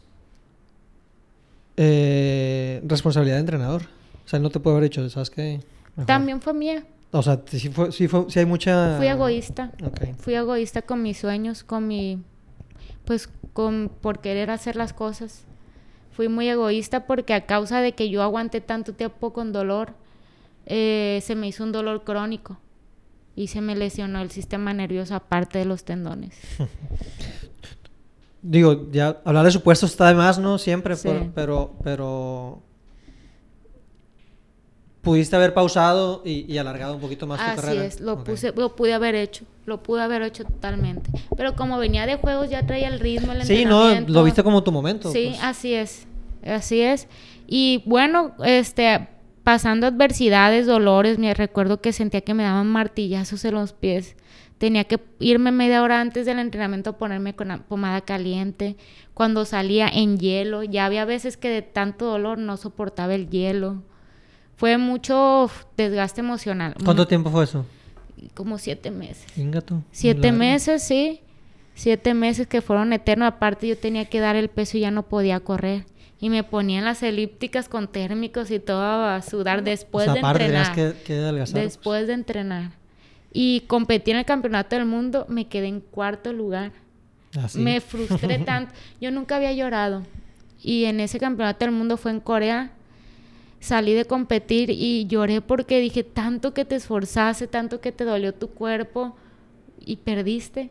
eh, 1.78 2.82
responsabilidad 2.86 3.38
de 3.38 3.42
entrenador. 3.42 3.84
O 4.26 4.28
sea, 4.28 4.40
no 4.40 4.50
te 4.50 4.60
puede 4.60 4.78
haber 4.78 4.88
hecho, 4.88 5.10
¿sabes 5.10 5.30
qué? 5.30 5.62
También 6.06 6.42
fue 6.42 6.54
mía. 6.54 6.86
O 7.12 7.24
sea, 7.24 7.42
sí, 7.46 7.70
fue, 7.70 7.92
sí, 7.92 8.08
fue, 8.08 8.26
sí 8.28 8.40
hay 8.40 8.46
mucha... 8.46 8.98
Fui 8.98 9.08
egoísta. 9.08 9.72
Fui 10.18 10.36
egoísta 10.36 10.82
con 10.82 11.02
mis 11.02 11.18
sueños, 11.18 11.64
con 11.64 11.88
mi 11.88 12.20
pues 13.06 13.30
con, 13.54 13.90
por 14.02 14.20
querer 14.20 14.50
hacer 14.50 14.76
las 14.76 14.92
cosas. 14.92 15.46
Fui 16.16 16.30
muy 16.30 16.48
egoísta 16.48 17.06
porque 17.08 17.34
a 17.34 17.46
causa 17.46 17.82
de 17.82 17.92
que 17.92 18.10
yo 18.10 18.24
aguanté 18.24 18.62
tanto 18.62 18.94
tiempo 18.94 19.34
con 19.34 19.52
dolor, 19.52 19.94
eh, 20.66 21.20
se 21.22 21.36
me 21.36 21.48
hizo 21.48 21.64
un 21.64 21.74
dolor 21.74 22.04
crónico 22.04 22.58
y 23.36 23.48
se 23.48 23.60
me 23.60 23.76
lesionó 23.76 24.22
el 24.22 24.32
sistema 24.32 24.74
nervioso 24.74 25.14
aparte 25.14 25.60
de 25.60 25.66
los 25.66 25.84
tendones. 25.84 26.34
Digo, 28.42 28.90
ya 28.92 29.22
hablar 29.26 29.44
de 29.44 29.52
supuestos 29.52 29.92
está 29.92 30.08
de 30.08 30.16
más, 30.16 30.40
¿no? 30.40 30.58
Siempre, 30.58 30.96
pero, 31.34 31.74
pero 31.84 32.62
pudiste 35.06 35.36
haber 35.36 35.54
pausado 35.54 36.24
y, 36.26 36.58
alargado 36.58 36.96
un 36.96 37.00
poquito 37.00 37.28
más 37.28 37.40
tu 37.40 37.46
carrera. 37.46 37.86
Así 37.86 37.96
es, 37.96 38.02
lo, 38.02 38.24
puse, 38.24 38.52
lo 38.54 38.76
pude 38.76 38.94
haber 38.94 39.14
hecho, 39.14 39.46
lo 39.66 39.82
pude 39.82 40.02
haber 40.02 40.24
hecho 40.24 40.44
totalmente. 40.44 41.10
Pero 41.38 41.56
como 41.56 41.78
venía 41.78 42.06
de 42.08 42.18
juegos 42.18 42.50
ya 42.50 42.66
traía 42.66 42.88
el 42.88 43.00
ritmo, 43.00 43.32
el 43.32 43.44
Sí, 43.44 43.64
no, 43.64 44.02
lo 44.02 44.24
viste 44.24 44.44
como 44.44 44.64
tu 44.64 44.72
momento. 44.72 45.12
Sí, 45.12 45.28
pues. 45.30 45.44
así 45.44 45.74
es, 45.76 46.08
así 46.44 46.82
es. 46.82 47.08
Y 47.48 47.84
bueno, 47.86 48.34
este, 48.44 49.08
pasando 49.44 49.86
adversidades, 49.88 50.66
dolores, 50.66 51.20
me 51.20 51.34
recuerdo 51.36 51.80
que 51.80 51.94
sentía 51.94 52.22
que 52.22 52.34
me 52.34 52.44
daban 52.44 52.68
martillazos 52.68 53.46
en 53.46 53.54
los 53.54 53.74
pies. 53.74 54.18
Tenía 54.58 54.86
que 54.86 55.00
irme 55.20 55.52
media 55.52 55.84
hora 55.84 56.02
antes 56.02 56.26
del 56.26 56.40
entrenamiento 56.40 56.92
a 56.92 56.98
ponerme 56.98 57.36
con 57.36 57.64
pomada 57.68 58.02
caliente. 58.02 58.76
Cuando 59.14 59.46
salía 59.46 59.88
en 59.88 60.18
hielo, 60.18 60.64
ya 60.64 60.86
había 60.86 61.06
veces 61.06 61.38
que 61.38 61.50
de 61.50 61.62
tanto 61.62 62.06
dolor 62.06 62.40
no 62.40 62.58
soportaba 62.58 63.14
el 63.14 63.30
hielo 63.30 63.84
fue 64.58 64.78
mucho 64.78 65.50
desgaste 65.76 66.22
emocional. 66.22 66.76
¿Cuánto 66.84 67.08
tiempo 67.08 67.30
fue 67.30 67.44
eso? 67.44 67.66
Como 68.34 68.58
siete 68.58 68.92
meses. 68.92 69.26
Siete 69.92 70.32
meses, 70.32 70.84
sí. 70.84 71.22
Siete 71.74 72.14
meses 72.14 72.48
que 72.48 72.62
fueron 72.62 72.94
eternos. 72.94 73.28
Aparte 73.28 73.68
yo 73.68 73.78
tenía 73.78 74.06
que 74.06 74.20
dar 74.20 74.36
el 74.36 74.50
peso 74.50 74.78
y 74.78 74.82
ya 74.82 74.92
no 74.92 75.04
podía 75.04 75.40
correr. 75.42 75.86
Y 76.22 76.30
me 76.30 76.44
ponían 76.44 76.86
las 76.86 77.04
elípticas 77.04 77.68
con 77.68 77.90
térmicos 77.90 78.50
y 78.50 78.60
todo 78.60 79.06
a 79.06 79.22
sudar 79.22 79.64
después 79.64 80.12
de 80.12 80.20
entrenar. 80.20 80.96
después 81.54 82.08
de 82.08 82.14
entrenar. 82.14 82.72
Y 83.34 83.62
competí 83.68 84.12
en 84.12 84.18
el 84.18 84.26
campeonato 84.26 84.78
del 84.78 84.86
mundo, 84.86 85.26
me 85.28 85.48
quedé 85.48 85.68
en 85.68 85.82
cuarto 85.82 86.32
lugar. 86.32 86.72
¿Ah, 87.38 87.48
me 87.56 87.82
frustré 87.82 88.40
tanto. 88.40 88.74
Yo 89.02 89.12
nunca 89.12 89.36
había 89.36 89.52
llorado. 89.52 90.04
Y 90.64 90.86
en 90.86 91.02
ese 91.02 91.20
campeonato 91.20 91.66
del 91.66 91.74
mundo 91.74 91.98
fue 91.98 92.12
en 92.12 92.22
Corea 92.22 92.72
salí 93.66 93.94
de 93.94 94.06
competir 94.06 94.70
y 94.70 95.08
lloré 95.08 95.42
porque 95.42 95.80
dije, 95.80 96.04
tanto 96.04 96.54
que 96.54 96.66
te 96.66 96.76
esforzaste, 96.76 97.48
tanto 97.48 97.82
que 97.82 97.92
te 97.92 98.04
dolió 98.04 98.34
tu 98.34 98.50
cuerpo 98.50 99.16
y 99.84 99.98
perdiste. 99.98 100.70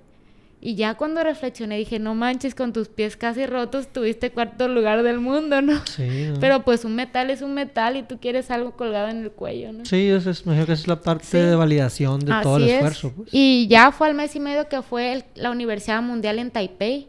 Y 0.61 0.77
ya 0.77 0.95
cuando 0.95 1.23
reflexioné 1.23 1.77
dije, 1.77 1.99
no 1.99 2.15
manches, 2.15 2.55
con 2.55 2.73
tus 2.73 2.89
pies 2.89 3.17
casi 3.17 3.45
rotos 3.45 3.93
tuviste 3.93 4.31
cuarto 4.31 4.67
lugar 4.69 5.03
del 5.03 5.21
mundo, 5.21 5.61
¿no? 5.61 5.85
Sí. 5.87 6.31
Pero 6.41 6.63
pues 6.63 6.87
un 6.87 6.95
metal 6.95 7.29
es 7.31 7.43
un 7.43 7.53
metal 7.53 7.97
y 7.97 8.03
tú 8.05 8.19
quieres 8.19 8.51
algo 8.51 8.71
colgado 8.71 9.09
en 9.09 9.25
el 9.25 9.31
cuello, 9.31 9.73
¿no? 9.73 9.85
Sí, 9.85 10.09
eso 10.09 10.31
es, 10.31 10.47
mejor 10.47 10.67
que 10.67 10.73
es 10.73 10.87
la 10.87 11.03
parte 11.03 11.37
de 11.37 11.55
validación 11.55 12.21
de 12.21 12.33
todo 12.43 12.57
el 12.57 12.71
esfuerzo. 12.71 13.13
Pues. 13.15 13.29
Y 13.33 13.67
ya 13.69 13.93
fue 13.93 14.07
al 14.07 14.15
mes 14.15 14.35
y 14.37 14.41
medio 14.41 14.69
que 14.69 14.81
fue 14.81 15.25
la 15.35 15.51
Universidad 15.51 16.01
Mundial 16.01 16.39
en 16.39 16.51
Taipei. 16.51 17.09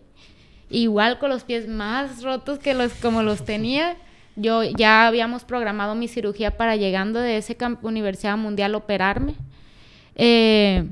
Igual 0.69 1.19
con 1.19 1.29
los 1.29 1.43
pies 1.43 1.67
más 1.67 2.23
rotos 2.23 2.59
que 2.59 2.73
los 2.73 2.91
como 2.95 3.23
los 3.23 3.45
tenía. 3.45 3.95
Yo 4.35 4.63
ya 4.63 5.07
habíamos 5.07 5.43
programado 5.45 5.95
mi 5.95 6.07
cirugía 6.07 6.57
para 6.57 6.75
llegando 6.75 7.19
de 7.19 7.37
ese 7.37 7.57
Universidad 7.81 8.37
Mundial 8.37 8.75
operarme. 8.75 9.35
Eh, 10.15 10.85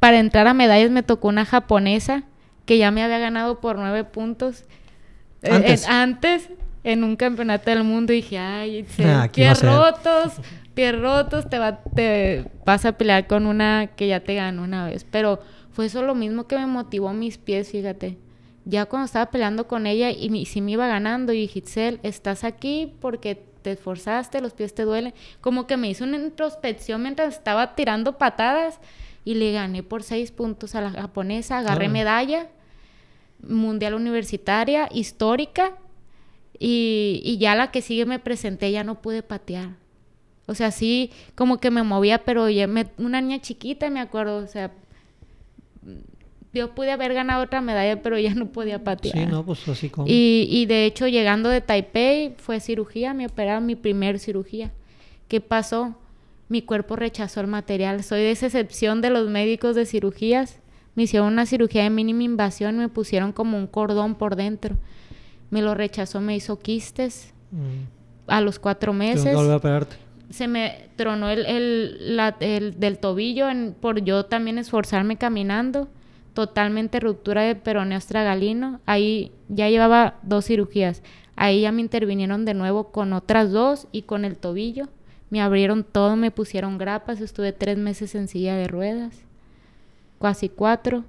para 0.00 0.18
entrar 0.18 0.46
a 0.46 0.54
medallas 0.54 0.90
me 0.90 1.02
tocó 1.02 1.28
una 1.28 1.44
japonesa 1.44 2.22
que 2.64 2.78
ya 2.78 2.90
me 2.90 3.02
había 3.02 3.18
ganado 3.18 3.60
por 3.60 3.78
nueve 3.78 4.04
puntos. 4.04 4.64
Eh, 5.42 5.50
Antes. 5.52 5.84
en- 5.84 5.90
antes, 5.90 6.48
en 6.84 7.04
un 7.04 7.16
campeonato 7.16 7.70
del 7.70 7.84
mundo, 7.84 8.12
dije, 8.12 8.38
ay, 8.38 8.86
Ah, 9.04 9.28
¿qué 9.32 9.42
iba 9.42 9.52
a 9.52 9.54
pies 9.54 9.62
rotos, 9.62 10.32
pies 10.74 10.98
rotos, 11.00 11.48
te, 11.50 11.58
va, 11.58 11.78
te 11.82 12.44
vas 12.64 12.84
a 12.84 12.92
pelear 12.92 13.26
con 13.26 13.46
una 13.46 13.88
que 13.96 14.06
ya 14.08 14.20
te 14.20 14.34
ganó 14.34 14.62
una 14.62 14.86
vez. 14.86 15.04
Pero 15.10 15.40
fue 15.72 15.86
eso 15.86 16.02
lo 16.02 16.14
mismo 16.14 16.46
que 16.46 16.56
me 16.56 16.66
motivó 16.66 17.12
mis 17.12 17.38
pies, 17.38 17.70
fíjate. 17.70 18.16
Ya 18.70 18.84
cuando 18.84 19.06
estaba 19.06 19.30
peleando 19.30 19.66
con 19.66 19.86
ella 19.86 20.10
y 20.10 20.28
mi- 20.28 20.44
sí 20.44 20.60
me 20.60 20.72
iba 20.72 20.86
ganando, 20.86 21.32
y 21.32 21.40
dije, 21.40 21.60
Itzel, 21.60 22.00
estás 22.02 22.44
aquí 22.44 22.92
porque 23.00 23.34
te 23.62 23.72
esforzaste, 23.72 24.42
los 24.42 24.52
pies 24.52 24.74
te 24.74 24.82
duelen. 24.82 25.14
Como 25.40 25.66
que 25.66 25.78
me 25.78 25.88
hizo 25.88 26.04
una 26.04 26.18
introspección 26.18 27.00
mientras 27.02 27.34
estaba 27.34 27.74
tirando 27.74 28.18
patadas 28.18 28.78
y 29.24 29.34
le 29.36 29.52
gané 29.52 29.82
por 29.82 30.02
seis 30.02 30.30
puntos 30.32 30.74
a 30.74 30.82
la 30.82 30.90
japonesa, 30.90 31.58
agarré 31.58 31.86
medalla 31.88 32.48
mundial 33.42 33.94
universitaria, 33.94 34.88
histórica, 34.92 35.72
y, 36.58 37.20
y 37.24 37.38
ya 37.38 37.54
la 37.54 37.70
que 37.70 37.80
sigue 37.82 38.04
me 38.04 38.18
presenté, 38.18 38.70
ya 38.70 38.84
no 38.84 39.00
pude 39.00 39.22
patear. 39.22 39.76
O 40.46 40.54
sea, 40.54 40.70
sí, 40.72 41.10
como 41.34 41.58
que 41.58 41.70
me 41.70 41.82
movía, 41.84 42.24
pero 42.24 42.48
ya 42.50 42.66
me- 42.66 42.90
una 42.98 43.20
niña 43.20 43.40
chiquita, 43.40 43.88
me 43.90 44.00
acuerdo, 44.00 44.38
o 44.38 44.46
sea, 44.46 44.72
yo 46.54 46.74
pude 46.74 46.90
haber 46.92 47.14
ganado 47.14 47.42
otra 47.44 47.60
medalla, 47.60 48.02
pero 48.02 48.18
ya 48.18 48.34
no 48.34 48.46
podía 48.46 48.82
patear. 48.82 49.16
Sí, 49.18 49.26
no, 49.26 49.44
pues 49.44 49.66
así 49.68 49.88
como. 49.90 50.06
Y, 50.08 50.48
y 50.50 50.66
de 50.66 50.86
hecho, 50.86 51.06
llegando 51.06 51.48
de 51.48 51.60
Taipei, 51.60 52.34
fue 52.38 52.60
cirugía, 52.60 53.14
me 53.14 53.26
operaron 53.26 53.66
mi 53.66 53.76
primer 53.76 54.18
cirugía. 54.18 54.72
¿Qué 55.28 55.40
pasó? 55.40 55.94
Mi 56.48 56.62
cuerpo 56.62 56.96
rechazó 56.96 57.40
el 57.42 57.46
material. 57.48 58.02
Soy 58.02 58.20
de 58.20 58.30
esa 58.30 58.46
excepción 58.46 59.02
de 59.02 59.10
los 59.10 59.28
médicos 59.28 59.76
de 59.76 59.84
cirugías. 59.84 60.58
Me 60.94 61.02
hicieron 61.04 61.28
una 61.32 61.44
cirugía 61.46 61.82
de 61.82 61.90
mínima 61.90 62.22
invasión 62.24 62.76
y 62.76 62.78
me 62.78 62.88
pusieron 62.88 63.32
como 63.32 63.56
un 63.58 63.66
cordón 63.66 64.14
por 64.14 64.34
dentro. 64.34 64.76
Me 65.50 65.60
lo 65.62 65.74
rechazó, 65.74 66.20
me 66.20 66.34
hizo 66.36 66.58
quistes 66.58 67.32
Mm. 67.50 67.86
a 68.30 68.40
los 68.42 68.58
cuatro 68.58 68.92
meses 68.92 69.34
a 69.34 69.56
operarte. 69.56 69.96
se 70.30 70.48
me 70.48 70.88
tronó 70.96 71.30
el, 71.30 71.46
el, 71.46 72.16
la- 72.16 72.36
el 72.40 72.78
del 72.78 72.98
tobillo 72.98 73.48
en- 73.48 73.74
por 73.80 74.02
yo 74.02 74.24
también 74.26 74.58
esforzarme 74.58 75.16
caminando. 75.16 75.88
Totalmente 76.38 77.00
ruptura 77.00 77.42
de 77.42 77.56
peroneo 77.56 77.98
astragalino. 77.98 78.78
Ahí 78.86 79.32
ya 79.48 79.68
llevaba 79.68 80.20
dos 80.22 80.44
cirugías. 80.44 81.02
Ahí 81.34 81.62
ya 81.62 81.72
me 81.72 81.80
intervinieron 81.80 82.44
de 82.44 82.54
nuevo 82.54 82.92
con 82.92 83.12
otras 83.12 83.50
dos 83.50 83.88
y 83.90 84.02
con 84.02 84.24
el 84.24 84.36
tobillo. 84.36 84.86
Me 85.30 85.40
abrieron 85.40 85.82
todo, 85.82 86.14
me 86.14 86.30
pusieron 86.30 86.78
grapas. 86.78 87.20
Estuve 87.20 87.52
tres 87.52 87.76
meses 87.76 88.14
en 88.14 88.28
silla 88.28 88.54
de 88.54 88.68
ruedas. 88.68 89.16
Casi 90.20 90.48
cuatro. 90.48 91.02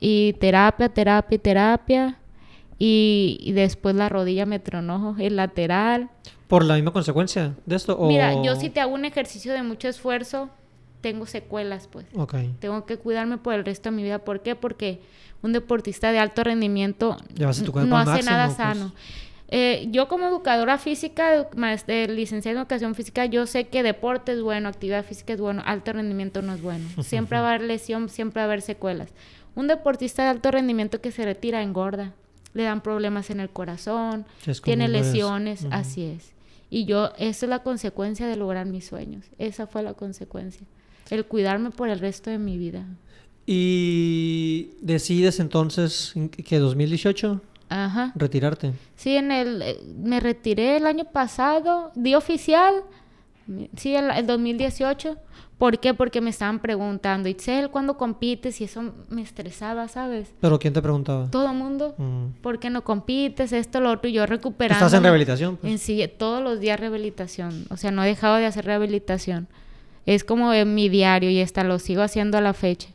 Y 0.00 0.32
terapia, 0.40 0.88
terapia, 0.88 1.36
y 1.36 1.38
terapia. 1.38 2.18
Y, 2.80 3.38
y 3.40 3.52
después 3.52 3.94
la 3.94 4.08
rodilla 4.08 4.44
me 4.44 4.58
tronó, 4.58 5.14
el 5.20 5.36
lateral. 5.36 6.10
¿Por 6.48 6.64
la 6.64 6.74
misma 6.74 6.92
consecuencia 6.92 7.54
de 7.64 7.76
esto? 7.76 7.96
O... 7.96 8.08
Mira, 8.08 8.42
yo 8.42 8.56
si 8.56 8.70
te 8.70 8.80
hago 8.80 8.92
un 8.92 9.04
ejercicio 9.04 9.52
de 9.52 9.62
mucho 9.62 9.86
esfuerzo, 9.86 10.50
tengo 11.00 11.26
secuelas, 11.26 11.88
pues. 11.88 12.06
Tengo 12.60 12.84
que 12.86 12.96
cuidarme 12.96 13.38
por 13.38 13.54
el 13.54 13.64
resto 13.64 13.90
de 13.90 13.96
mi 13.96 14.02
vida. 14.02 14.18
¿Por 14.20 14.42
qué? 14.42 14.54
Porque 14.56 15.00
un 15.42 15.52
deportista 15.52 16.10
de 16.12 16.18
alto 16.18 16.42
rendimiento 16.44 17.16
no 17.88 17.96
hace 17.98 18.10
nada 18.30 18.46
pues. 18.46 18.56
sano. 18.56 18.92
Eh, 19.50 19.86
yo 19.90 20.08
como 20.08 20.26
educadora 20.28 20.76
física, 20.76 21.34
edu- 21.34 21.48
maes- 21.56 21.84
eh, 21.88 22.06
licenciada 22.08 22.52
en 22.52 22.58
educación 22.60 22.94
física, 22.94 23.24
yo 23.24 23.46
sé 23.46 23.68
que 23.68 23.82
deporte 23.82 24.32
es 24.32 24.42
bueno, 24.42 24.68
actividad 24.68 25.04
física 25.06 25.32
es 25.32 25.40
bueno, 25.40 25.62
alto 25.64 25.92
rendimiento 25.94 26.42
no 26.42 26.52
es 26.52 26.60
bueno. 26.60 26.84
Siempre 27.02 27.38
va 27.40 27.46
a 27.46 27.54
haber 27.54 27.62
lesión, 27.66 28.08
siempre 28.10 28.40
va 28.40 28.44
a 28.44 28.46
haber 28.48 28.60
secuelas. 28.60 29.08
Un 29.54 29.66
deportista 29.66 30.22
de 30.24 30.28
alto 30.28 30.50
rendimiento 30.50 31.00
que 31.00 31.10
se 31.12 31.24
retira 31.24 31.62
engorda, 31.62 32.12
le 32.52 32.64
dan 32.64 32.82
problemas 32.82 33.30
en 33.30 33.40
el 33.40 33.48
corazón, 33.48 34.26
tiene 34.64 34.84
lesiones, 35.12 35.66
así 35.70 36.04
es. 36.04 36.32
Y 36.70 36.84
yo, 36.84 37.12
esa 37.16 37.46
es 37.46 37.48
la 37.50 37.62
consecuencia 37.62 38.26
de 38.26 38.36
lograr 38.36 38.66
mis 38.66 38.86
sueños. 38.86 39.24
Esa 39.38 39.66
fue 39.66 39.82
la 39.82 39.94
consecuencia. 39.94 40.66
El 41.10 41.24
cuidarme 41.26 41.70
por 41.70 41.88
el 41.88 41.98
resto 42.00 42.30
de 42.30 42.38
mi 42.38 42.58
vida. 42.58 42.84
Y 43.46 44.70
decides 44.82 45.40
entonces 45.40 46.12
en 46.14 46.28
que 46.28 46.58
2018 46.58 47.40
Ajá. 47.70 48.12
retirarte. 48.14 48.72
Sí, 48.96 49.16
en 49.16 49.32
el, 49.32 49.62
eh, 49.62 49.78
me 49.96 50.20
retiré 50.20 50.76
el 50.76 50.86
año 50.86 51.04
pasado, 51.06 51.90
di 51.94 52.14
oficial, 52.14 52.74
sí, 53.76 53.94
el, 53.94 54.10
el 54.10 54.26
2018. 54.26 55.16
¿Por 55.56 55.80
qué? 55.80 55.92
Porque 55.92 56.20
me 56.20 56.30
estaban 56.30 56.60
preguntando, 56.60 57.28
Itzel, 57.28 57.68
¿cuándo 57.70 57.96
compites? 57.96 58.60
Y 58.60 58.64
eso 58.64 58.92
me 59.08 59.22
estresaba, 59.22 59.88
¿sabes? 59.88 60.28
Pero 60.40 60.56
¿quién 60.60 60.72
te 60.72 60.80
preguntaba? 60.80 61.28
Todo 61.30 61.50
el 61.50 61.56
mundo, 61.56 61.94
Mm. 61.98 62.40
¿por 62.42 62.60
qué 62.60 62.70
no 62.70 62.84
compites? 62.84 63.52
Esto, 63.52 63.80
lo 63.80 63.90
otro, 63.90 64.08
y 64.08 64.12
yo 64.12 64.24
recuperando. 64.26 64.84
Estás 64.84 64.96
en 64.96 65.02
rehabilitación. 65.02 65.56
pues. 65.56 65.72
En 65.72 65.78
sí, 65.78 66.04
todos 66.16 66.44
los 66.44 66.60
días 66.60 66.78
rehabilitación. 66.78 67.64
O 67.70 67.76
sea, 67.76 67.90
no 67.90 68.04
he 68.04 68.06
dejado 68.06 68.36
de 68.36 68.46
hacer 68.46 68.66
rehabilitación. 68.66 69.48
Es 70.08 70.24
como 70.24 70.54
en 70.54 70.74
mi 70.74 70.88
diario 70.88 71.28
y 71.28 71.42
hasta 71.42 71.64
lo 71.64 71.78
sigo 71.78 72.00
haciendo 72.00 72.38
a 72.38 72.40
la 72.40 72.54
fecha. 72.54 72.88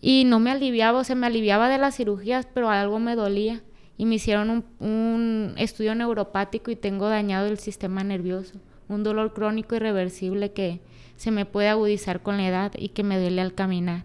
Y 0.00 0.24
no 0.24 0.40
me 0.40 0.50
aliviaba, 0.50 0.98
o 0.98 1.04
sea, 1.04 1.14
me 1.14 1.28
aliviaba 1.28 1.68
de 1.68 1.78
las 1.78 1.96
cirugías, 1.96 2.48
pero 2.52 2.70
algo 2.70 2.98
me 2.98 3.14
dolía. 3.14 3.60
Y 3.96 4.04
me 4.04 4.16
hicieron 4.16 4.50
un, 4.50 4.64
un 4.80 5.54
estudio 5.58 5.94
neuropático 5.94 6.72
y 6.72 6.74
tengo 6.74 7.08
dañado 7.08 7.46
el 7.46 7.60
sistema 7.60 8.02
nervioso. 8.02 8.54
Un 8.88 9.04
dolor 9.04 9.32
crónico 9.32 9.76
irreversible 9.76 10.50
que 10.50 10.80
se 11.14 11.30
me 11.30 11.44
puede 11.44 11.68
agudizar 11.68 12.20
con 12.20 12.38
la 12.38 12.48
edad 12.48 12.72
y 12.76 12.88
que 12.88 13.04
me 13.04 13.20
duele 13.20 13.42
al 13.42 13.54
caminar. 13.54 14.02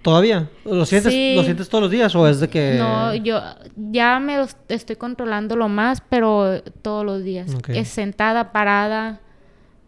¿Todavía? 0.00 0.48
¿Lo 0.64 0.86
sientes, 0.86 1.12
Sí. 1.12 1.34
¿Lo 1.36 1.42
sientes 1.42 1.68
todos 1.68 1.82
los 1.82 1.90
días 1.90 2.14
o 2.14 2.26
es 2.26 2.40
de 2.40 2.48
que...? 2.48 2.76
No, 2.78 3.14
yo 3.14 3.42
ya 3.76 4.18
me 4.18 4.42
estoy 4.68 4.96
controlando 4.96 5.56
más, 5.68 6.00
pero 6.08 6.62
todos 6.80 7.04
los 7.04 7.22
días. 7.22 7.54
Es 7.68 7.88
sentada, 7.88 8.50
parada, 8.50 9.20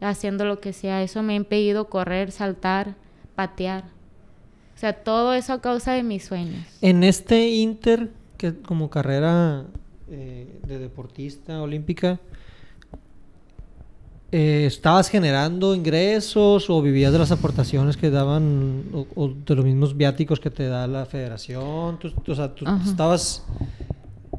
haciendo 0.01 0.44
lo 0.44 0.61
que 0.61 0.72
sea. 0.72 1.03
Eso 1.03 1.22
me 1.22 1.34
ha 1.34 1.36
impedido 1.36 1.88
correr, 1.88 2.32
saltar, 2.32 2.94
patear. 3.34 3.84
O 4.76 4.78
sea, 4.80 4.92
todo 4.94 5.34
eso 5.34 5.53
a 5.53 5.61
causa 5.61 5.92
de 5.92 6.03
mis 6.03 6.24
sueños. 6.24 6.64
En 6.80 7.05
este 7.05 7.51
Inter, 7.51 8.11
que 8.38 8.55
como 8.55 8.88
carrera 8.88 9.64
eh, 10.11 10.61
de 10.66 10.78
deportista 10.78 11.61
olímpica, 11.61 12.18
eh, 14.32 14.64
¿estabas 14.66 15.09
generando 15.09 15.74
ingresos 15.74 16.70
o 16.70 16.80
vivías 16.80 17.12
de 17.12 17.18
las 17.18 17.32
aportaciones 17.32 17.96
que 17.96 18.11
daban 18.11 18.84
o, 18.92 19.07
o 19.16 19.28
de 19.28 19.55
los 19.55 19.64
mismos 19.64 19.96
viáticos 19.96 20.38
que 20.38 20.51
te 20.51 20.66
da 20.66 20.86
la 20.86 21.05
federación? 21.05 21.98
Tú, 21.98 22.12
o 22.26 22.34
sea, 22.34 22.55
¿tú 22.55 22.64
Ajá. 22.66 22.88
estabas 22.88 23.44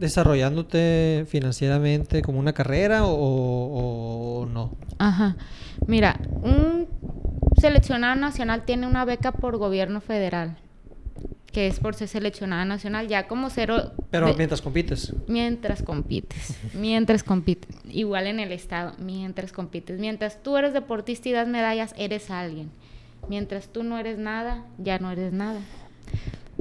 desarrollándote 0.02 1.26
financieramente 1.30 2.22
como 2.22 2.40
una 2.40 2.52
carrera 2.54 3.06
o, 3.06 4.42
o 4.42 4.46
no? 4.48 4.76
Ajá. 4.98 5.38
Mira, 5.88 6.20
un 6.42 6.88
seleccionado 7.60 8.16
nacional 8.20 8.64
tiene 8.66 8.88
una 8.88 9.06
beca 9.06 9.32
por 9.32 9.58
gobierno 9.58 10.02
federal, 10.02 10.58
que 11.52 11.68
es 11.68 11.80
por 11.80 11.96
ser 11.96 12.08
seleccionada 12.08 12.66
nacional, 12.66 13.08
ya 13.08 13.28
como 13.28 13.50
cero... 13.50 13.92
Pero 14.10 14.28
de- 14.28 14.34
mientras 14.36 14.62
compites. 14.62 15.14
Mientras 15.28 15.82
compites, 15.84 16.58
mientras 16.74 17.24
compites. 17.24 17.76
Igual 17.90 18.28
en 18.28 18.40
el 18.40 18.52
estado, 18.52 18.94
mientras 19.00 19.52
compites. 19.52 20.00
Mientras 20.00 20.42
tú 20.44 20.58
eres 20.58 20.74
deportista 20.74 21.30
y 21.30 21.32
das 21.32 21.48
medallas, 21.48 21.94
eres 21.98 22.30
alguien. 22.32 22.72
Mientras 23.30 23.68
tú 23.68 23.84
no 23.84 23.98
eres 24.00 24.18
nada, 24.18 24.66
ya 24.80 24.98
no 24.98 25.12
eres 25.12 25.32
nada. 25.32 25.60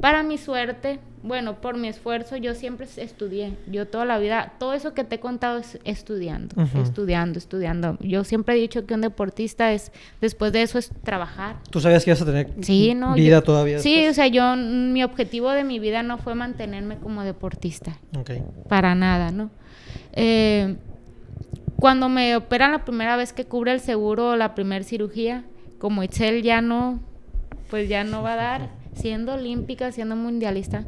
Para 0.01 0.23
mi 0.23 0.37
suerte, 0.39 0.99
bueno, 1.21 1.61
por 1.61 1.77
mi 1.77 1.87
esfuerzo, 1.87 2.35
yo 2.35 2.55
siempre 2.55 2.87
estudié. 2.97 3.53
Yo 3.67 3.87
toda 3.87 4.03
la 4.05 4.17
vida, 4.17 4.53
todo 4.57 4.73
eso 4.73 4.95
que 4.95 5.03
te 5.03 5.15
he 5.15 5.19
contado 5.19 5.59
es 5.59 5.77
estudiando, 5.83 6.55
estudiando, 6.81 7.37
estudiando. 7.37 7.97
Yo 8.01 8.23
siempre 8.23 8.55
he 8.55 8.57
dicho 8.59 8.87
que 8.87 8.95
un 8.95 9.01
deportista 9.01 9.71
es, 9.71 9.91
después 10.19 10.51
de 10.53 10.63
eso 10.63 10.79
es 10.79 10.89
trabajar. 11.03 11.57
¿Tú 11.69 11.79
sabías 11.79 12.03
que 12.03 12.09
ibas 12.09 12.21
a 12.23 12.25
tener 12.25 12.49
Sí, 12.61 12.95
no. 12.95 13.13
vida 13.13 13.37
yo- 13.37 13.43
todavía? 13.43 13.77
Sí, 13.77 14.07
o 14.07 14.13
sea, 14.15 14.25
yo, 14.25 14.55
mi 14.55 15.03
objetivo 15.03 15.51
de 15.51 15.63
mi 15.63 15.77
vida 15.77 16.01
no 16.01 16.17
fue 16.17 16.33
mantenerme 16.33 16.97
como 16.97 17.23
deportista 17.23 17.99
Ok. 18.17 18.31
para 18.67 18.95
nada, 18.95 19.31
¿no? 19.31 19.51
Eh, 20.13 20.77
cuando 21.77 22.09
me 22.09 22.35
operan 22.35 22.71
la 22.71 22.83
primera 22.85 23.15
vez 23.17 23.33
que 23.33 23.45
cubre 23.45 23.71
el 23.71 23.79
seguro 23.79 24.35
la 24.35 24.55
primera 24.55 24.83
cirugía, 24.83 25.43
como 25.77 26.03
Itzel 26.03 26.41
ya 26.41 26.61
no, 26.61 26.99
pues 27.69 27.87
ya 27.87 28.03
no 28.03 28.23
va 28.23 28.33
a 28.33 28.35
dar, 28.35 28.80
siendo 28.93 29.33
olímpica, 29.33 29.91
siendo 29.91 30.15
mundialista, 30.15 30.85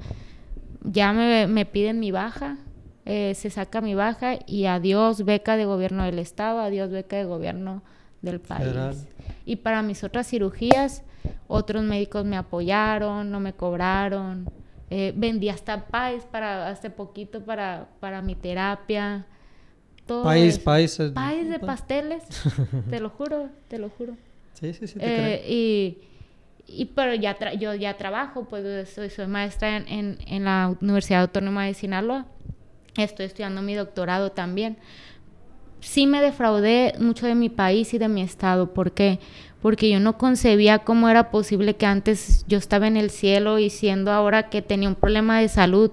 ya 0.83 1.13
me, 1.13 1.47
me 1.47 1.65
piden 1.65 1.99
mi 1.99 2.11
baja, 2.11 2.57
eh, 3.05 3.33
se 3.35 3.49
saca 3.49 3.81
mi 3.81 3.95
baja 3.95 4.35
y 4.45 4.65
adiós 4.65 5.25
beca 5.25 5.55
de 5.57 5.65
gobierno 5.65 6.03
del 6.03 6.19
estado, 6.19 6.59
adiós 6.59 6.89
beca 6.91 7.17
de 7.17 7.25
gobierno 7.25 7.81
del 8.21 8.39
país. 8.39 9.05
Y 9.45 9.57
para 9.57 9.81
mis 9.81 10.03
otras 10.03 10.27
cirugías, 10.27 11.03
otros 11.47 11.83
médicos 11.83 12.25
me 12.25 12.37
apoyaron, 12.37 13.29
no 13.31 13.39
me 13.39 13.53
cobraron. 13.53 14.45
Eh, 14.89 15.13
vendí 15.15 15.49
hasta 15.49 15.85
país 15.87 16.23
para 16.31 16.67
hace 16.69 16.89
poquito 16.89 17.41
para, 17.41 17.87
para 17.99 18.21
mi 18.21 18.35
terapia. 18.35 19.25
Todo 20.05 20.23
País, 20.23 20.55
eso. 20.55 20.63
país. 20.63 20.97
País 21.13 21.49
de 21.49 21.59
pa- 21.59 21.67
pasteles, 21.67 22.23
te 22.89 22.99
lo 22.99 23.09
juro, 23.09 23.49
te 23.67 23.77
lo 23.79 23.89
juro. 23.89 24.15
Sí, 24.53 24.73
sí, 24.73 24.87
sí, 24.87 24.95
te 24.99 25.05
Eh, 25.05 25.41
creo. 25.41 25.53
y, 25.53 25.97
Y, 26.67 26.85
pero 26.85 27.13
ya 27.13 27.37
yo 27.55 27.73
ya 27.73 27.97
trabajo, 27.97 28.45
pues 28.45 28.89
soy, 28.89 29.09
soy 29.09 29.27
maestra 29.27 29.77
en, 29.77 30.17
en, 30.25 30.43
la 30.45 30.75
Universidad 30.81 31.21
Autónoma 31.21 31.65
de 31.65 31.73
Sinaloa. 31.73 32.25
Estoy 32.97 33.25
estudiando 33.25 33.61
mi 33.61 33.75
doctorado 33.75 34.31
también. 34.31 34.77
Sí 35.81 36.07
me 36.07 36.21
defraudé 36.21 36.93
mucho 36.99 37.25
de 37.25 37.35
mi 37.35 37.49
país 37.49 37.93
y 37.93 37.97
de 37.97 38.07
mi 38.07 38.21
estado. 38.21 38.73
¿Por 38.73 38.93
qué? 38.93 39.19
Porque 39.61 39.89
yo 39.89 39.99
no 39.99 40.17
concebía 40.17 40.79
cómo 40.79 41.09
era 41.09 41.31
posible 41.31 41.75
que 41.75 41.85
antes 41.85 42.45
yo 42.47 42.57
estaba 42.57 42.87
en 42.87 42.97
el 42.97 43.09
cielo 43.09 43.59
y 43.59 43.69
siendo 43.69 44.11
ahora 44.11 44.49
que 44.49 44.61
tenía 44.61 44.87
un 44.87 44.95
problema 44.95 45.39
de 45.39 45.49
salud, 45.49 45.91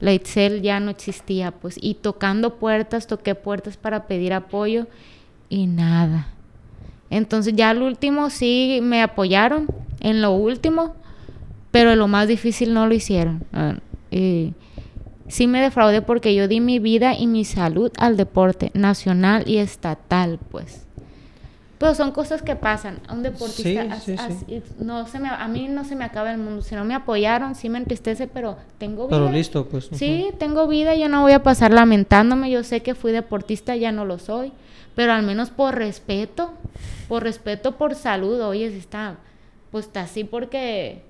la 0.00 0.12
Itzel 0.12 0.62
ya 0.62 0.80
no 0.80 0.90
existía, 0.90 1.52
pues. 1.52 1.76
Y 1.80 1.94
tocando 1.94 2.58
puertas, 2.58 3.06
toqué 3.06 3.34
puertas 3.34 3.76
para 3.76 4.06
pedir 4.06 4.32
apoyo 4.32 4.86
y 5.48 5.66
nada. 5.66 6.28
Entonces 7.10 7.54
ya 7.54 7.70
al 7.70 7.82
último 7.82 8.30
sí 8.30 8.80
me 8.82 9.02
apoyaron 9.02 9.66
en 10.00 10.22
lo 10.22 10.32
último, 10.32 10.94
pero 11.70 11.94
lo 11.94 12.08
más 12.08 12.28
difícil 12.28 12.74
no 12.74 12.86
lo 12.86 12.94
hicieron. 12.94 13.44
Ah, 13.52 13.76
sí 14.10 15.46
me 15.46 15.60
defraudé 15.60 16.02
porque 16.02 16.34
yo 16.34 16.48
di 16.48 16.60
mi 16.60 16.78
vida 16.78 17.14
y 17.16 17.26
mi 17.26 17.44
salud 17.44 17.92
al 17.98 18.16
deporte 18.16 18.70
nacional 18.74 19.44
y 19.46 19.58
estatal, 19.58 20.38
pues. 20.50 20.86
Pero 21.78 21.94
son 21.94 22.10
cosas 22.10 22.42
que 22.42 22.56
pasan. 22.56 22.98
A 23.08 23.14
un 23.14 23.22
deportista, 23.22 23.86
no 24.80 25.06
se 25.06 25.18
me, 25.18 25.30
a 25.30 25.48
mí 25.48 25.66
no 25.66 25.84
se 25.84 25.96
me 25.96 26.04
acaba 26.04 26.30
el 26.30 26.36
mundo. 26.36 26.60
Si 26.60 26.74
no 26.74 26.84
me 26.84 26.92
apoyaron, 26.92 27.54
sí 27.54 27.70
me 27.70 27.78
entristece, 27.78 28.26
pero 28.26 28.58
tengo 28.76 29.06
vida. 29.06 29.16
Pero 29.16 29.32
listo, 29.32 29.66
pues. 29.66 29.88
Sí, 29.92 30.28
tengo 30.38 30.68
vida, 30.68 30.94
yo 30.94 31.08
no 31.08 31.22
voy 31.22 31.32
a 31.32 31.42
pasar 31.42 31.72
lamentándome. 31.72 32.50
Yo 32.50 32.64
sé 32.64 32.82
que 32.82 32.94
fui 32.94 33.12
deportista, 33.12 33.76
ya 33.76 33.92
no 33.92 34.04
lo 34.04 34.18
soy. 34.18 34.52
Pero 34.94 35.14
al 35.14 35.22
menos 35.22 35.48
por 35.48 35.74
respeto, 35.74 36.52
por 37.08 37.22
respeto, 37.22 37.78
por 37.78 37.94
salud. 37.94 38.42
Oye, 38.42 38.70
si 38.72 38.76
está, 38.76 39.16
pues 39.70 39.86
está 39.86 40.02
así 40.02 40.24
porque 40.24 41.02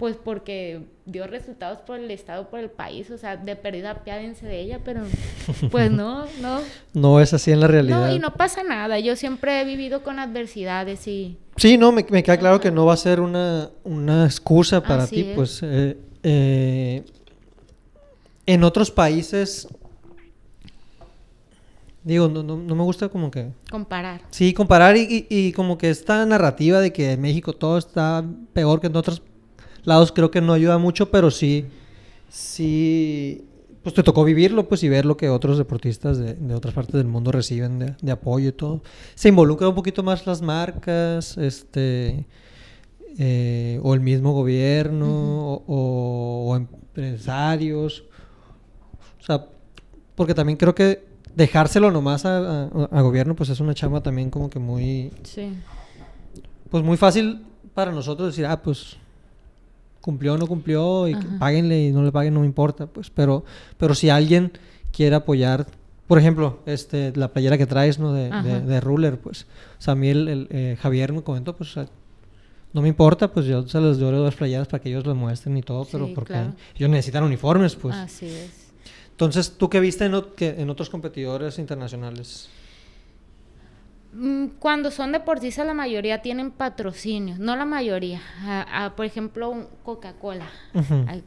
pues 0.00 0.16
porque 0.16 0.80
dio 1.04 1.26
resultados 1.26 1.80
por 1.80 2.00
el 2.00 2.10
Estado, 2.10 2.48
por 2.48 2.58
el 2.58 2.70
país, 2.70 3.10
o 3.10 3.18
sea, 3.18 3.36
de 3.36 3.54
perdida 3.54 4.02
piádense 4.02 4.46
de 4.46 4.58
ella, 4.58 4.80
pero 4.82 5.02
pues 5.70 5.90
no, 5.90 6.24
no. 6.40 6.60
No 6.94 7.20
es 7.20 7.34
así 7.34 7.52
en 7.52 7.60
la 7.60 7.66
realidad. 7.66 8.06
No, 8.06 8.14
y 8.14 8.18
no 8.18 8.32
pasa 8.32 8.62
nada, 8.62 8.98
yo 8.98 9.14
siempre 9.14 9.60
he 9.60 9.64
vivido 9.66 10.02
con 10.02 10.18
adversidades 10.18 11.06
y... 11.06 11.36
Sí, 11.56 11.76
no, 11.76 11.92
me, 11.92 12.04
queda 12.06 12.38
claro 12.38 12.60
que 12.60 12.70
no 12.70 12.86
va 12.86 12.94
a 12.94 12.96
ser 12.96 13.20
una, 13.20 13.68
una 13.84 14.24
excusa 14.24 14.82
para 14.82 15.06
ti, 15.06 15.32
pues 15.34 15.60
eh, 15.62 15.98
eh, 16.22 17.04
en 18.46 18.64
otros 18.64 18.90
países... 18.90 19.68
Digo, 22.02 22.28
no, 22.28 22.42
no, 22.42 22.56
me 22.56 22.82
gusta 22.82 23.10
como 23.10 23.30
que... 23.30 23.50
Comparar. 23.70 24.22
Sí, 24.30 24.54
comparar 24.54 24.96
y, 24.96 25.02
y, 25.02 25.26
y, 25.28 25.52
como 25.52 25.76
que 25.76 25.90
esta 25.90 26.24
narrativa 26.24 26.80
de 26.80 26.92
que 26.92 27.12
en 27.12 27.20
México 27.20 27.52
todo 27.52 27.76
está 27.76 28.24
peor 28.54 28.80
que 28.80 28.86
en 28.86 28.96
otros 28.96 29.22
lados 29.84 30.10
creo 30.10 30.30
que 30.30 30.40
no 30.40 30.54
ayuda 30.54 30.78
mucho, 30.78 31.10
pero 31.10 31.30
sí, 31.30 31.66
sí, 32.30 33.44
pues 33.82 33.94
te 33.94 34.02
tocó 34.02 34.24
vivirlo, 34.24 34.68
pues, 34.68 34.82
y 34.82 34.88
ver 34.88 35.04
lo 35.04 35.16
que 35.16 35.28
otros 35.28 35.58
deportistas 35.58 36.18
de, 36.18 36.34
de 36.34 36.54
otras 36.54 36.74
partes 36.74 36.94
del 36.94 37.06
mundo 37.06 37.32
reciben 37.32 37.78
de, 37.78 37.94
de, 38.00 38.12
apoyo 38.12 38.48
y 38.48 38.52
todo. 38.52 38.82
Se 39.14 39.28
involucra 39.28 39.68
un 39.68 39.74
poquito 39.74 40.02
más 40.02 40.26
las 40.26 40.40
marcas, 40.40 41.36
este, 41.36 42.26
eh, 43.18 43.80
o 43.82 43.94
el 43.94 44.00
mismo 44.00 44.32
gobierno, 44.32 45.54
o, 45.66 46.48
o, 46.48 46.56
empresarios. 46.56 48.04
O 49.20 49.22
sea, 49.22 49.46
porque 50.14 50.34
también 50.34 50.56
creo 50.56 50.74
que 50.74 51.09
dejárselo 51.34 51.90
nomás 51.90 52.24
a, 52.24 52.64
a, 52.64 53.00
gobierno, 53.02 53.34
pues 53.34 53.50
es 53.50 53.60
una 53.60 53.74
chamba 53.74 54.02
también 54.02 54.30
como 54.30 54.50
que 54.50 54.58
muy... 54.58 55.10
Sí. 55.22 55.52
Pues 56.70 56.84
muy 56.84 56.96
fácil 56.96 57.44
para 57.74 57.92
nosotros 57.92 58.28
decir, 58.28 58.46
ah, 58.46 58.62
pues 58.62 58.96
cumplió 60.00 60.34
o 60.34 60.38
no 60.38 60.46
cumplió 60.46 61.08
y 61.08 61.14
páguenle 61.38 61.86
y 61.86 61.92
no 61.92 62.02
le 62.02 62.12
paguen 62.12 62.34
no 62.34 62.40
me 62.40 62.46
importa, 62.46 62.86
pues, 62.86 63.10
pero 63.10 63.44
pero 63.76 63.94
si 63.94 64.08
alguien 64.08 64.52
quiere 64.92 65.16
apoyar, 65.16 65.66
por 66.06 66.18
ejemplo, 66.18 66.60
este 66.66 67.12
la 67.16 67.28
playera 67.32 67.58
que 67.58 67.66
traes, 67.66 67.98
¿no? 67.98 68.12
De, 68.12 68.30
de, 68.30 68.80
Ruler, 68.80 69.18
pues, 69.18 69.46
o 69.78 69.82
sea, 69.82 69.92
a 69.92 69.94
mí 69.96 70.08
el, 70.08 70.48
eh, 70.50 70.76
Javier 70.80 71.12
me 71.12 71.22
comentó, 71.22 71.54
pues, 71.56 71.74
no 72.72 72.82
me 72.82 72.88
importa, 72.88 73.32
pues 73.32 73.46
yo 73.46 73.66
se 73.66 73.80
les 73.80 73.98
doy 73.98 74.12
las 74.12 74.34
playeras 74.34 74.68
para 74.68 74.82
que 74.82 74.88
ellos 74.88 75.04
lo 75.04 75.14
muestren 75.14 75.56
y 75.56 75.62
todo, 75.62 75.86
pero 75.90 76.12
porque 76.14 76.34
ellos 76.76 76.90
necesitan 76.90 77.24
uniformes, 77.24 77.76
pues. 77.76 77.94
Así 77.96 78.26
es. 78.26 78.59
Entonces, 79.20 79.58
¿tú 79.58 79.68
qué 79.68 79.80
viste 79.80 80.06
en, 80.06 80.70
otros 80.70 80.88
competidores 80.88 81.58
internacionales? 81.58 82.48
Mm, 84.14 84.46
cuando 84.58 84.90
son 84.90 85.12
deportistas 85.12 85.66
la 85.66 85.74
mayoría 85.74 86.22
tienen 86.22 86.50
patrocinios, 86.50 87.38
no 87.38 87.54
la 87.54 87.66
mayoría. 87.66 88.22
por 88.96 89.04
ejemplo, 89.04 89.68
Coca-Cola. 89.84 90.46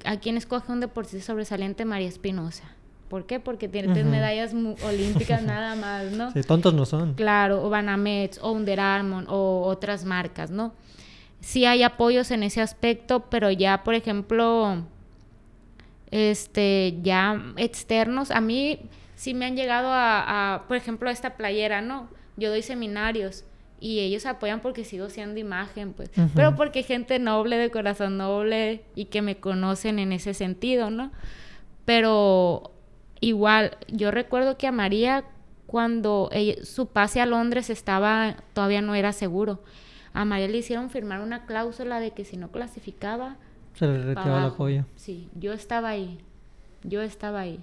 a, 0.05 0.17
quien 0.17 0.37
escoge 0.37 0.71
un 0.71 0.79
deportista 0.79 1.23
sobresaliente? 1.23 1.85
María 1.85 2.07
Espinosa. 2.07 2.63
¿Por 3.09 3.27
qué? 3.27 3.39
Porque 3.39 3.67
tiene 3.67 3.93
tres 3.93 4.07
medallas 4.07 4.55
olímpicas 4.83 5.43
nada 5.43 5.75
más, 5.75 6.13
¿no? 6.13 6.31
Sí, 6.31 6.41
tontos 6.41 6.73
no 6.73 6.87
son. 6.87 7.13
Claro, 7.13 7.63
o 7.63 7.69
Banamex, 7.69 8.39
o 8.41 8.53
Under 8.53 8.79
Armour, 8.79 9.25
o 9.27 9.67
otras 9.67 10.03
marcas, 10.03 10.49
¿no? 10.49 10.73
Sí 11.41 11.65
hay 11.65 11.83
apoyos 11.83 12.31
en 12.31 12.41
ese 12.41 12.59
aspecto, 12.59 13.25
pero 13.29 13.51
ya, 13.51 13.83
por 13.83 13.93
ejemplo, 13.93 14.81
este, 16.13 16.97
ya 17.01 17.53
externos, 17.57 18.31
a 18.31 18.41
mí 18.41 18.79
sí 19.15 19.33
me 19.33 19.45
han 19.45 19.55
llegado 19.55 19.89
a, 19.89 20.55
a 20.55 20.67
por 20.67 20.77
ejemplo, 20.77 21.09
esta 21.09 21.35
playera, 21.37 21.81
¿no? 21.81 22.09
yo 22.37 22.49
doy 22.49 22.61
seminarios 22.61 23.45
y 23.79 23.99
ellos 23.99 24.25
apoyan 24.25 24.61
porque 24.61 24.85
sigo 24.85 25.09
siendo 25.09 25.39
imagen, 25.39 25.93
pues, 25.93 26.09
pero 26.35 26.55
porque 26.55 26.83
gente 26.83 27.19
noble, 27.19 27.57
de 27.57 27.69
corazón 27.69 28.17
noble 28.17 28.83
y 28.95 29.05
que 29.05 29.21
me 29.21 29.37
conocen 29.37 29.99
en 29.99 30.13
ese 30.13 30.33
sentido, 30.33 30.89
¿no? 30.89 31.11
Pero 31.83 32.71
igual, 33.19 33.77
yo 33.89 34.09
recuerdo 34.09 34.57
que 34.57 34.67
a 34.67 34.71
María 34.71 35.25
cuando 35.67 36.29
su 36.63 36.87
pase 36.87 37.19
a 37.19 37.25
Londres 37.25 37.69
estaba, 37.69 38.37
todavía 38.53 38.81
no 38.81 38.95
era 38.95 39.11
seguro. 39.11 39.61
A 40.13 40.23
María 40.23 40.47
le 40.47 40.59
hicieron 40.59 40.89
firmar 40.89 41.19
una 41.19 41.45
cláusula 41.45 41.99
de 41.99 42.11
que 42.11 42.25
si 42.25 42.37
no 42.37 42.51
clasificaba... 42.51 43.37
Se 43.73 43.87
le 43.87 44.03
retiraba 44.03 44.39
el 44.39 44.45
apoyo. 44.53 44.85
Sí, 44.95 45.29
yo 45.35 45.53
estaba 45.53 45.89
ahí. 45.89 46.19
Yo 46.83 47.01
estaba 47.01 47.41
ahí 47.41 47.59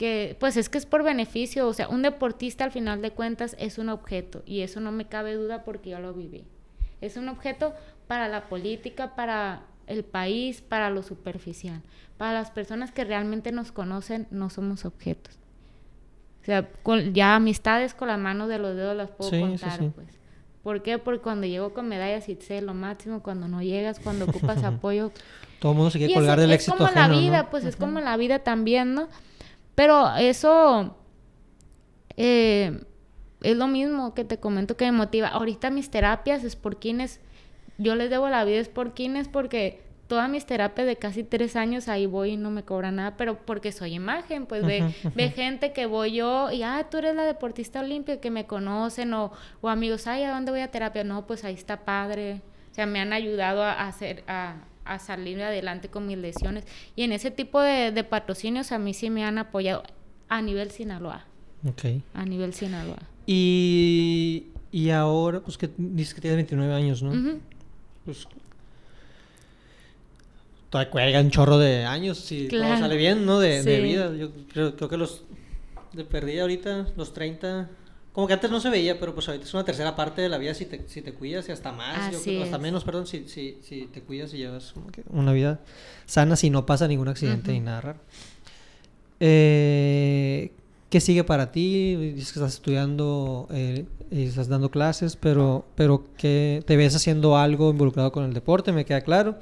que 0.00 0.34
pues 0.40 0.56
es 0.56 0.70
que 0.70 0.78
es 0.78 0.86
por 0.86 1.02
beneficio, 1.02 1.68
o 1.68 1.74
sea, 1.74 1.86
un 1.88 2.00
deportista 2.00 2.64
al 2.64 2.70
final 2.70 3.02
de 3.02 3.10
cuentas 3.10 3.54
es 3.58 3.76
un 3.76 3.90
objeto 3.90 4.42
y 4.46 4.62
eso 4.62 4.80
no 4.80 4.92
me 4.92 5.04
cabe 5.04 5.34
duda 5.34 5.62
porque 5.62 5.90
yo 5.90 6.00
lo 6.00 6.14
viví. 6.14 6.42
Es 7.02 7.18
un 7.18 7.28
objeto 7.28 7.74
para 8.06 8.26
la 8.26 8.48
política, 8.48 9.14
para 9.14 9.60
el 9.86 10.02
país, 10.02 10.62
para 10.62 10.88
lo 10.88 11.02
superficial. 11.02 11.82
Para 12.16 12.32
las 12.32 12.50
personas 12.50 12.92
que 12.92 13.04
realmente 13.04 13.52
nos 13.52 13.72
conocen, 13.72 14.26
no 14.30 14.48
somos 14.48 14.86
objetos. 14.86 15.38
O 16.40 16.46
sea, 16.46 16.66
ya 17.12 17.36
amistades 17.36 17.92
con 17.92 18.08
la 18.08 18.16
mano 18.16 18.48
de 18.48 18.58
los 18.58 18.74
dedos 18.74 18.96
las 18.96 19.10
puedo 19.10 19.30
contar, 19.30 19.80
pues. 19.94 20.08
¿Por 20.62 20.82
qué? 20.82 20.98
Porque 20.98 21.22
cuando 21.22 21.46
llego 21.46 21.72
con 21.72 21.88
medallas 21.88 22.28
y 22.28 22.36
sé 22.36 22.60
lo 22.60 22.74
máximo, 22.74 23.22
cuando 23.22 23.48
no 23.48 23.62
llegas, 23.62 23.98
cuando 23.98 24.26
ocupas 24.26 24.62
apoyo. 24.64 25.10
Todo 25.58 25.72
el 25.72 25.76
mundo 25.78 25.90
se 25.90 25.98
quiere 25.98 26.14
colgar 26.14 26.38
del 26.38 26.52
éxito. 26.52 26.74
Es 26.74 26.78
como 26.78 27.00
la 27.00 27.08
vida, 27.08 27.50
pues 27.50 27.64
es 27.64 27.76
como 27.76 28.00
la 28.00 28.16
vida 28.16 28.40
también, 28.40 28.94
¿no? 28.94 29.08
Pero 29.74 30.14
eso 30.16 30.96
eh, 32.16 32.82
es 33.42 33.56
lo 33.56 33.66
mismo 33.66 34.14
que 34.14 34.24
te 34.24 34.38
comento 34.38 34.76
que 34.76 34.84
me 34.86 34.92
motiva. 34.92 35.28
Ahorita 35.28 35.70
mis 35.70 35.90
terapias 35.90 36.44
es 36.44 36.56
por 36.56 36.78
quienes, 36.78 37.20
yo 37.78 37.94
les 37.94 38.10
debo 38.10 38.28
la 38.28 38.44
vida 38.44 38.58
es 38.58 38.68
por 38.68 38.92
quienes 38.92 39.28
porque 39.28 39.82
todas 40.10 40.28
mis 40.28 40.44
terapias 40.44 40.88
de 40.88 40.96
casi 40.96 41.22
tres 41.22 41.54
años 41.54 41.86
ahí 41.86 42.04
voy 42.04 42.32
y 42.32 42.36
no 42.36 42.50
me 42.50 42.64
cobra 42.64 42.90
nada, 42.90 43.16
pero 43.16 43.38
porque 43.38 43.70
soy 43.70 43.94
imagen, 43.94 44.44
pues 44.46 44.66
ve, 44.66 44.92
ve 45.14 45.30
gente 45.30 45.72
que 45.72 45.86
voy 45.86 46.14
yo 46.14 46.50
y, 46.50 46.64
ah, 46.64 46.88
tú 46.90 46.96
eres 46.98 47.14
la 47.14 47.22
deportista 47.22 47.78
olímpica 47.78 48.20
que 48.20 48.32
me 48.32 48.44
conocen 48.44 49.14
o, 49.14 49.30
o 49.60 49.68
amigos, 49.68 50.08
ay, 50.08 50.24
¿a 50.24 50.32
dónde 50.32 50.50
voy 50.50 50.62
a 50.62 50.70
terapia? 50.72 51.04
No, 51.04 51.28
pues 51.28 51.44
ahí 51.44 51.54
está 51.54 51.84
padre. 51.84 52.42
O 52.72 52.74
sea, 52.74 52.86
me 52.86 52.98
han 52.98 53.12
ayudado 53.12 53.62
a 53.62 53.86
hacer, 53.86 54.24
a, 54.26 54.56
a 54.84 54.98
salir 54.98 55.40
adelante 55.40 55.90
con 55.90 56.08
mis 56.08 56.18
lesiones. 56.18 56.64
Y 56.96 57.04
en 57.04 57.12
ese 57.12 57.30
tipo 57.30 57.60
de, 57.60 57.92
de, 57.92 58.02
patrocinios 58.02 58.72
a 58.72 58.80
mí 58.80 58.94
sí 58.94 59.10
me 59.10 59.24
han 59.24 59.38
apoyado 59.38 59.84
a 60.28 60.42
nivel 60.42 60.72
Sinaloa. 60.72 61.24
Ok. 61.64 62.02
A 62.14 62.24
nivel 62.24 62.52
Sinaloa. 62.52 62.98
Y, 63.26 64.48
y 64.72 64.90
ahora, 64.90 65.38
pues 65.38 65.56
que 65.56 65.70
dices 65.76 66.14
que 66.14 66.20
tienes 66.20 66.38
29 66.38 66.74
años, 66.74 67.00
¿no? 67.00 67.38
Pues 68.04 68.26
todavía 70.70 71.20
un 71.20 71.30
chorro 71.30 71.58
de 71.58 71.84
años 71.84 72.18
si 72.18 72.48
todo 72.48 72.62
sale 72.78 72.96
bien, 72.96 73.26
¿no? 73.26 73.40
De, 73.40 73.62
de 73.62 73.80
vida. 73.80 74.14
Yo 74.14 74.30
creo, 74.52 74.76
creo, 74.76 74.88
que 74.88 74.96
los 74.96 75.24
de 75.92 76.04
perdí 76.04 76.38
ahorita, 76.38 76.86
los 76.96 77.12
30, 77.12 77.68
como 78.12 78.26
que 78.26 78.32
antes 78.32 78.50
no 78.50 78.60
se 78.60 78.70
veía, 78.70 78.98
pero 78.98 79.12
pues 79.14 79.28
ahorita 79.28 79.44
es 79.44 79.54
una 79.54 79.64
tercera 79.64 79.96
parte 79.96 80.22
de 80.22 80.28
la 80.28 80.38
vida 80.38 80.54
si 80.54 80.66
te, 80.66 80.88
si 80.88 81.02
te 81.02 81.12
cuidas 81.12 81.48
y 81.48 81.52
hasta 81.52 81.72
más, 81.72 82.14
hasta 82.14 82.58
menos, 82.58 82.84
perdón, 82.84 83.06
si, 83.06 83.28
si, 83.28 83.58
si 83.62 83.86
te 83.86 84.00
cuidas 84.02 84.32
y 84.32 84.38
llevas 84.38 84.72
una 85.10 85.32
vida 85.32 85.60
sana, 86.06 86.36
si 86.36 86.50
no 86.50 86.64
pasa 86.64 86.86
ningún 86.86 87.08
accidente 87.08 87.52
ni 87.52 87.60
nada 87.60 87.80
raro. 87.80 87.98
Eh, 89.18 90.52
¿qué 90.90 91.00
sigue 91.00 91.24
para 91.24 91.52
ti? 91.52 91.96
Dices 91.96 92.32
que 92.32 92.40
estás 92.40 92.54
estudiando 92.54 93.48
eh, 93.50 93.86
y 94.10 94.24
estás 94.24 94.48
dando 94.48 94.70
clases, 94.70 95.16
pero, 95.16 95.64
pero 95.76 96.04
¿qué 96.16 96.62
te 96.66 96.76
ves 96.76 96.94
haciendo 96.96 97.36
algo 97.36 97.70
involucrado 97.70 98.12
con 98.12 98.24
el 98.24 98.34
deporte? 98.34 98.72
Me 98.72 98.84
queda 98.84 99.00
claro. 99.00 99.38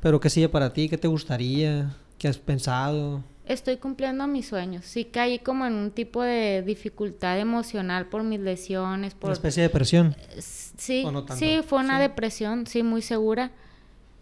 Pero 0.00 0.20
¿qué 0.20 0.30
sigue 0.30 0.48
para 0.48 0.72
ti? 0.72 0.88
¿Qué 0.88 0.98
te 0.98 1.08
gustaría? 1.08 1.94
¿Qué 2.18 2.28
has 2.28 2.38
pensado? 2.38 3.22
Estoy 3.46 3.78
cumpliendo 3.78 4.26
mis 4.26 4.46
sueños. 4.46 4.84
Sí 4.84 5.04
caí 5.04 5.40
como 5.40 5.66
en 5.66 5.74
un 5.74 5.90
tipo 5.90 6.22
de 6.22 6.62
dificultad 6.62 7.38
emocional 7.38 8.06
por 8.06 8.22
mis 8.22 8.40
lesiones. 8.40 9.14
Por... 9.14 9.28
Una 9.28 9.34
especie 9.34 9.62
de 9.62 9.68
depresión. 9.68 10.16
Sí, 10.38 11.04
sí, 11.36 11.60
fue 11.66 11.80
una 11.80 12.00
depresión, 12.00 12.66
sí, 12.66 12.82
muy 12.82 13.02
segura. 13.02 13.50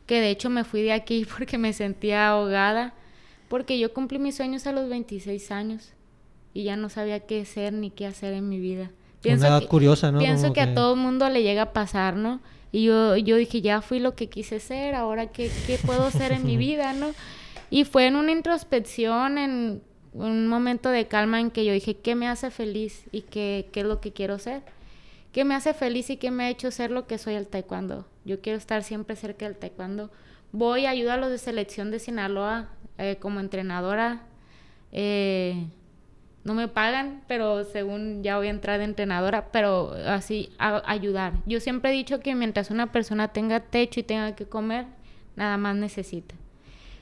Que 0.07 0.21
de 0.21 0.31
hecho 0.31 0.49
me 0.49 0.65
fui 0.65 0.83
de 0.83 0.93
aquí 0.93 1.27
porque 1.39 1.59
me 1.59 1.73
sentía 1.73 2.29
ahogada. 2.29 2.95
Porque 3.49 3.79
yo 3.79 3.93
cumplí 3.93 4.19
mis 4.19 4.37
sueños 4.37 4.67
a 4.67 4.73
los 4.73 4.89
26 4.89 5.51
años. 5.51 5.93
Y 6.55 6.65
ya 6.65 6.77
no 6.77 6.89
sabía 6.89 7.21
qué 7.21 7.45
ser 7.45 7.73
ni 7.73 7.91
qué 7.91 8.07
hacer 8.07 8.33
en 8.33 8.49
mi 8.49 8.59
vida. 8.59 8.91
Pienso 9.21 9.47
una 9.47 9.59
edad 9.59 9.69
curiosa, 9.69 10.11
¿no? 10.11 10.19
Pienso 10.19 10.53
que, 10.53 10.61
a 10.61 10.75
todo 10.75 10.95
el 10.95 11.01
mundo 11.01 11.29
le 11.29 11.43
llega 11.43 11.63
a 11.63 11.73
pasar, 11.73 12.17
¿no? 12.17 12.41
Y 12.73 12.85
yo, 12.85 13.17
yo 13.17 13.37
dije, 13.37 13.61
ya 13.61 13.81
fui 13.81 13.99
lo 13.99 14.15
que 14.15 14.29
quise 14.29 14.61
ser, 14.61 14.95
ahora 14.95 15.29
qué, 15.29 15.51
qué 15.67 15.79
puedo 15.79 16.11
ser 16.11 16.33
en 16.33 16.45
mi 16.45 16.57
vida, 16.67 16.93
¿no? 16.93 17.13
Y 17.71 17.85
fue 17.85 18.07
en 18.07 18.17
una 18.17 18.33
introspección, 18.33 19.39
en 19.39 19.83
un 20.13 20.49
momento 20.49 20.89
de 20.91 21.07
calma 21.07 21.41
en 21.41 21.51
que 21.51 21.65
yo 21.65 21.73
dije, 21.73 21.97
¿qué 21.97 22.15
me 22.15 22.29
hace 22.29 22.51
feliz 22.51 23.05
y 23.13 23.23
qué, 23.23 23.69
qué 23.73 23.81
es 23.81 23.87
lo 23.87 24.01
que 24.01 24.13
quiero 24.13 24.39
ser? 24.39 24.63
¿Qué 25.33 25.45
me 25.45 25.55
hace 25.55 25.75
feliz 25.75 26.11
y 26.11 26.17
qué 26.17 26.31
me 26.31 26.45
ha 26.45 26.51
hecho 26.51 26.71
ser 26.71 26.91
lo 26.91 27.07
que 27.07 27.19
soy 27.19 27.35
el 27.35 27.47
taekwondo? 27.47 28.07
Yo 28.25 28.41
quiero 28.41 28.59
estar 28.59 28.83
siempre 28.83 29.17
cerca 29.17 29.45
del 29.45 29.57
taekwondo. 29.57 30.11
Voy, 30.53 30.87
ayudo 30.87 31.13
a 31.13 31.17
los 31.19 31.31
de 31.31 31.39
selección 31.39 31.91
de 31.91 31.99
Sinaloa 31.99 32.71
eh, 32.97 33.17
como 33.21 33.41
entrenadora. 33.41 34.23
Eh, 34.91 35.67
no 36.45 36.55
me 36.55 36.69
pagan, 36.69 37.23
pero 37.29 37.65
según 37.65 38.23
ya 38.23 38.37
voy 38.37 38.47
a 38.47 38.51
entrar 38.51 38.79
de 38.79 38.85
entrenadora, 38.85 39.49
pero 39.53 39.93
así 40.07 40.51
ayudar. 40.59 41.35
Yo 41.47 41.61
siempre 41.61 41.91
he 41.91 41.95
dicho 41.95 42.21
que 42.21 42.35
mientras 42.35 42.71
una 42.71 42.93
persona 42.93 43.29
tenga 43.29 43.61
techo 43.61 44.01
y 44.01 44.05
tenga 44.05 44.35
que 44.35 44.47
comer, 44.47 44.87
nada 45.37 45.57
más 45.57 45.77
necesita. 45.77 46.35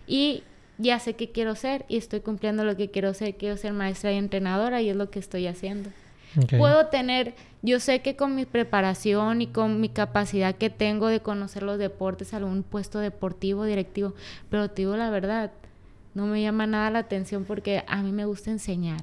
Y 0.06 0.42
ya 0.78 0.98
sé 0.98 1.14
qué 1.14 1.30
quiero 1.30 1.54
ser 1.54 1.84
y 1.88 1.96
estoy 1.96 2.20
cumpliendo 2.20 2.64
lo 2.64 2.76
que 2.76 2.90
quiero 2.90 3.14
ser. 3.14 3.36
Quiero 3.36 3.56
ser 3.56 3.72
maestra 3.72 4.12
y 4.12 4.16
entrenadora 4.16 4.82
y 4.82 4.90
es 4.90 4.96
lo 4.96 5.10
que 5.10 5.18
estoy 5.18 5.46
haciendo. 5.46 5.90
Puedo 6.58 6.88
tener, 6.88 7.34
yo 7.62 7.80
sé 7.80 8.02
que 8.02 8.14
con 8.14 8.34
mi 8.34 8.44
preparación 8.44 9.40
y 9.40 9.46
con 9.46 9.80
mi 9.80 9.88
capacidad 9.88 10.54
que 10.54 10.68
tengo 10.68 11.08
de 11.08 11.20
conocer 11.20 11.62
los 11.62 11.78
deportes, 11.78 12.34
algún 12.34 12.62
puesto 12.62 12.98
deportivo, 12.98 13.64
directivo, 13.64 14.14
pero 14.50 14.68
te 14.68 14.82
digo 14.82 14.96
la 14.96 15.08
verdad, 15.08 15.50
no 16.14 16.26
me 16.26 16.42
llama 16.42 16.66
nada 16.66 16.90
la 16.90 16.98
atención 16.98 17.44
porque 17.44 17.84
a 17.86 18.02
mí 18.02 18.12
me 18.12 18.26
gusta 18.26 18.50
enseñar. 18.50 19.00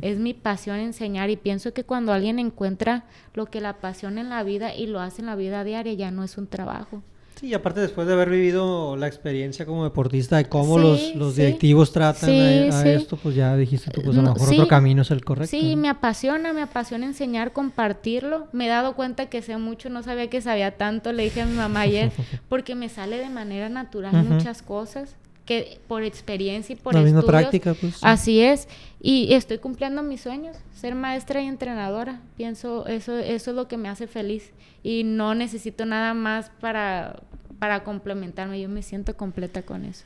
Es 0.00 0.18
mi 0.18 0.34
pasión 0.34 0.78
enseñar 0.78 1.30
y 1.30 1.36
pienso 1.36 1.72
que 1.72 1.84
cuando 1.84 2.12
alguien 2.12 2.38
encuentra 2.38 3.04
lo 3.34 3.46
que 3.46 3.60
la 3.60 3.70
apasiona 3.70 4.20
en 4.20 4.28
la 4.28 4.42
vida 4.42 4.74
y 4.74 4.86
lo 4.86 5.00
hace 5.00 5.22
en 5.22 5.26
la 5.26 5.36
vida 5.36 5.64
diaria 5.64 5.92
ya 5.92 6.10
no 6.10 6.24
es 6.24 6.38
un 6.38 6.46
trabajo. 6.46 7.02
Sí, 7.36 7.46
y 7.48 7.54
aparte 7.54 7.80
después 7.80 8.06
de 8.06 8.12
haber 8.12 8.28
vivido 8.28 8.96
la 8.96 9.06
experiencia 9.06 9.64
como 9.64 9.84
deportista 9.84 10.36
de 10.36 10.44
cómo 10.44 10.78
los, 10.78 11.14
los 11.14 11.36
directivos 11.36 11.90
tratan 11.90 12.28
a, 12.28 12.84
esto, 12.84 13.16
pues 13.16 13.34
ya 13.34 13.56
dijiste 13.56 13.90
tú, 13.90 14.02
pues 14.02 14.18
a 14.18 14.22
lo 14.22 14.34
mejor 14.34 14.52
otro 14.52 14.68
camino 14.68 15.02
es 15.02 15.10
el 15.10 15.24
correcto. 15.24 15.50
Sí, 15.50 15.74
me 15.74 15.88
apasiona, 15.88 16.52
me 16.52 16.60
apasiona 16.60 17.06
enseñar, 17.06 17.54
compartirlo. 17.54 18.48
Me 18.52 18.66
he 18.66 18.68
dado 18.68 18.94
cuenta 18.94 19.26
que 19.30 19.40
sé 19.40 19.56
mucho, 19.56 19.88
no 19.88 20.02
sabía 20.02 20.28
que 20.28 20.42
sabía 20.42 20.76
tanto, 20.76 21.12
le 21.12 21.24
dije 21.24 21.40
a 21.40 21.46
mi 21.46 21.56
mamá 21.56 21.82
ayer, 21.82 22.12
porque 22.50 22.74
me 22.74 22.90
sale 22.90 23.16
de 23.16 23.30
manera 23.30 23.70
natural 23.70 24.22
muchas 24.24 24.60
cosas 24.60 25.16
que 25.50 25.80
por 25.88 26.04
experiencia 26.04 26.74
y 26.74 26.76
por 26.76 26.94
la 26.94 27.00
misma 27.00 27.22
práctica 27.22 27.74
pues 27.74 27.98
así 28.02 28.40
es 28.40 28.68
y 29.02 29.34
estoy 29.34 29.58
cumpliendo 29.58 30.00
mis 30.00 30.20
sueños 30.20 30.56
ser 30.76 30.94
maestra 30.94 31.42
y 31.42 31.46
entrenadora 31.48 32.20
pienso 32.36 32.86
eso 32.86 33.18
eso 33.18 33.50
es 33.50 33.56
lo 33.56 33.66
que 33.66 33.76
me 33.76 33.88
hace 33.88 34.06
feliz 34.06 34.52
y 34.84 35.02
no 35.02 35.34
necesito 35.34 35.86
nada 35.86 36.14
más 36.14 36.52
para 36.60 37.24
para 37.58 37.82
complementarme 37.82 38.60
yo 38.60 38.68
me 38.68 38.82
siento 38.82 39.16
completa 39.16 39.62
con 39.62 39.84
eso 39.84 40.04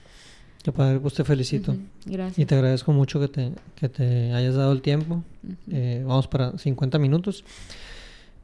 Qué 0.63 0.73
padre, 0.73 0.99
pues 0.99 1.13
te 1.13 1.25
felicito. 1.25 1.77
Gracias. 2.07 2.39
Y 2.39 2.47
te 2.47 2.55
agradezco 2.55 2.91
mucho 2.91 3.21
que 3.21 3.29
te, 3.29 3.53
que 3.77 3.91
te 3.91 4.33
hayas 4.33 4.55
dado 4.55 4.73
el 4.73 4.81
tiempo. 4.81 5.23
Eh, 5.71 6.03
vamos 6.07 6.27
para 6.27 6.57
50 6.57 6.99
minutos. 6.99 7.45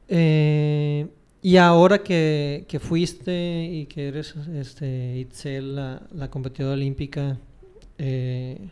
Eh, 0.07 1.07
y 1.41 1.57
ahora 1.57 2.03
que, 2.03 2.65
que, 2.67 2.79
fuiste 2.79 3.63
y 3.63 3.85
que 3.87 4.09
eres 4.09 4.35
este, 4.53 5.17
Itzel, 5.17 5.75
la, 5.75 6.01
la 6.13 6.29
competidora 6.29 6.73
olímpica, 6.73 7.37
eh, 7.97 8.69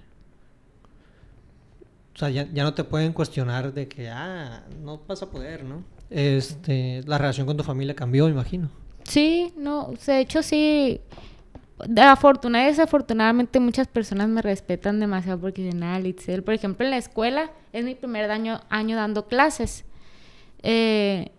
o 2.15 2.19
sea, 2.19 2.29
ya, 2.29 2.47
ya, 2.51 2.63
no 2.63 2.73
te 2.73 2.83
pueden 2.83 3.13
cuestionar 3.13 3.73
de 3.73 3.87
que, 3.87 4.09
ah, 4.09 4.63
no 4.83 5.01
vas 5.07 5.23
a 5.23 5.29
poder, 5.31 5.63
¿no? 5.63 5.83
Este, 6.09 7.01
la 7.05 7.17
relación 7.17 7.47
con 7.47 7.57
tu 7.57 7.63
familia 7.63 7.95
cambió, 7.95 8.25
me 8.25 8.31
imagino. 8.31 8.69
Sí, 9.03 9.53
no, 9.57 9.91
de 10.05 10.19
hecho 10.19 10.43
sí, 10.43 11.01
afortunadamente 11.97 12.71
desafortunadamente 12.71 13.59
muchas 13.59 13.87
personas 13.87 14.27
me 14.27 14.41
respetan 14.41 14.99
demasiado 14.99 15.39
porque 15.39 15.63
dicen, 15.63 15.81
ah, 15.81 15.99
Itzel, 15.99 16.43
por 16.43 16.53
ejemplo, 16.53 16.85
en 16.85 16.91
la 16.91 16.97
escuela 16.97 17.51
es 17.73 17.83
mi 17.83 17.95
primer 17.95 18.29
año, 18.29 18.61
año 18.69 18.95
dando 18.95 19.27
clases. 19.27 19.85
Eh, 20.61 21.31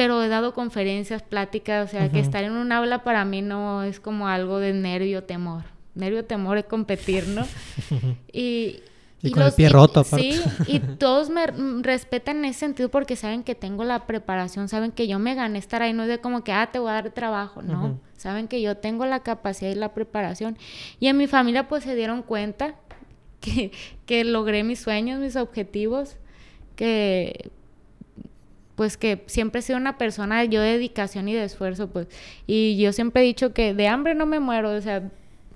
pero 0.00 0.22
he 0.22 0.28
dado 0.28 0.54
conferencias, 0.54 1.22
pláticas, 1.22 1.86
o 1.86 1.90
sea, 1.90 2.10
que 2.10 2.20
estar 2.20 2.42
en 2.42 2.52
un 2.52 2.72
aula 2.72 3.04
para 3.04 3.26
mí 3.26 3.42
no 3.42 3.82
es 3.82 4.00
como 4.00 4.28
algo 4.28 4.58
de 4.58 4.72
nervio, 4.72 5.24
temor. 5.24 5.64
Nervio, 5.94 6.24
temor 6.24 6.56
es 6.56 6.64
competir, 6.64 7.28
¿no? 7.28 7.46
y, 8.32 8.80
y, 9.20 9.30
con 9.30 9.42
el 9.42 9.52
pie 9.52 9.68
roto, 9.68 10.00
aparte. 10.00 10.32
Sí, 10.32 10.42
y 10.68 10.78
todos 10.98 11.28
me 11.28 11.46
respetan 11.82 12.38
en 12.38 12.44
ese 12.46 12.60
sentido 12.60 12.88
porque 12.88 13.14
saben 13.14 13.42
que 13.42 13.54
tengo 13.54 13.84
la 13.84 14.06
preparación, 14.06 14.70
saben 14.70 14.90
que 14.90 15.06
yo 15.06 15.18
me 15.18 15.34
gané 15.34 15.58
estar 15.58 15.82
ahí, 15.82 15.92
no 15.92 16.04
es 16.04 16.08
de 16.08 16.18
como 16.18 16.44
que, 16.44 16.52
ah, 16.52 16.70
te 16.72 16.78
voy 16.78 16.88
a 16.88 16.94
dar 16.94 17.10
trabajo, 17.10 17.60
no. 17.60 18.00
Saben 18.16 18.48
que 18.48 18.62
yo 18.62 18.78
tengo 18.78 19.04
la 19.04 19.20
capacidad 19.20 19.70
y 19.70 19.74
la 19.74 19.92
preparación. 19.92 20.56
Y 20.98 21.08
en 21.08 21.18
mi 21.18 21.26
familia, 21.26 21.68
pues 21.68 21.84
se 21.84 21.94
dieron 21.94 22.22
cuenta 22.22 22.74
que, 23.40 23.70
que 24.06 24.24
logré 24.24 24.64
mis 24.64 24.80
sueños, 24.80 25.20
mis 25.20 25.36
objetivos, 25.36 26.16
que 26.74 27.50
pues 28.80 28.96
que 28.96 29.22
siempre 29.26 29.58
he 29.58 29.62
sido 29.62 29.76
una 29.76 29.98
persona 29.98 30.42
yo 30.46 30.62
de 30.62 30.70
dedicación 30.70 31.28
y 31.28 31.34
de 31.34 31.44
esfuerzo, 31.44 31.88
pues. 31.88 32.06
Y 32.46 32.78
yo 32.78 32.94
siempre 32.94 33.20
he 33.20 33.26
dicho 33.26 33.52
que 33.52 33.74
de 33.74 33.88
hambre 33.88 34.14
no 34.14 34.24
me 34.24 34.40
muero, 34.40 34.70
o 34.70 34.80
sea, 34.80 35.10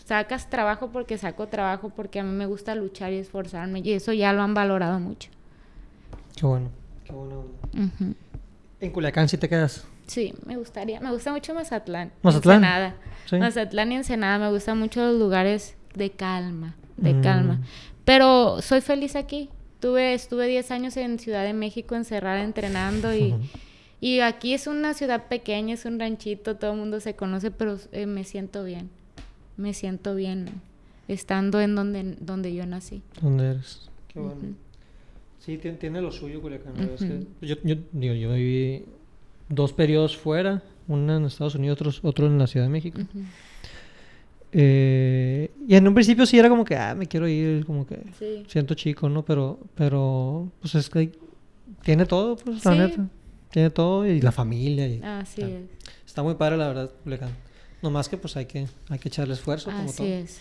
sacas 0.05 0.51
trabajo 0.51 0.91
porque 0.91 1.17
saco 1.17 1.49
trabajo 1.49 1.89
porque 1.89 2.21
a 2.21 2.23
mí 2.23 2.33
me 2.33 2.45
gusta 2.45 2.75
luchar 2.75 3.15
y 3.15 3.17
esforzarme 3.17 3.81
y 3.81 3.95
eso 3.95 4.13
ya 4.13 4.35
lo 4.35 4.43
han 4.43 4.53
valorado 4.53 5.01
mucho. 5.01 5.31
Qué 6.37 6.45
bueno, 6.45 6.69
qué 7.03 7.13
bueno. 7.15 7.45
¿En 8.83 8.91
Culiacán 8.91 9.27
sí 9.27 9.39
te 9.39 9.49
quedas? 9.49 9.87
Sí, 10.07 10.35
me 10.45 10.59
gustaría, 10.59 11.01
me 11.01 11.11
gusta 11.11 11.33
mucho 11.33 11.55
Mazatlán. 11.55 12.13
Mazatlán. 12.21 12.57
Ensenada. 12.57 12.95
Mazatlán 13.33 13.93
y 13.93 13.95
Ensenada, 13.95 14.39
me 14.39 14.53
gustan 14.53 14.79
mucho 14.79 15.01
los 15.01 15.19
lugares 15.19 15.79
de 15.95 16.11
calma, 16.11 16.75
de 16.99 17.15
mm. 17.15 17.23
calma. 17.23 17.61
Pero 18.05 18.61
soy 18.61 18.83
feliz 18.83 19.17
aquí, 19.17 19.49
estuve 19.97 20.49
10 20.49 20.71
años 20.71 20.97
en 20.97 21.19
Ciudad 21.19 21.45
de 21.45 21.53
México 21.53 21.95
encerrada 21.95 22.43
entrenando 22.43 23.15
y, 23.15 23.35
y 24.01 24.21
aquí 24.21 24.55
es 24.55 24.67
una 24.67 24.95
ciudad 24.95 25.29
pequeña, 25.29 25.75
es 25.75 25.85
un 25.85 25.99
ranchito, 25.99 26.57
todo 26.57 26.73
el 26.73 26.79
mundo 26.79 27.01
se 27.01 27.15
conoce, 27.15 27.51
pero 27.51 27.77
eh, 27.93 28.07
me 28.07 28.25
siento 28.25 28.65
bien. 28.65 28.91
Me 29.57 29.73
siento 29.75 30.15
bien 30.15 30.47
estando 31.07 31.61
en 31.61 31.75
donde, 31.75 32.17
donde 32.21 32.55
yo 32.55 32.67
nací. 32.67 33.03
¿Dónde 33.21 33.51
eres? 33.51 33.91
Qué 34.09 34.21
bueno. 34.21 34.41
Sí, 35.39 35.59
tiene, 35.59 36.01
lo 36.01 36.11
suyo 36.11 36.41
Culiacán. 36.41 36.75
yo, 37.43 37.57
yo, 37.63 37.77
yo 37.93 38.33
viví 38.33 38.85
dos 39.49 39.75
periodos 39.75 40.17
fuera, 40.17 40.63
uno 40.89 41.17
en 41.17 41.25
Estados 41.27 41.55
Unidos, 41.55 41.81
otro, 41.81 42.09
otro 42.09 42.27
en 42.27 42.39
la 42.39 42.47
Ciudad 42.47 42.67
de 42.67 42.71
México. 42.73 43.01
Eh, 44.57 45.51
y 45.67 45.75
en 45.75 45.89
un 45.89 45.95
principio 45.95 46.25
sí 46.27 46.39
era 46.39 46.49
como 46.49 46.65
que, 46.65 46.77
ah, 46.77 46.95
me 46.95 47.07
quiero 47.07 47.27
ir, 47.27 47.67
como 47.67 47.85
que 47.85 47.99
siento 48.47 48.75
chico, 48.75 49.09
¿no? 49.09 49.25
Pero, 49.25 49.59
pero, 49.75 50.49
pues 50.61 50.77
es 50.77 50.89
que 50.89 51.11
tiene 51.83 52.07
todo, 52.07 52.37
pues, 52.37 52.65
la 52.65 52.75
neta. 52.75 53.09
Tiene 53.51 53.71
todo 53.71 54.07
y 54.07 54.21
la 54.21 54.31
familia. 54.31 54.87
Y, 54.87 55.01
Así 55.03 55.43
es. 55.43 55.63
Está 56.07 56.23
muy 56.23 56.35
padre, 56.35 56.57
la 56.57 56.69
verdad, 56.69 56.91
No 57.83 57.91
más 57.91 58.09
que, 58.09 58.17
pues, 58.17 58.37
hay 58.37 58.47
que, 58.47 58.69
hay 58.89 58.99
que 59.01 59.09
echarle 59.09 59.35
esfuerzo, 59.35 59.71
como 59.73 59.91
es. 60.05 60.41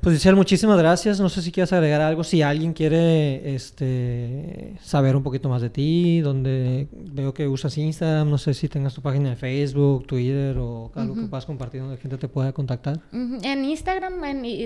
Pues 0.00 0.14
Giselle, 0.16 0.36
muchísimas 0.36 0.78
gracias. 0.78 1.18
No 1.20 1.28
sé 1.28 1.42
si 1.42 1.50
quieres 1.50 1.72
agregar 1.72 2.00
algo. 2.00 2.22
Si 2.22 2.40
alguien 2.40 2.72
quiere 2.72 3.54
este, 3.54 4.76
saber 4.80 5.16
un 5.16 5.22
poquito 5.22 5.48
más 5.48 5.60
de 5.60 5.70
ti, 5.70 6.20
donde 6.20 6.88
veo 6.92 7.34
que 7.34 7.48
usas 7.48 7.76
Instagram, 7.76 8.30
no 8.30 8.38
sé 8.38 8.54
si 8.54 8.68
tengas 8.68 8.94
tu 8.94 9.02
página 9.02 9.30
de 9.30 9.36
Facebook, 9.36 10.06
Twitter 10.06 10.56
o 10.58 10.92
algo 10.94 11.14
que 11.14 11.22
puedas 11.22 11.46
compartir 11.46 11.80
donde 11.80 11.96
la 11.96 12.00
gente 12.00 12.16
te 12.16 12.28
pueda 12.28 12.52
contactar. 12.52 13.00
En 13.12 13.64
Instagram 13.64 14.14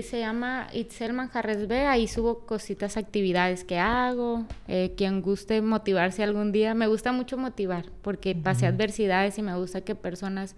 se 0.03 0.19
llama 0.19 0.67
Itzel 0.73 1.13
Manjarres 1.13 1.67
B. 1.67 1.87
Ahí 1.87 2.07
subo 2.07 2.45
cositas, 2.45 2.97
actividades 2.97 3.63
que 3.63 3.79
hago. 3.79 4.45
Eh, 4.67 4.93
quien 4.95 5.21
guste 5.21 5.61
motivarse 5.61 6.23
algún 6.23 6.51
día. 6.51 6.75
Me 6.75 6.87
gusta 6.87 7.11
mucho 7.11 7.37
motivar 7.37 7.85
porque 8.01 8.35
pasé 8.35 8.67
adversidades 8.67 9.37
y 9.39 9.41
me 9.41 9.55
gusta 9.57 9.81
que 9.81 9.95
personas 9.95 10.55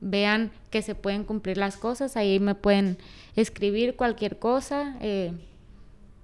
vean 0.00 0.50
que 0.70 0.82
se 0.82 0.94
pueden 0.94 1.24
cumplir 1.24 1.56
las 1.58 1.76
cosas, 1.76 2.16
ahí 2.16 2.38
me 2.40 2.54
pueden 2.54 2.98
escribir 3.36 3.96
cualquier 3.96 4.38
cosa. 4.38 4.96
Eh, 5.00 5.32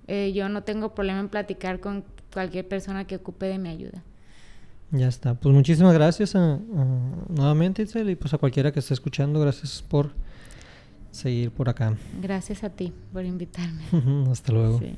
Eh, 0.06 0.32
yo 0.34 0.50
no 0.50 0.62
tengo 0.62 0.94
problema 0.94 1.18
en 1.20 1.30
platicar 1.30 1.80
con 1.80 2.04
cualquier 2.30 2.68
persona 2.68 3.06
que 3.06 3.16
ocupe 3.16 3.46
de 3.46 3.56
mi 3.58 3.70
ayuda. 3.70 4.02
Ya 4.90 5.08
está. 5.08 5.32
Pues 5.34 5.54
muchísimas 5.54 5.94
gracias 5.94 6.36
a, 6.36 6.56
a- 6.56 6.58
nuevamente, 7.30 7.80
Itzel, 7.82 8.10
y 8.10 8.14
pues 8.14 8.34
a 8.34 8.38
cualquiera 8.38 8.70
que 8.70 8.80
esté 8.80 8.92
escuchando, 8.92 9.40
gracias 9.40 9.80
por 9.82 10.10
seguir 11.10 11.50
por 11.52 11.70
acá. 11.70 11.96
Gracias 12.20 12.64
a 12.64 12.68
ti 12.68 12.92
por 13.14 13.24
invitarme. 13.24 13.82
Hasta 14.30 14.52
luego. 14.52 14.78
Sí. 14.78 14.94